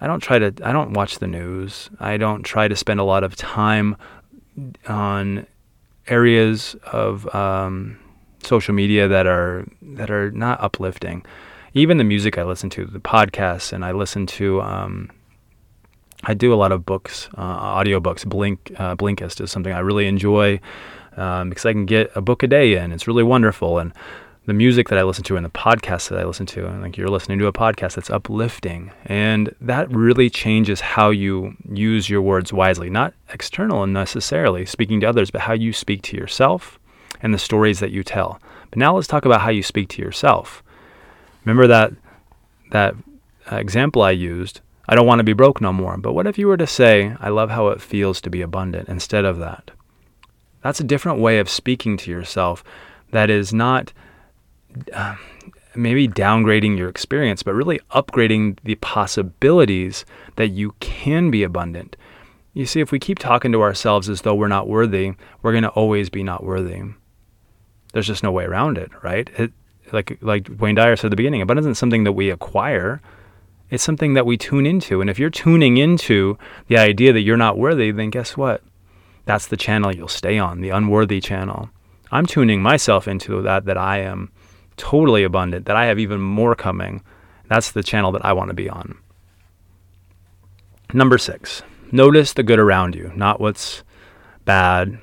I 0.00 0.06
don't 0.06 0.20
try 0.20 0.38
to 0.38 0.52
I 0.62 0.72
don't 0.72 0.92
watch 0.92 1.18
the 1.18 1.26
news. 1.26 1.90
I 1.98 2.16
don't 2.16 2.42
try 2.42 2.68
to 2.68 2.76
spend 2.76 3.00
a 3.00 3.04
lot 3.04 3.24
of 3.24 3.36
time 3.36 3.96
on 4.86 5.46
areas 6.06 6.76
of 6.92 7.34
um, 7.34 7.98
social 8.42 8.74
media 8.74 9.08
that 9.08 9.26
are 9.26 9.66
that 9.82 10.10
are 10.10 10.30
not 10.32 10.60
uplifting. 10.60 11.24
Even 11.74 11.98
the 11.98 12.04
music 12.04 12.38
I 12.38 12.42
listen 12.42 12.70
to, 12.70 12.84
the 12.84 13.00
podcasts, 13.00 13.72
and 13.72 13.84
I 13.84 13.92
listen 13.92 14.26
to. 14.26 14.60
Um, 14.62 15.10
I 16.26 16.34
do 16.34 16.52
a 16.52 16.56
lot 16.56 16.72
of 16.72 16.84
books, 16.84 17.28
uh, 17.38 17.40
audio 17.40 18.00
books. 18.00 18.24
Blink, 18.24 18.72
uh, 18.78 18.96
Blinkist 18.96 19.40
is 19.40 19.50
something 19.50 19.72
I 19.72 19.78
really 19.78 20.06
enjoy 20.06 20.60
um, 21.16 21.48
because 21.48 21.64
I 21.64 21.72
can 21.72 21.86
get 21.86 22.10
a 22.14 22.20
book 22.20 22.42
a 22.42 22.46
day 22.46 22.76
in. 22.76 22.92
It's 22.92 23.06
really 23.06 23.22
wonderful, 23.22 23.78
and 23.78 23.92
the 24.46 24.52
music 24.52 24.88
that 24.88 24.98
I 24.98 25.02
listen 25.02 25.24
to 25.24 25.36
and 25.36 25.44
the 25.44 25.50
podcasts 25.50 26.08
that 26.08 26.18
I 26.18 26.24
listen 26.24 26.46
to. 26.46 26.66
And 26.66 26.82
like 26.82 26.96
you're 26.96 27.08
listening 27.08 27.38
to 27.40 27.46
a 27.46 27.52
podcast 27.52 27.94
that's 27.96 28.10
uplifting. 28.10 28.92
And 29.04 29.54
that 29.60 29.90
really 29.90 30.30
changes 30.30 30.80
how 30.80 31.10
you 31.10 31.56
use 31.72 32.08
your 32.08 32.22
words 32.22 32.52
wisely, 32.52 32.88
not 32.88 33.12
external 33.32 33.82
and 33.82 33.92
necessarily 33.92 34.64
speaking 34.64 35.00
to 35.00 35.08
others, 35.08 35.30
but 35.30 35.42
how 35.42 35.52
you 35.52 35.72
speak 35.72 36.02
to 36.02 36.16
yourself 36.16 36.78
and 37.20 37.34
the 37.34 37.38
stories 37.38 37.80
that 37.80 37.90
you 37.90 38.04
tell. 38.04 38.40
But 38.70 38.78
now 38.78 38.94
let's 38.94 39.08
talk 39.08 39.24
about 39.24 39.40
how 39.40 39.50
you 39.50 39.62
speak 39.62 39.88
to 39.90 40.02
yourself. 40.02 40.62
Remember 41.44 41.66
that 41.66 41.92
that 42.70 42.94
uh, 43.50 43.56
example 43.56 44.02
I 44.02 44.12
used. 44.12 44.60
I 44.88 44.94
don't 44.94 45.06
want 45.06 45.18
to 45.20 45.24
be 45.24 45.32
broke 45.32 45.60
no 45.60 45.72
more. 45.72 45.96
But 45.96 46.12
what 46.12 46.26
if 46.26 46.38
you 46.38 46.46
were 46.46 46.56
to 46.56 46.66
say, 46.66 47.16
I 47.20 47.28
love 47.28 47.50
how 47.50 47.68
it 47.68 47.80
feels 47.80 48.20
to 48.22 48.30
be 48.30 48.42
abundant 48.42 48.88
instead 48.88 49.24
of 49.24 49.38
that? 49.38 49.70
That's 50.62 50.80
a 50.80 50.84
different 50.84 51.20
way 51.20 51.38
of 51.38 51.48
speaking 51.48 51.96
to 51.98 52.10
yourself 52.10 52.64
that 53.10 53.30
is 53.30 53.52
not 53.52 53.92
uh, 54.92 55.16
maybe 55.74 56.08
downgrading 56.08 56.76
your 56.76 56.88
experience, 56.88 57.42
but 57.42 57.54
really 57.54 57.80
upgrading 57.92 58.58
the 58.64 58.74
possibilities 58.76 60.04
that 60.36 60.48
you 60.48 60.74
can 60.80 61.30
be 61.30 61.42
abundant. 61.42 61.96
You 62.52 62.66
see, 62.66 62.80
if 62.80 62.90
we 62.90 62.98
keep 62.98 63.18
talking 63.18 63.52
to 63.52 63.62
ourselves 63.62 64.08
as 64.08 64.22
though 64.22 64.34
we're 64.34 64.48
not 64.48 64.68
worthy, 64.68 65.12
we're 65.42 65.52
going 65.52 65.62
to 65.62 65.68
always 65.70 66.08
be 66.08 66.22
not 66.22 66.42
worthy. 66.42 66.82
There's 67.92 68.06
just 68.06 68.22
no 68.22 68.32
way 68.32 68.44
around 68.44 68.78
it, 68.78 68.90
right? 69.02 69.28
It, 69.36 69.52
like 69.92 70.18
like 70.20 70.48
Wayne 70.58 70.74
Dyer 70.74 70.96
said 70.96 71.06
at 71.06 71.10
the 71.10 71.16
beginning, 71.16 71.42
abundance 71.42 71.64
isn't 71.64 71.76
something 71.76 72.04
that 72.04 72.12
we 72.12 72.30
acquire. 72.30 73.00
It's 73.70 73.82
something 73.82 74.14
that 74.14 74.26
we 74.26 74.36
tune 74.36 74.66
into. 74.66 75.00
And 75.00 75.10
if 75.10 75.18
you're 75.18 75.30
tuning 75.30 75.76
into 75.76 76.38
the 76.68 76.78
idea 76.78 77.12
that 77.12 77.22
you're 77.22 77.36
not 77.36 77.58
worthy, 77.58 77.90
then 77.90 78.10
guess 78.10 78.36
what? 78.36 78.62
That's 79.24 79.46
the 79.46 79.56
channel 79.56 79.94
you'll 79.94 80.08
stay 80.08 80.38
on, 80.38 80.60
the 80.60 80.70
unworthy 80.70 81.20
channel. 81.20 81.70
I'm 82.12 82.26
tuning 82.26 82.62
myself 82.62 83.08
into 83.08 83.42
that 83.42 83.64
that 83.64 83.76
I 83.76 83.98
am 83.98 84.30
totally 84.76 85.24
abundant, 85.24 85.66
that 85.66 85.76
I 85.76 85.86
have 85.86 85.98
even 85.98 86.20
more 86.20 86.54
coming. 86.54 87.02
That's 87.48 87.72
the 87.72 87.82
channel 87.82 88.12
that 88.12 88.24
I 88.24 88.32
want 88.32 88.48
to 88.48 88.54
be 88.54 88.70
on. 88.70 88.96
Number 90.92 91.18
six, 91.18 91.62
notice 91.90 92.32
the 92.32 92.44
good 92.44 92.60
around 92.60 92.94
you, 92.94 93.12
not 93.16 93.40
what's 93.40 93.82
bad. 94.44 94.98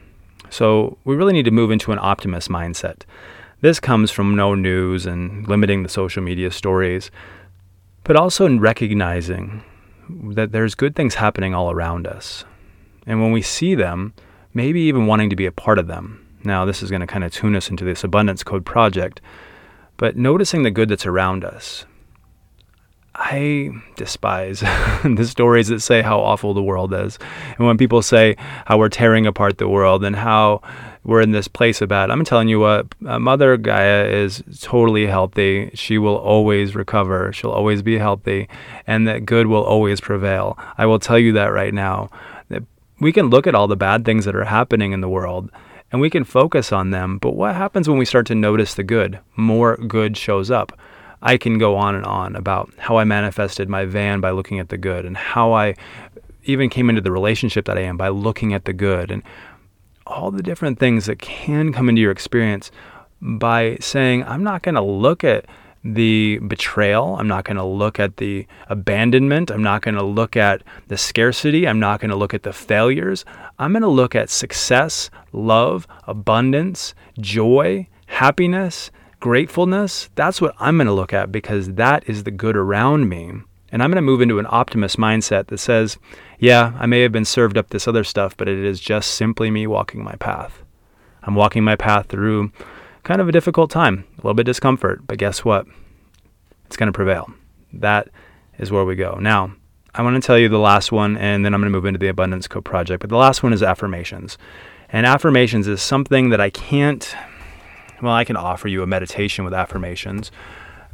So 0.50 0.98
we 1.04 1.16
really 1.16 1.34
need 1.34 1.46
to 1.46 1.52
move 1.52 1.72
into 1.72 1.92
an 1.92 2.00
optimist 2.00 2.48
mindset. 2.50 3.02
This 3.60 3.80
comes 3.80 4.12
from 4.12 4.36
no 4.36 4.56
news 4.56 5.06
and 5.06 5.48
limiting 5.48 5.84
the 5.84 5.90
social 5.90 6.24
media 6.24 6.52
stories, 6.52 7.12
but 8.04 8.16
also 8.16 8.46
in 8.46 8.60
recognizing 8.60 9.64
that 10.10 10.52
there's 10.52 10.76
good 10.76 10.96
things 10.96 11.16
happening 11.16 11.54
all 11.54 11.72
around 11.72 12.08
us. 12.08 12.46
And 13.06 13.22
when 13.22 13.32
we 13.32 13.42
see 13.42 13.76
them, 13.76 14.14
maybe 14.54 14.82
even 14.82 15.08
wanting 15.08 15.30
to 15.30 15.36
be 15.36 15.46
a 15.46 15.52
part 15.52 15.80
of 15.80 15.88
them. 15.88 16.20
Now, 16.44 16.66
this 16.66 16.84
is 16.84 16.90
going 16.90 17.02
to 17.02 17.08
kind 17.08 17.24
of 17.24 17.32
tune 17.32 17.56
us 17.56 17.70
into 17.70 17.86
this 17.86 18.04
abundance 18.04 18.44
code 18.44 18.66
project 18.66 19.22
but 19.98 20.18
noticing 20.18 20.64
the 20.64 20.72
good 20.72 20.90
that's 20.90 21.06
around 21.06 21.44
us. 21.44 21.86
I 23.16 23.70
despise 23.96 24.60
the 25.04 25.26
stories 25.26 25.68
that 25.68 25.82
say 25.82 26.02
how 26.02 26.20
awful 26.20 26.54
the 26.54 26.64
world 26.64 26.94
is. 26.94 27.20
And 27.58 27.68
when 27.68 27.78
people 27.78 28.02
say 28.02 28.36
how 28.66 28.80
we're 28.80 28.90
tearing 28.90 29.28
apart 29.28 29.60
the 29.60 29.68
world 29.68 30.04
and 30.04 30.16
how 30.16 30.62
we're 31.04 31.22
in 31.22 31.32
this 31.32 31.48
place 31.48 31.82
about 31.82 32.12
I'm 32.12 32.24
telling 32.24 32.48
you 32.48 32.60
what, 32.60 32.88
uh, 33.06 33.20
Mother 33.20 33.58
Gaia 33.58 34.06
is 34.06 34.44
totally 34.62 35.06
healthy. 35.06 35.72
She 35.74 35.98
will 35.98 36.16
always 36.16 36.76
recover. 36.76 37.34
She'll 37.34 37.52
always 37.52 37.82
be 37.82 37.98
healthy. 37.98 38.48
And 38.88 39.08
that 39.08 39.26
good 39.26 39.48
will 39.48 39.64
always 39.64 40.00
prevail. 40.00 40.58
I 40.78 40.86
will 40.86 41.00
tell 41.00 41.20
you 41.20 41.34
that 41.34 41.48
right 41.48 41.74
now. 41.74 42.10
We 43.00 43.12
can 43.12 43.30
look 43.30 43.48
at 43.48 43.56
all 43.56 43.68
the 43.68 43.76
bad 43.76 44.06
things 44.06 44.24
that 44.24 44.36
are 44.36 44.46
happening 44.46 44.94
in 44.94 45.02
the 45.02 45.10
world 45.10 45.52
and 45.92 46.00
we 46.00 46.10
can 46.10 46.24
focus 46.24 46.72
on 46.72 46.90
them. 46.90 47.18
But 47.18 47.36
what 47.36 47.56
happens 47.56 47.88
when 47.88 47.98
we 47.98 48.06
start 48.06 48.26
to 48.28 48.36
notice 48.36 48.74
the 48.74 48.84
good? 48.84 49.20
More 49.36 49.78
good 49.78 50.18
shows 50.18 50.50
up. 50.50 50.78
I 51.22 51.38
can 51.38 51.58
go 51.58 51.76
on 51.76 51.96
and 51.96 52.06
on 52.06 52.36
about 52.36 52.72
how 52.78 52.98
I 52.98 53.04
manifested 53.04 53.70
my 53.70 53.86
van 53.86 54.20
by 54.20 54.32
looking 54.32 54.60
at 54.60 54.70
the 54.70 54.78
good 54.78 55.06
and 55.06 55.16
how 55.16 55.54
I 55.54 55.76
even 56.46 56.70
came 56.70 56.90
into 56.90 57.02
the 57.02 57.12
relationship 57.12 57.66
that 57.66 57.78
I 57.78 57.82
am 57.82 57.96
by 57.96 58.10
looking 58.10 58.54
at 58.54 58.66
the 58.66 58.74
good 58.74 59.12
and 59.12 59.24
all 60.06 60.32
the 60.32 60.44
different 60.44 60.80
things 60.80 61.06
that 61.06 61.20
can 61.20 61.74
come 61.74 61.90
into 61.90 62.02
your 62.02 62.12
experience 62.12 62.72
by 63.22 63.78
saying, 63.80 64.24
I'm 64.26 64.44
not 64.44 64.62
going 64.62 64.76
to 64.76 64.82
look 64.82 65.24
at 65.24 65.46
the 65.84 66.40
betrayal. 66.40 67.18
I'm 67.18 67.28
not 67.28 67.44
going 67.44 67.58
to 67.58 67.64
look 67.64 68.00
at 68.00 68.18
the 68.18 68.48
abandonment. 68.70 69.52
I'm 69.52 69.64
not 69.64 69.82
going 69.82 69.96
to 69.96 70.04
look 70.04 70.38
at 70.38 70.64
the 70.88 70.98
scarcity. 70.98 71.68
I'm 71.68 71.80
not 71.80 72.00
going 72.00 72.10
to 72.10 72.16
look 72.16 72.34
at 72.34 72.44
the 72.44 72.54
failures. 72.54 73.26
I'm 73.60 73.74
going 73.74 73.82
to 73.82 73.90
look 73.90 74.16
at 74.16 74.30
success, 74.30 75.10
love, 75.34 75.88
abundance, 76.08 76.96
joy, 77.20 77.88
happiness, 78.08 78.92
gratefulness. 79.20 80.10
That's 80.16 80.40
what 80.42 80.56
I'm 80.60 80.78
going 80.78 80.88
to 80.88 80.94
look 80.94 81.14
at 81.14 81.32
because 81.32 81.74
that 81.74 82.08
is 82.08 82.24
the 82.24 82.32
good 82.32 82.56
around 82.56 83.10
me. 83.10 83.34
And 83.74 83.82
I'm 83.82 83.90
going 83.90 83.96
to 83.96 84.04
move 84.04 84.22
into 84.22 84.38
an 84.38 84.46
optimist 84.48 84.98
mindset 84.98 85.48
that 85.48 85.58
says, 85.58 85.98
yeah, 86.38 86.74
I 86.78 86.86
may 86.86 87.02
have 87.02 87.12
been 87.12 87.26
served 87.26 87.58
up 87.58 87.72
this 87.72 87.88
other 87.88 88.04
stuff, 88.04 88.38
but 88.38 88.48
it 88.48 88.60
is 88.60 88.80
just 88.80 89.16
simply 89.16 89.50
me 89.50 89.66
walking 89.66 90.04
my 90.04 90.14
path. 90.14 90.62
I'm 91.24 91.34
walking 91.34 91.64
my 91.64 91.76
path 91.76 92.06
through 92.08 92.52
kind 93.02 93.20
of 93.20 93.28
a 93.28 93.32
difficult 93.32 93.72
time, 93.72 94.06
a 94.14 94.18
little 94.18 94.36
bit 94.36 94.46
discomfort, 94.46 95.08
but 95.08 95.18
guess 95.18 95.44
what? 95.44 95.66
It's 96.68 96.78
going 96.78 96.86
to 96.86 96.96
prevail. 96.96 97.34
That 97.74 98.10
is 98.60 98.70
where 98.70 98.86
we 98.86 98.96
go. 98.96 99.18
Now, 99.20 99.56
I 99.96 100.04
want 100.04 100.22
to 100.22 100.26
tell 100.26 100.38
you 100.38 100.50
the 100.50 100.60
last 100.60 100.92
one, 100.92 101.18
and 101.18 101.44
then 101.44 101.56
I'm 101.56 101.62
going 101.62 101.72
to 101.72 101.76
move 101.76 101.88
into 101.88 102.00
the 102.00 102.10
Abundance 102.10 102.48
Code 102.48 102.66
project. 102.66 103.02
But 103.02 103.10
the 103.10 103.18
last 103.18 103.42
one 103.42 103.54
is 103.54 103.64
affirmations. 103.64 104.38
And 104.90 105.08
affirmations 105.08 105.68
is 105.68 105.82
something 105.82 106.30
that 106.30 106.40
I 106.40 106.52
can't, 106.52 107.16
well, 108.04 108.14
I 108.14 108.24
can 108.24 108.38
offer 108.38 108.68
you 108.68 108.84
a 108.84 108.88
meditation 108.88 109.44
with 109.44 109.54
affirmations, 109.56 110.32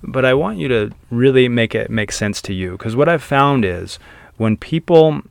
but 0.03 0.25
I 0.25 0.33
want 0.33 0.57
you 0.57 0.67
to 0.69 0.91
really 1.09 1.47
make 1.47 1.75
it 1.75 1.89
make 1.89 2.11
sense 2.11 2.41
to 2.43 2.53
you. 2.53 2.71
Because 2.73 2.95
what 2.95 3.09
I've 3.09 3.23
found 3.23 3.65
is 3.65 3.99
when 4.37 4.57
people 4.57 5.21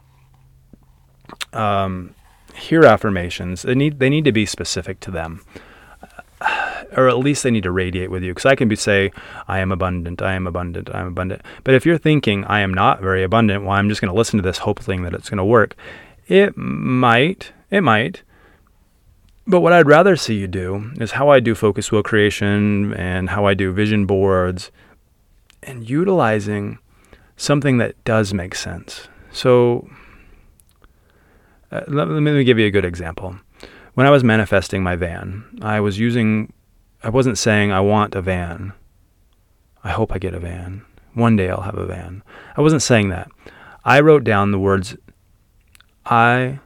um, 1.52 2.14
hear 2.54 2.84
affirmations, 2.84 3.62
they 3.62 3.74
need, 3.74 3.98
they 3.98 4.10
need 4.10 4.24
to 4.24 4.32
be 4.32 4.46
specific 4.46 5.00
to 5.00 5.10
them 5.10 5.42
or 6.96 7.08
at 7.08 7.18
least 7.18 7.42
they 7.42 7.50
need 7.50 7.62
to 7.64 7.70
radiate 7.70 8.10
with 8.10 8.22
you. 8.22 8.32
Because 8.32 8.46
I 8.46 8.54
can 8.54 8.68
be 8.68 8.76
say, 8.76 9.12
I 9.46 9.58
am 9.58 9.72
abundant, 9.72 10.22
I 10.22 10.34
am 10.34 10.46
abundant, 10.46 10.90
I 10.94 11.00
am 11.00 11.06
abundant. 11.08 11.42
But 11.64 11.74
if 11.74 11.84
you're 11.84 11.98
thinking 11.98 12.44
I 12.44 12.60
am 12.60 12.72
not 12.72 13.00
very 13.00 13.22
abundant, 13.22 13.64
well, 13.64 13.72
I'm 13.72 13.88
just 13.88 14.00
going 14.00 14.12
to 14.12 14.16
listen 14.16 14.38
to 14.38 14.42
this, 14.42 14.58
hoping 14.58 15.02
that 15.02 15.14
it's 15.14 15.28
going 15.28 15.38
to 15.38 15.44
work. 15.44 15.76
It 16.26 16.56
might, 16.56 17.52
it 17.70 17.82
might. 17.82 18.22
But 19.48 19.60
what 19.60 19.72
I'd 19.72 19.86
rather 19.86 20.14
see 20.14 20.34
you 20.34 20.46
do 20.46 20.92
is 21.00 21.12
how 21.12 21.30
I 21.30 21.40
do 21.40 21.54
focus 21.54 21.90
wheel 21.90 22.02
creation 22.02 22.92
and 22.92 23.30
how 23.30 23.46
I 23.46 23.54
do 23.54 23.72
vision 23.72 24.04
boards 24.04 24.70
and 25.62 25.88
utilizing 25.88 26.78
something 27.38 27.78
that 27.78 28.04
does 28.04 28.34
make 28.34 28.54
sense. 28.54 29.08
So 29.32 29.88
uh, 31.72 31.80
let, 31.88 32.08
let 32.08 32.20
me 32.20 32.44
give 32.44 32.58
you 32.58 32.66
a 32.66 32.70
good 32.70 32.84
example. 32.84 33.38
When 33.94 34.06
I 34.06 34.10
was 34.10 34.22
manifesting 34.22 34.82
my 34.82 34.96
van, 34.96 35.44
I 35.62 35.80
was 35.80 35.98
using 35.98 36.52
I 37.02 37.08
wasn't 37.08 37.38
saying 37.38 37.72
I 37.72 37.80
want 37.80 38.14
a 38.14 38.20
van. 38.20 38.74
I 39.82 39.92
hope 39.92 40.12
I 40.12 40.18
get 40.18 40.34
a 40.34 40.40
van. 40.40 40.84
One 41.14 41.36
day 41.36 41.48
I'll 41.48 41.62
have 41.62 41.78
a 41.78 41.86
van. 41.86 42.22
I 42.54 42.60
wasn't 42.60 42.82
saying 42.82 43.08
that. 43.08 43.30
I 43.82 44.00
wrote 44.00 44.24
down 44.24 44.50
the 44.50 44.58
words 44.58 44.94
I 46.04 46.58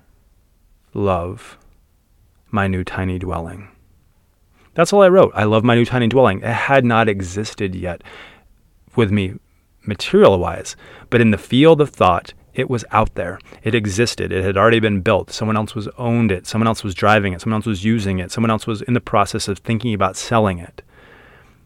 love 0.94 1.58
my 2.52 2.68
new 2.68 2.84
tiny 2.84 3.18
dwelling. 3.18 3.68
That's 4.74 4.92
all 4.92 5.02
I 5.02 5.08
wrote. 5.08 5.32
I 5.34 5.44
love 5.44 5.64
my 5.64 5.74
new 5.74 5.84
tiny 5.84 6.08
dwelling. 6.08 6.38
It 6.38 6.46
had 6.46 6.84
not 6.84 7.08
existed 7.08 7.74
yet 7.74 8.02
with 8.96 9.10
me 9.10 9.34
material 9.84 10.38
wise, 10.38 10.76
but 11.10 11.20
in 11.20 11.30
the 11.30 11.38
field 11.38 11.80
of 11.80 11.90
thought, 11.90 12.32
it 12.54 12.68
was 12.68 12.84
out 12.90 13.14
there. 13.14 13.38
It 13.62 13.74
existed. 13.74 14.30
It 14.30 14.44
had 14.44 14.56
already 14.56 14.80
been 14.80 15.00
built. 15.00 15.30
Someone 15.30 15.56
else 15.56 15.74
was 15.74 15.88
owned 15.98 16.30
it. 16.30 16.46
Someone 16.46 16.68
else 16.68 16.84
was 16.84 16.94
driving 16.94 17.32
it. 17.32 17.40
Someone 17.40 17.58
else 17.58 17.66
was 17.66 17.84
using 17.84 18.18
it. 18.18 18.30
Someone 18.30 18.50
else 18.50 18.66
was 18.66 18.82
in 18.82 18.92
the 18.94 19.00
process 19.00 19.48
of 19.48 19.58
thinking 19.58 19.94
about 19.94 20.16
selling 20.16 20.58
it. 20.58 20.82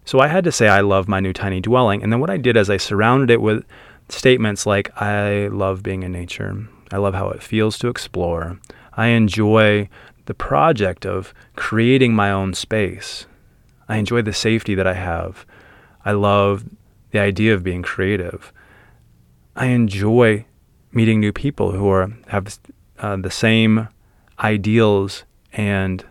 So 0.05 0.21
I 0.21 0.29
had 0.29 0.45
to 0.45 0.53
say 0.53 0.69
I 0.69 0.83
love 0.83 1.09
my 1.09 1.19
new 1.19 1.33
tiny 1.33 1.61
dwelling. 1.61 2.03
And 2.03 2.13
then 2.13 2.21
what 2.21 2.31
I 2.31 2.37
did 2.37 2.57
is 2.57 2.71
I 2.71 2.77
surrounded 2.77 3.31
it 3.31 3.41
with 3.41 3.65
statements 4.09 4.65
like 4.65 4.91
I 5.01 5.49
love 5.49 5.83
being 5.83 6.05
in 6.05 6.13
nature. 6.13 6.69
I 6.93 6.99
love 6.99 7.15
how 7.15 7.31
it 7.31 7.43
feels 7.43 7.79
to 7.79 7.89
explore. 7.89 8.61
I 8.93 9.09
enjoy 9.09 9.89
the 10.27 10.35
project 10.35 11.07
of 11.07 11.33
creating 11.57 12.15
my 12.15 12.31
own 12.31 12.55
space. 12.55 13.27
I 13.89 13.97
enjoy 13.97 14.23
the 14.23 14.33
safety 14.33 14.75
that 14.75 14.87
I 14.87 14.95
have. 14.95 15.47
I 16.05 16.13
love 16.13 16.65
the 17.11 17.19
idea 17.19 17.55
of 17.55 17.63
being 17.63 17.83
creative. 17.83 18.53
I 19.55 19.67
enjoy 19.67 20.45
meeting 20.93 21.21
new 21.21 21.33
people 21.33 21.73
who 21.73 21.89
are 21.89 22.11
have 22.29 22.59
uh, 22.99 23.17
the 23.17 23.31
same 23.31 23.89
ideals 24.41 25.25
and 25.53 26.05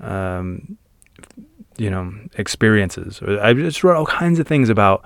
um, 0.00 0.78
you 1.76 1.90
know 1.90 2.12
experiences. 2.38 3.20
I 3.22 3.52
just 3.52 3.84
wrote 3.84 3.96
all 3.96 4.06
kinds 4.06 4.38
of 4.38 4.46
things 4.46 4.68
about 4.68 5.04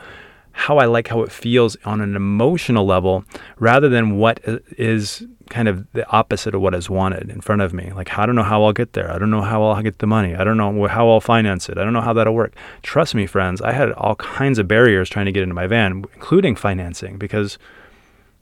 how 0.60 0.76
I 0.76 0.84
like 0.84 1.08
how 1.08 1.22
it 1.22 1.32
feels 1.32 1.74
on 1.86 2.02
an 2.02 2.14
emotional 2.14 2.84
level, 2.84 3.24
rather 3.58 3.88
than 3.88 4.18
what 4.18 4.40
is 4.76 5.26
kind 5.48 5.68
of 5.68 5.90
the 5.94 6.08
opposite 6.10 6.54
of 6.54 6.60
what 6.60 6.74
is 6.74 6.90
wanted 6.90 7.30
in 7.30 7.40
front 7.40 7.62
of 7.62 7.72
me. 7.72 7.92
Like 7.92 8.18
I 8.18 8.26
don't 8.26 8.36
know 8.36 8.42
how 8.42 8.62
I'll 8.62 8.74
get 8.74 8.92
there. 8.92 9.10
I 9.10 9.18
don't 9.18 9.30
know 9.30 9.40
how 9.40 9.62
I'll 9.62 9.82
get 9.82 9.98
the 9.98 10.06
money. 10.06 10.36
I 10.36 10.44
don't 10.44 10.58
know 10.58 10.86
how 10.86 11.08
I'll 11.08 11.20
finance 11.20 11.70
it. 11.70 11.78
I 11.78 11.82
don't 11.82 11.94
know 11.94 12.02
how 12.02 12.12
that'll 12.12 12.34
work. 12.34 12.54
Trust 12.82 13.14
me, 13.14 13.26
friends. 13.26 13.62
I 13.62 13.72
had 13.72 13.92
all 13.92 14.16
kinds 14.16 14.58
of 14.58 14.68
barriers 14.68 15.08
trying 15.08 15.26
to 15.26 15.32
get 15.32 15.42
into 15.42 15.54
my 15.54 15.66
van, 15.66 16.04
including 16.14 16.56
financing, 16.56 17.16
because 17.16 17.58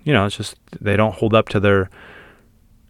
you 0.03 0.13
know, 0.13 0.27
it's 0.27 0.37
just 0.37 0.57
they 0.81 0.97
don't 0.97 1.15
hold 1.15 1.35
up 1.35 1.49
to 1.51 1.61
their 1.61 1.89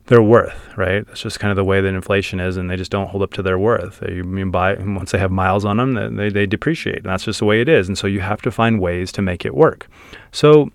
their 0.09 0.23
worth, 0.23 0.77
right? 0.77 1.07
That's 1.07 1.21
just 1.21 1.39
kind 1.39 1.51
of 1.51 1.57
the 1.57 1.65
way 1.65 1.81
that 1.81 1.89
inflation 1.89 2.41
is, 2.41 2.57
and 2.57 2.71
they 2.71 2.77
just 2.77 2.91
don't 2.91 3.09
hold 3.09 3.23
up 3.23 3.33
to 3.35 3.43
their 3.43 3.59
worth. 3.59 4.01
They 4.01 4.23
buy 4.23 4.75
once 4.75 5.13
they 5.13 5.19
have 5.19 5.31
miles 5.31 5.65
on 5.65 5.77
them, 5.77 6.17
they 6.17 6.31
they 6.31 6.47
depreciate, 6.47 6.97
and 6.97 7.07
that's 7.07 7.25
just 7.25 7.39
the 7.39 7.45
way 7.45 7.61
it 7.61 7.69
is. 7.69 7.89
And 7.89 7.97
so 7.97 8.07
you 8.07 8.21
have 8.21 8.43
to 8.43 8.51
find 8.51 8.81
ways 8.81 9.13
to 9.13 9.23
make 9.23 9.45
it 9.45 9.55
work. 9.55 9.87
So 10.33 10.71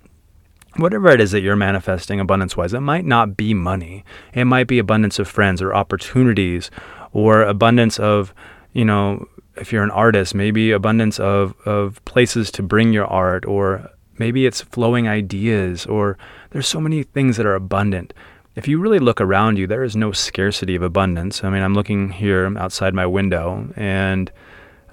whatever 0.78 1.10
it 1.10 1.20
is 1.20 1.32
that 1.32 1.42
you're 1.42 1.56
manifesting 1.56 2.20
abundance 2.20 2.56
wise, 2.56 2.74
it 2.74 2.80
might 2.80 3.06
not 3.06 3.36
be 3.36 3.54
money. 3.54 4.06
It 4.34 4.46
might 4.46 4.68
be 4.68 4.80
abundance 4.80 5.20
of 5.20 5.28
friends 5.28 5.62
or 5.62 5.74
opportunities, 5.74 6.70
or 7.12 7.42
abundance 7.42 8.00
of 8.00 8.34
you 8.72 8.86
know 8.86 9.28
if 9.56 9.72
you're 9.72 9.84
an 9.84 9.92
artist, 9.92 10.34
maybe 10.34 10.72
abundance 10.72 11.20
of, 11.20 11.54
of 11.66 12.04
places 12.06 12.50
to 12.52 12.64
bring 12.64 12.92
your 12.92 13.06
art 13.06 13.46
or 13.46 13.88
Maybe 14.18 14.46
it's 14.46 14.62
flowing 14.62 15.08
ideas, 15.08 15.86
or 15.86 16.18
there's 16.52 16.68
so 16.68 16.80
many 16.80 17.04
things 17.04 17.38
that 17.38 17.46
are 17.46 17.56
abundant. 17.56 18.14
If 18.56 18.68
you 18.68 18.80
really 18.80 18.99
look 18.99 19.20
around 19.20 19.58
you, 19.58 19.66
there 19.66 19.84
is 19.84 19.95
no 19.95 20.12
scarcity 20.12 20.76
of 20.76 20.84
abundance. 20.84 21.43
I 21.43 21.49
mean, 21.49 21.64
I'm 21.64 21.74
looking 21.74 22.12
here 22.12 22.56
outside 22.56 22.93
my 22.93 23.08
window, 23.08 23.68
and 23.76 24.32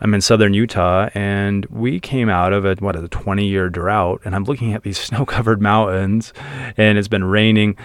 I'm 0.01 0.15
in 0.15 0.23
southern 0.23 0.55
Utah, 0.55 1.11
and 1.13 1.67
we 1.67 2.01
came 2.01 2.31
out 2.31 2.55
of 2.55 2.65
a 2.65 2.75
what 2.77 2.97
a 2.97 3.07
20 3.07 3.47
year 3.47 3.69
drought, 3.69 4.23
and 4.25 4.35
I'm 4.35 4.45
looking 4.45 4.73
at 4.73 4.83
these 4.83 4.99
snow 5.09 5.27
covered 5.27 5.61
mountains, 5.61 6.33
and 6.79 6.97
it's 6.97 7.09
been 7.09 7.25
raining. 7.25 7.77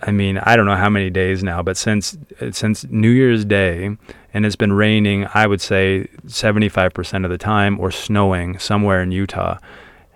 I 0.00 0.12
mean, 0.12 0.38
I 0.38 0.56
don't 0.56 0.64
know 0.64 0.76
how 0.76 0.88
many 0.88 1.10
days 1.10 1.42
now, 1.44 1.62
but 1.62 1.76
since 1.76 2.16
since 2.52 2.84
New 2.84 3.10
Year's 3.10 3.44
Day, 3.44 3.98
and 4.32 4.46
it's 4.46 4.56
been 4.56 4.72
raining, 4.72 5.26
I 5.34 5.46
would 5.46 5.60
say 5.60 6.08
75% 6.26 7.24
of 7.24 7.30
the 7.30 7.36
time, 7.36 7.78
or 7.78 7.90
snowing 7.90 8.58
somewhere 8.58 9.02
in 9.02 9.12
Utah. 9.12 9.58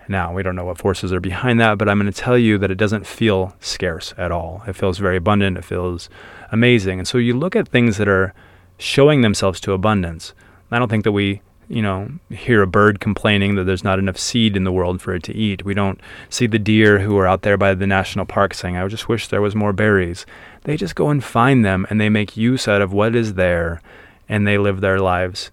Now, 0.07 0.33
we 0.33 0.43
don't 0.43 0.55
know 0.55 0.65
what 0.65 0.77
forces 0.77 1.13
are 1.13 1.19
behind 1.19 1.59
that, 1.59 1.77
but 1.77 1.87
I'm 1.87 1.99
going 1.99 2.11
to 2.11 2.21
tell 2.21 2.37
you 2.37 2.57
that 2.57 2.71
it 2.71 2.77
doesn't 2.77 3.07
feel 3.07 3.55
scarce 3.59 4.13
at 4.17 4.31
all. 4.31 4.63
It 4.67 4.75
feels 4.75 4.97
very 4.97 5.17
abundant. 5.17 5.57
It 5.57 5.65
feels 5.65 6.09
amazing. 6.51 6.99
And 6.99 7.07
so 7.07 7.17
you 7.17 7.37
look 7.37 7.55
at 7.55 7.67
things 7.67 7.97
that 7.97 8.07
are 8.07 8.33
showing 8.77 9.21
themselves 9.21 9.59
to 9.61 9.73
abundance. 9.73 10.33
I 10.71 10.79
don't 10.79 10.89
think 10.89 11.03
that 11.03 11.11
we, 11.11 11.41
you 11.69 11.81
know, 11.81 12.09
hear 12.29 12.61
a 12.61 12.67
bird 12.67 12.99
complaining 12.99 13.55
that 13.55 13.63
there's 13.63 13.83
not 13.83 13.99
enough 13.99 14.17
seed 14.17 14.57
in 14.57 14.63
the 14.63 14.71
world 14.71 15.01
for 15.01 15.13
it 15.13 15.23
to 15.23 15.35
eat. 15.35 15.63
We 15.63 15.73
don't 15.73 16.01
see 16.29 16.47
the 16.47 16.59
deer 16.59 16.99
who 16.99 17.17
are 17.17 17.27
out 17.27 17.43
there 17.43 17.57
by 17.57 17.73
the 17.75 17.87
national 17.87 18.25
park 18.25 18.53
saying, 18.53 18.75
I 18.75 18.87
just 18.87 19.07
wish 19.07 19.27
there 19.27 19.41
was 19.41 19.55
more 19.55 19.71
berries. 19.71 20.25
They 20.63 20.75
just 20.75 20.95
go 20.95 21.09
and 21.09 21.23
find 21.23 21.63
them 21.63 21.85
and 21.89 22.01
they 22.01 22.09
make 22.09 22.35
use 22.35 22.67
out 22.67 22.81
of 22.81 22.91
what 22.91 23.15
is 23.15 23.35
there 23.35 23.81
and 24.27 24.47
they 24.47 24.57
live 24.57 24.81
their 24.81 24.99
lives. 24.99 25.51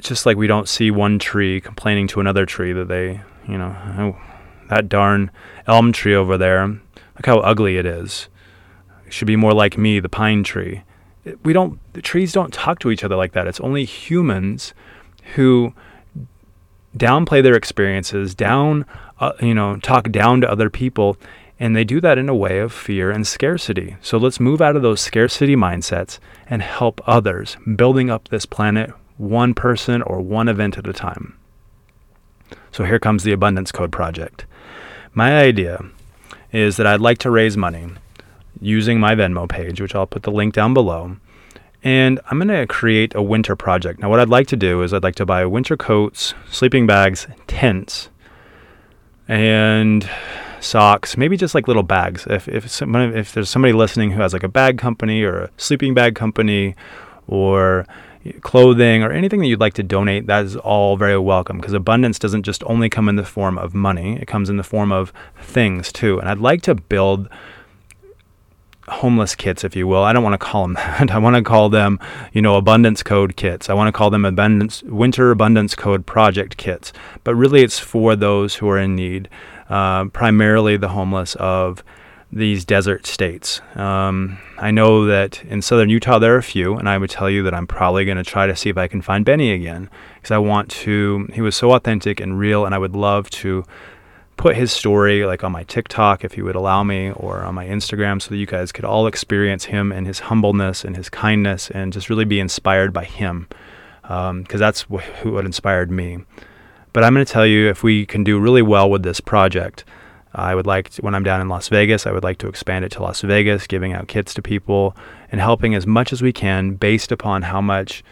just 0.00 0.26
like 0.26 0.36
we 0.36 0.46
don't 0.46 0.68
see 0.68 0.90
one 0.90 1.18
tree 1.18 1.60
complaining 1.60 2.08
to 2.08 2.20
another 2.20 2.46
tree 2.46 2.72
that 2.72 2.88
they 2.88 3.20
you 3.48 3.58
know, 3.58 3.76
oh, 3.98 4.16
that 4.68 4.88
darn 4.88 5.30
elm 5.66 5.92
tree 5.92 6.14
over 6.14 6.36
there, 6.36 6.66
look 6.66 7.26
how 7.26 7.38
ugly 7.38 7.76
it 7.76 7.86
is. 7.86 8.28
It 9.06 9.12
should 9.12 9.26
be 9.26 9.36
more 9.36 9.52
like 9.52 9.78
me, 9.78 10.00
the 10.00 10.08
pine 10.08 10.42
tree. 10.42 10.82
We 11.44 11.52
don't, 11.52 11.78
the 11.92 12.02
trees 12.02 12.32
don't 12.32 12.52
talk 12.52 12.78
to 12.80 12.90
each 12.90 13.04
other 13.04 13.16
like 13.16 13.32
that. 13.32 13.46
It's 13.46 13.60
only 13.60 13.84
humans 13.84 14.74
who 15.34 15.74
downplay 16.96 17.42
their 17.42 17.54
experiences, 17.54 18.34
down, 18.34 18.86
uh, 19.20 19.32
you 19.40 19.54
know, 19.54 19.76
talk 19.76 20.10
down 20.10 20.40
to 20.40 20.50
other 20.50 20.70
people, 20.70 21.16
and 21.58 21.74
they 21.74 21.84
do 21.84 22.00
that 22.00 22.18
in 22.18 22.28
a 22.28 22.34
way 22.34 22.58
of 22.58 22.72
fear 22.72 23.10
and 23.10 23.26
scarcity. 23.26 23.96
So 24.02 24.18
let's 24.18 24.40
move 24.40 24.60
out 24.60 24.76
of 24.76 24.82
those 24.82 25.00
scarcity 25.00 25.56
mindsets 25.56 26.18
and 26.48 26.62
help 26.62 27.00
others, 27.06 27.56
building 27.76 28.10
up 28.10 28.28
this 28.28 28.46
planet 28.46 28.92
one 29.16 29.54
person 29.54 30.02
or 30.02 30.20
one 30.20 30.48
event 30.48 30.76
at 30.76 30.86
a 30.86 30.92
time. 30.92 31.38
So 32.76 32.84
here 32.84 32.98
comes 32.98 33.22
the 33.22 33.32
Abundance 33.32 33.72
Code 33.72 33.90
Project. 33.90 34.44
My 35.14 35.38
idea 35.38 35.82
is 36.52 36.76
that 36.76 36.86
I'd 36.86 37.00
like 37.00 37.16
to 37.20 37.30
raise 37.30 37.56
money 37.56 37.88
using 38.60 39.00
my 39.00 39.14
Venmo 39.14 39.48
page, 39.48 39.80
which 39.80 39.94
I'll 39.94 40.06
put 40.06 40.24
the 40.24 40.30
link 40.30 40.52
down 40.52 40.74
below. 40.74 41.16
And 41.82 42.20
I'm 42.30 42.38
going 42.38 42.48
to 42.48 42.66
create 42.66 43.14
a 43.14 43.22
winter 43.22 43.56
project. 43.56 44.00
Now, 44.00 44.10
what 44.10 44.20
I'd 44.20 44.28
like 44.28 44.46
to 44.48 44.56
do 44.56 44.82
is 44.82 44.92
I'd 44.92 45.02
like 45.02 45.14
to 45.14 45.24
buy 45.24 45.46
winter 45.46 45.74
coats, 45.74 46.34
sleeping 46.50 46.86
bags, 46.86 47.26
tents, 47.46 48.10
and 49.26 50.06
socks, 50.60 51.16
maybe 51.16 51.38
just 51.38 51.54
like 51.54 51.68
little 51.68 51.82
bags. 51.82 52.26
If 52.28 52.46
if 52.46 52.66
if 52.82 53.32
there's 53.32 53.48
somebody 53.48 53.72
listening 53.72 54.10
who 54.10 54.20
has 54.20 54.34
like 54.34 54.42
a 54.42 54.48
bag 54.48 54.76
company 54.76 55.22
or 55.22 55.44
a 55.44 55.50
sleeping 55.56 55.94
bag 55.94 56.14
company 56.14 56.74
or 57.26 57.86
clothing 58.42 59.02
or 59.02 59.10
anything 59.10 59.40
that 59.40 59.46
you'd 59.46 59.60
like 59.60 59.74
to 59.74 59.82
donate, 59.82 60.26
that 60.26 60.44
is 60.44 60.56
all 60.56 60.96
very 60.96 61.18
welcome 61.18 61.58
because 61.58 61.72
abundance 61.72 62.18
doesn't 62.18 62.42
just 62.42 62.62
only 62.64 62.88
come 62.88 63.08
in 63.08 63.16
the 63.16 63.24
form 63.24 63.58
of 63.58 63.74
money, 63.74 64.18
it 64.20 64.26
comes 64.26 64.48
in 64.50 64.56
the 64.56 64.62
form 64.64 64.92
of 64.92 65.12
things 65.40 65.92
too. 65.92 66.18
And 66.18 66.28
I'd 66.28 66.38
like 66.38 66.62
to 66.62 66.74
build 66.74 67.28
homeless 68.88 69.34
kits, 69.34 69.64
if 69.64 69.74
you 69.74 69.86
will. 69.86 70.04
I 70.04 70.12
don't 70.12 70.22
want 70.22 70.34
to 70.34 70.38
call 70.38 70.62
them 70.62 70.74
that. 70.74 71.10
I 71.10 71.18
want 71.18 71.36
to 71.36 71.42
call 71.42 71.68
them, 71.68 71.98
you 72.32 72.40
know, 72.40 72.56
abundance 72.56 73.02
code 73.02 73.36
kits. 73.36 73.68
I 73.68 73.74
want 73.74 73.88
to 73.88 73.92
call 73.92 74.10
them 74.10 74.24
abundance 74.24 74.82
winter 74.84 75.30
abundance 75.30 75.74
code 75.74 76.06
project 76.06 76.56
kits. 76.56 76.92
But 77.24 77.34
really, 77.34 77.62
it's 77.62 77.78
for 77.80 78.14
those 78.14 78.56
who 78.56 78.68
are 78.68 78.78
in 78.78 78.94
need. 78.94 79.28
uh, 79.68 80.04
primarily 80.06 80.76
the 80.76 80.88
homeless 80.88 81.34
of 81.36 81.82
these 82.32 82.64
desert 82.64 83.06
states. 83.06 83.60
Um, 83.74 84.38
I 84.58 84.70
know 84.70 85.06
that 85.06 85.42
in 85.44 85.62
southern 85.62 85.88
Utah 85.88 86.18
there 86.18 86.34
are 86.34 86.38
a 86.38 86.42
few, 86.42 86.76
and 86.76 86.88
I 86.88 86.98
would 86.98 87.10
tell 87.10 87.30
you 87.30 87.42
that 87.44 87.54
I'm 87.54 87.66
probably 87.66 88.04
going 88.04 88.16
to 88.16 88.24
try 88.24 88.46
to 88.46 88.56
see 88.56 88.68
if 88.68 88.76
I 88.76 88.88
can 88.88 89.00
find 89.00 89.24
Benny 89.24 89.52
again 89.52 89.88
because 90.16 90.30
I 90.30 90.38
want 90.38 90.70
to. 90.70 91.28
He 91.32 91.40
was 91.40 91.56
so 91.56 91.72
authentic 91.72 92.20
and 92.20 92.38
real, 92.38 92.66
and 92.66 92.74
I 92.74 92.78
would 92.78 92.96
love 92.96 93.30
to 93.30 93.64
put 94.36 94.56
his 94.56 94.70
story 94.70 95.24
like 95.24 95.42
on 95.42 95.52
my 95.52 95.64
TikTok 95.64 96.24
if 96.24 96.32
he 96.32 96.42
would 96.42 96.56
allow 96.56 96.82
me 96.82 97.10
or 97.12 97.42
on 97.42 97.54
my 97.54 97.66
Instagram 97.66 98.20
so 98.20 98.30
that 98.30 98.36
you 98.36 98.46
guys 98.46 98.70
could 98.70 98.84
all 98.84 99.06
experience 99.06 99.66
him 99.66 99.90
and 99.90 100.06
his 100.06 100.20
humbleness 100.20 100.84
and 100.84 100.96
his 100.96 101.08
kindness 101.08 101.70
and 101.70 101.92
just 101.92 102.10
really 102.10 102.26
be 102.26 102.38
inspired 102.38 102.92
by 102.92 103.04
him 103.04 103.48
because 104.02 104.30
um, 104.30 104.44
that's 104.44 104.82
wh- 104.82 105.24
what 105.24 105.46
inspired 105.46 105.90
me. 105.90 106.18
But 106.92 107.04
I'm 107.04 107.14
going 107.14 107.26
to 107.26 107.32
tell 107.32 107.46
you 107.46 107.68
if 107.68 107.82
we 107.82 108.06
can 108.06 108.24
do 108.24 108.38
really 108.38 108.62
well 108.62 108.88
with 108.90 109.02
this 109.02 109.20
project, 109.20 109.84
I 110.36 110.54
would 110.54 110.66
like, 110.66 110.90
to, 110.90 111.02
when 111.02 111.14
I'm 111.14 111.24
down 111.24 111.40
in 111.40 111.48
Las 111.48 111.68
Vegas, 111.68 112.06
I 112.06 112.12
would 112.12 112.22
like 112.22 112.38
to 112.38 112.48
expand 112.48 112.84
it 112.84 112.92
to 112.92 113.02
Las 113.02 113.22
Vegas, 113.22 113.66
giving 113.66 113.94
out 113.94 114.06
kits 114.06 114.34
to 114.34 114.42
people 114.42 114.94
and 115.32 115.40
helping 115.40 115.74
as 115.74 115.86
much 115.86 116.12
as 116.12 116.20
we 116.20 116.32
can 116.32 116.74
based 116.74 117.10
upon 117.10 117.42
how 117.42 117.60
much 117.60 118.04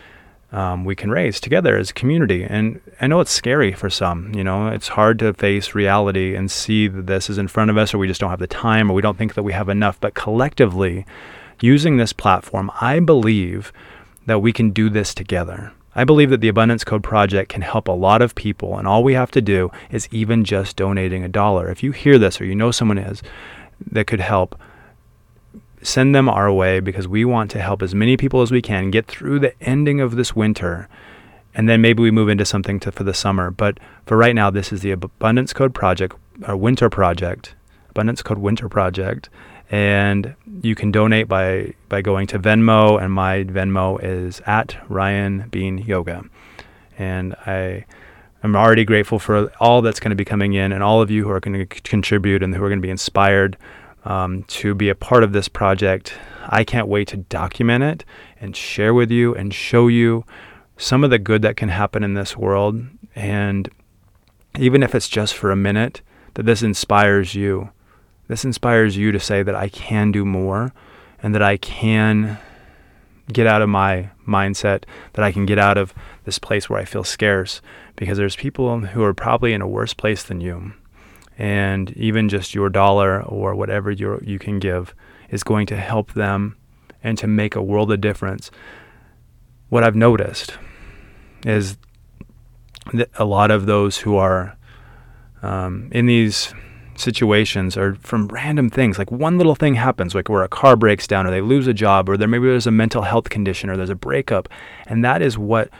um, 0.50 0.84
we 0.84 0.94
can 0.94 1.10
raise 1.10 1.38
together 1.38 1.76
as 1.76 1.90
a 1.90 1.94
community. 1.94 2.44
And 2.44 2.80
I 3.00 3.08
know 3.08 3.20
it's 3.20 3.30
scary 3.30 3.72
for 3.72 3.90
some, 3.90 4.34
you 4.34 4.42
know, 4.42 4.68
it's 4.68 4.88
hard 4.88 5.18
to 5.18 5.34
face 5.34 5.74
reality 5.74 6.34
and 6.34 6.50
see 6.50 6.88
that 6.88 7.06
this 7.06 7.28
is 7.28 7.38
in 7.38 7.48
front 7.48 7.70
of 7.70 7.76
us, 7.76 7.92
or 7.92 7.98
we 7.98 8.08
just 8.08 8.20
don't 8.20 8.30
have 8.30 8.38
the 8.38 8.46
time, 8.46 8.90
or 8.90 8.94
we 8.94 9.02
don't 9.02 9.18
think 9.18 9.34
that 9.34 9.42
we 9.42 9.52
have 9.52 9.68
enough. 9.68 10.00
But 10.00 10.14
collectively, 10.14 11.04
using 11.60 11.96
this 11.96 12.12
platform, 12.12 12.70
I 12.80 13.00
believe 13.00 13.72
that 14.26 14.40
we 14.40 14.52
can 14.52 14.70
do 14.70 14.88
this 14.88 15.14
together. 15.14 15.72
I 15.96 16.04
believe 16.04 16.30
that 16.30 16.40
the 16.40 16.48
Abundance 16.48 16.82
Code 16.82 17.02
Project 17.02 17.50
can 17.50 17.62
help 17.62 17.86
a 17.86 17.92
lot 17.92 18.20
of 18.20 18.34
people, 18.34 18.78
and 18.78 18.88
all 18.88 19.04
we 19.04 19.14
have 19.14 19.30
to 19.32 19.40
do 19.40 19.70
is 19.90 20.08
even 20.10 20.44
just 20.44 20.76
donating 20.76 21.22
a 21.22 21.28
dollar. 21.28 21.70
If 21.70 21.82
you 21.82 21.92
hear 21.92 22.18
this 22.18 22.40
or 22.40 22.44
you 22.44 22.54
know 22.54 22.70
someone 22.70 22.98
is 22.98 23.22
that 23.92 24.06
could 24.06 24.20
help, 24.20 24.58
send 25.82 26.14
them 26.14 26.28
our 26.28 26.52
way 26.52 26.80
because 26.80 27.06
we 27.06 27.24
want 27.24 27.50
to 27.52 27.60
help 27.60 27.82
as 27.82 27.94
many 27.94 28.16
people 28.16 28.42
as 28.42 28.50
we 28.50 28.62
can 28.62 28.90
get 28.90 29.06
through 29.06 29.38
the 29.38 29.54
ending 29.62 30.00
of 30.00 30.16
this 30.16 30.34
winter. 30.34 30.88
And 31.54 31.68
then 31.68 31.80
maybe 31.80 32.02
we 32.02 32.10
move 32.10 32.28
into 32.28 32.44
something 32.44 32.80
to, 32.80 32.90
for 32.90 33.04
the 33.04 33.14
summer. 33.14 33.50
But 33.50 33.78
for 34.06 34.16
right 34.16 34.34
now, 34.34 34.50
this 34.50 34.72
is 34.72 34.80
the 34.80 34.90
Abundance 34.90 35.52
Code 35.52 35.74
Project, 35.74 36.16
our 36.44 36.56
winter 36.56 36.90
project, 36.90 37.54
Abundance 37.90 38.22
Code 38.22 38.38
Winter 38.38 38.68
Project 38.68 39.28
and 39.70 40.34
you 40.62 40.74
can 40.74 40.90
donate 40.90 41.28
by 41.28 41.74
by 41.88 42.02
going 42.02 42.26
to 42.28 42.38
Venmo, 42.38 43.02
and 43.02 43.12
my 43.12 43.44
Venmo 43.44 43.98
is 44.02 44.40
at 44.46 44.76
Ryan 44.88 45.48
Bean 45.50 45.78
Yoga, 45.78 46.24
and 46.98 47.34
I 47.46 47.84
am 48.42 48.56
already 48.56 48.84
grateful 48.84 49.18
for 49.18 49.50
all 49.60 49.82
that's 49.82 50.00
going 50.00 50.10
to 50.10 50.16
be 50.16 50.24
coming 50.24 50.54
in, 50.54 50.72
and 50.72 50.82
all 50.82 51.00
of 51.00 51.10
you 51.10 51.24
who 51.24 51.30
are 51.30 51.40
going 51.40 51.66
to 51.66 51.66
contribute 51.82 52.42
and 52.42 52.54
who 52.54 52.62
are 52.62 52.68
going 52.68 52.80
to 52.80 52.86
be 52.86 52.90
inspired 52.90 53.56
um, 54.04 54.42
to 54.44 54.74
be 54.74 54.88
a 54.88 54.94
part 54.94 55.24
of 55.24 55.32
this 55.32 55.48
project. 55.48 56.14
I 56.46 56.62
can't 56.62 56.88
wait 56.88 57.08
to 57.08 57.16
document 57.16 57.84
it 57.84 58.04
and 58.40 58.54
share 58.54 58.92
with 58.92 59.10
you 59.10 59.34
and 59.34 59.54
show 59.54 59.88
you 59.88 60.24
some 60.76 61.04
of 61.04 61.10
the 61.10 61.18
good 61.18 61.40
that 61.42 61.56
can 61.56 61.70
happen 61.70 62.04
in 62.04 62.14
this 62.14 62.36
world, 62.36 62.84
and 63.14 63.70
even 64.58 64.82
if 64.82 64.94
it's 64.94 65.08
just 65.08 65.34
for 65.34 65.50
a 65.50 65.56
minute, 65.56 66.02
that 66.34 66.46
this 66.46 66.62
inspires 66.62 67.34
you 67.34 67.70
this 68.28 68.44
inspires 68.44 68.96
you 68.96 69.12
to 69.12 69.20
say 69.20 69.42
that 69.42 69.54
I 69.54 69.68
can 69.68 70.12
do 70.12 70.24
more 70.24 70.72
and 71.22 71.34
that 71.34 71.42
I 71.42 71.56
can 71.56 72.38
get 73.32 73.46
out 73.46 73.62
of 73.62 73.68
my 73.68 74.10
mindset, 74.26 74.84
that 75.14 75.24
I 75.24 75.32
can 75.32 75.46
get 75.46 75.58
out 75.58 75.78
of 75.78 75.94
this 76.24 76.38
place 76.38 76.68
where 76.68 76.80
I 76.80 76.84
feel 76.84 77.04
scarce 77.04 77.60
because 77.96 78.18
there's 78.18 78.36
people 78.36 78.78
who 78.80 79.02
are 79.02 79.14
probably 79.14 79.52
in 79.52 79.62
a 79.62 79.68
worse 79.68 79.94
place 79.94 80.22
than 80.22 80.40
you. 80.40 80.72
And 81.36 81.90
even 81.96 82.28
just 82.28 82.54
your 82.54 82.68
dollar 82.68 83.22
or 83.22 83.54
whatever 83.54 83.90
you 83.90 84.20
you 84.22 84.38
can 84.38 84.58
give 84.58 84.94
is 85.30 85.42
going 85.42 85.66
to 85.66 85.76
help 85.76 86.12
them 86.12 86.56
and 87.02 87.18
to 87.18 87.26
make 87.26 87.56
a 87.56 87.62
world 87.62 87.90
of 87.90 88.00
difference. 88.00 88.50
What 89.68 89.82
I've 89.82 89.96
noticed 89.96 90.56
is 91.44 91.76
that 92.92 93.10
a 93.16 93.24
lot 93.24 93.50
of 93.50 93.66
those 93.66 93.98
who 93.98 94.16
are 94.16 94.56
um, 95.42 95.88
in 95.90 96.06
these 96.06 96.54
situations 96.96 97.76
or 97.76 97.94
from 97.96 98.28
random 98.28 98.70
things. 98.70 98.98
Like 98.98 99.10
one 99.10 99.36
little 99.36 99.54
thing 99.54 99.74
happens, 99.74 100.14
like 100.14 100.28
where 100.28 100.42
a 100.42 100.48
car 100.48 100.76
breaks 100.76 101.06
down 101.06 101.26
or 101.26 101.30
they 101.30 101.40
lose 101.40 101.66
a 101.66 101.74
job 101.74 102.08
or 102.08 102.16
there 102.16 102.28
maybe 102.28 102.46
there's 102.46 102.66
a 102.66 102.70
mental 102.72 103.02
health 103.02 103.30
condition 103.30 103.70
or 103.70 103.76
there's 103.76 103.90
a 103.90 103.94
breakup. 103.94 104.48
And 104.86 105.04
that 105.04 105.22
is 105.22 105.36
what 105.38 105.70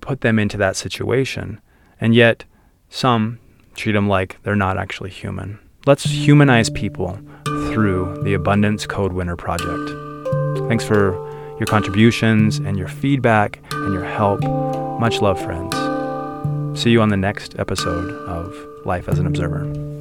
put 0.00 0.20
them 0.20 0.38
into 0.38 0.56
that 0.56 0.76
situation. 0.76 1.60
And 2.00 2.14
yet 2.14 2.44
some 2.88 3.38
treat 3.74 3.92
them 3.92 4.08
like 4.08 4.42
they're 4.42 4.56
not 4.56 4.78
actually 4.78 5.10
human. 5.10 5.58
Let's 5.86 6.04
humanize 6.04 6.70
people 6.70 7.18
through 7.72 8.20
the 8.22 8.34
Abundance 8.34 8.86
Code 8.86 9.12
Winter 9.12 9.36
Project. 9.36 9.90
Thanks 10.68 10.84
for 10.84 11.12
your 11.58 11.66
contributions 11.66 12.58
and 12.58 12.76
your 12.78 12.88
feedback 12.88 13.60
and 13.72 13.94
your 13.94 14.04
help. 14.04 14.42
Much 15.00 15.20
love, 15.20 15.40
friends. 15.40 15.74
See 16.80 16.90
you 16.90 17.00
on 17.00 17.08
the 17.08 17.16
next 17.16 17.58
episode 17.58 18.10
of 18.28 18.54
Life 18.86 19.08
as 19.08 19.18
an 19.18 19.26
Observer. 19.26 19.97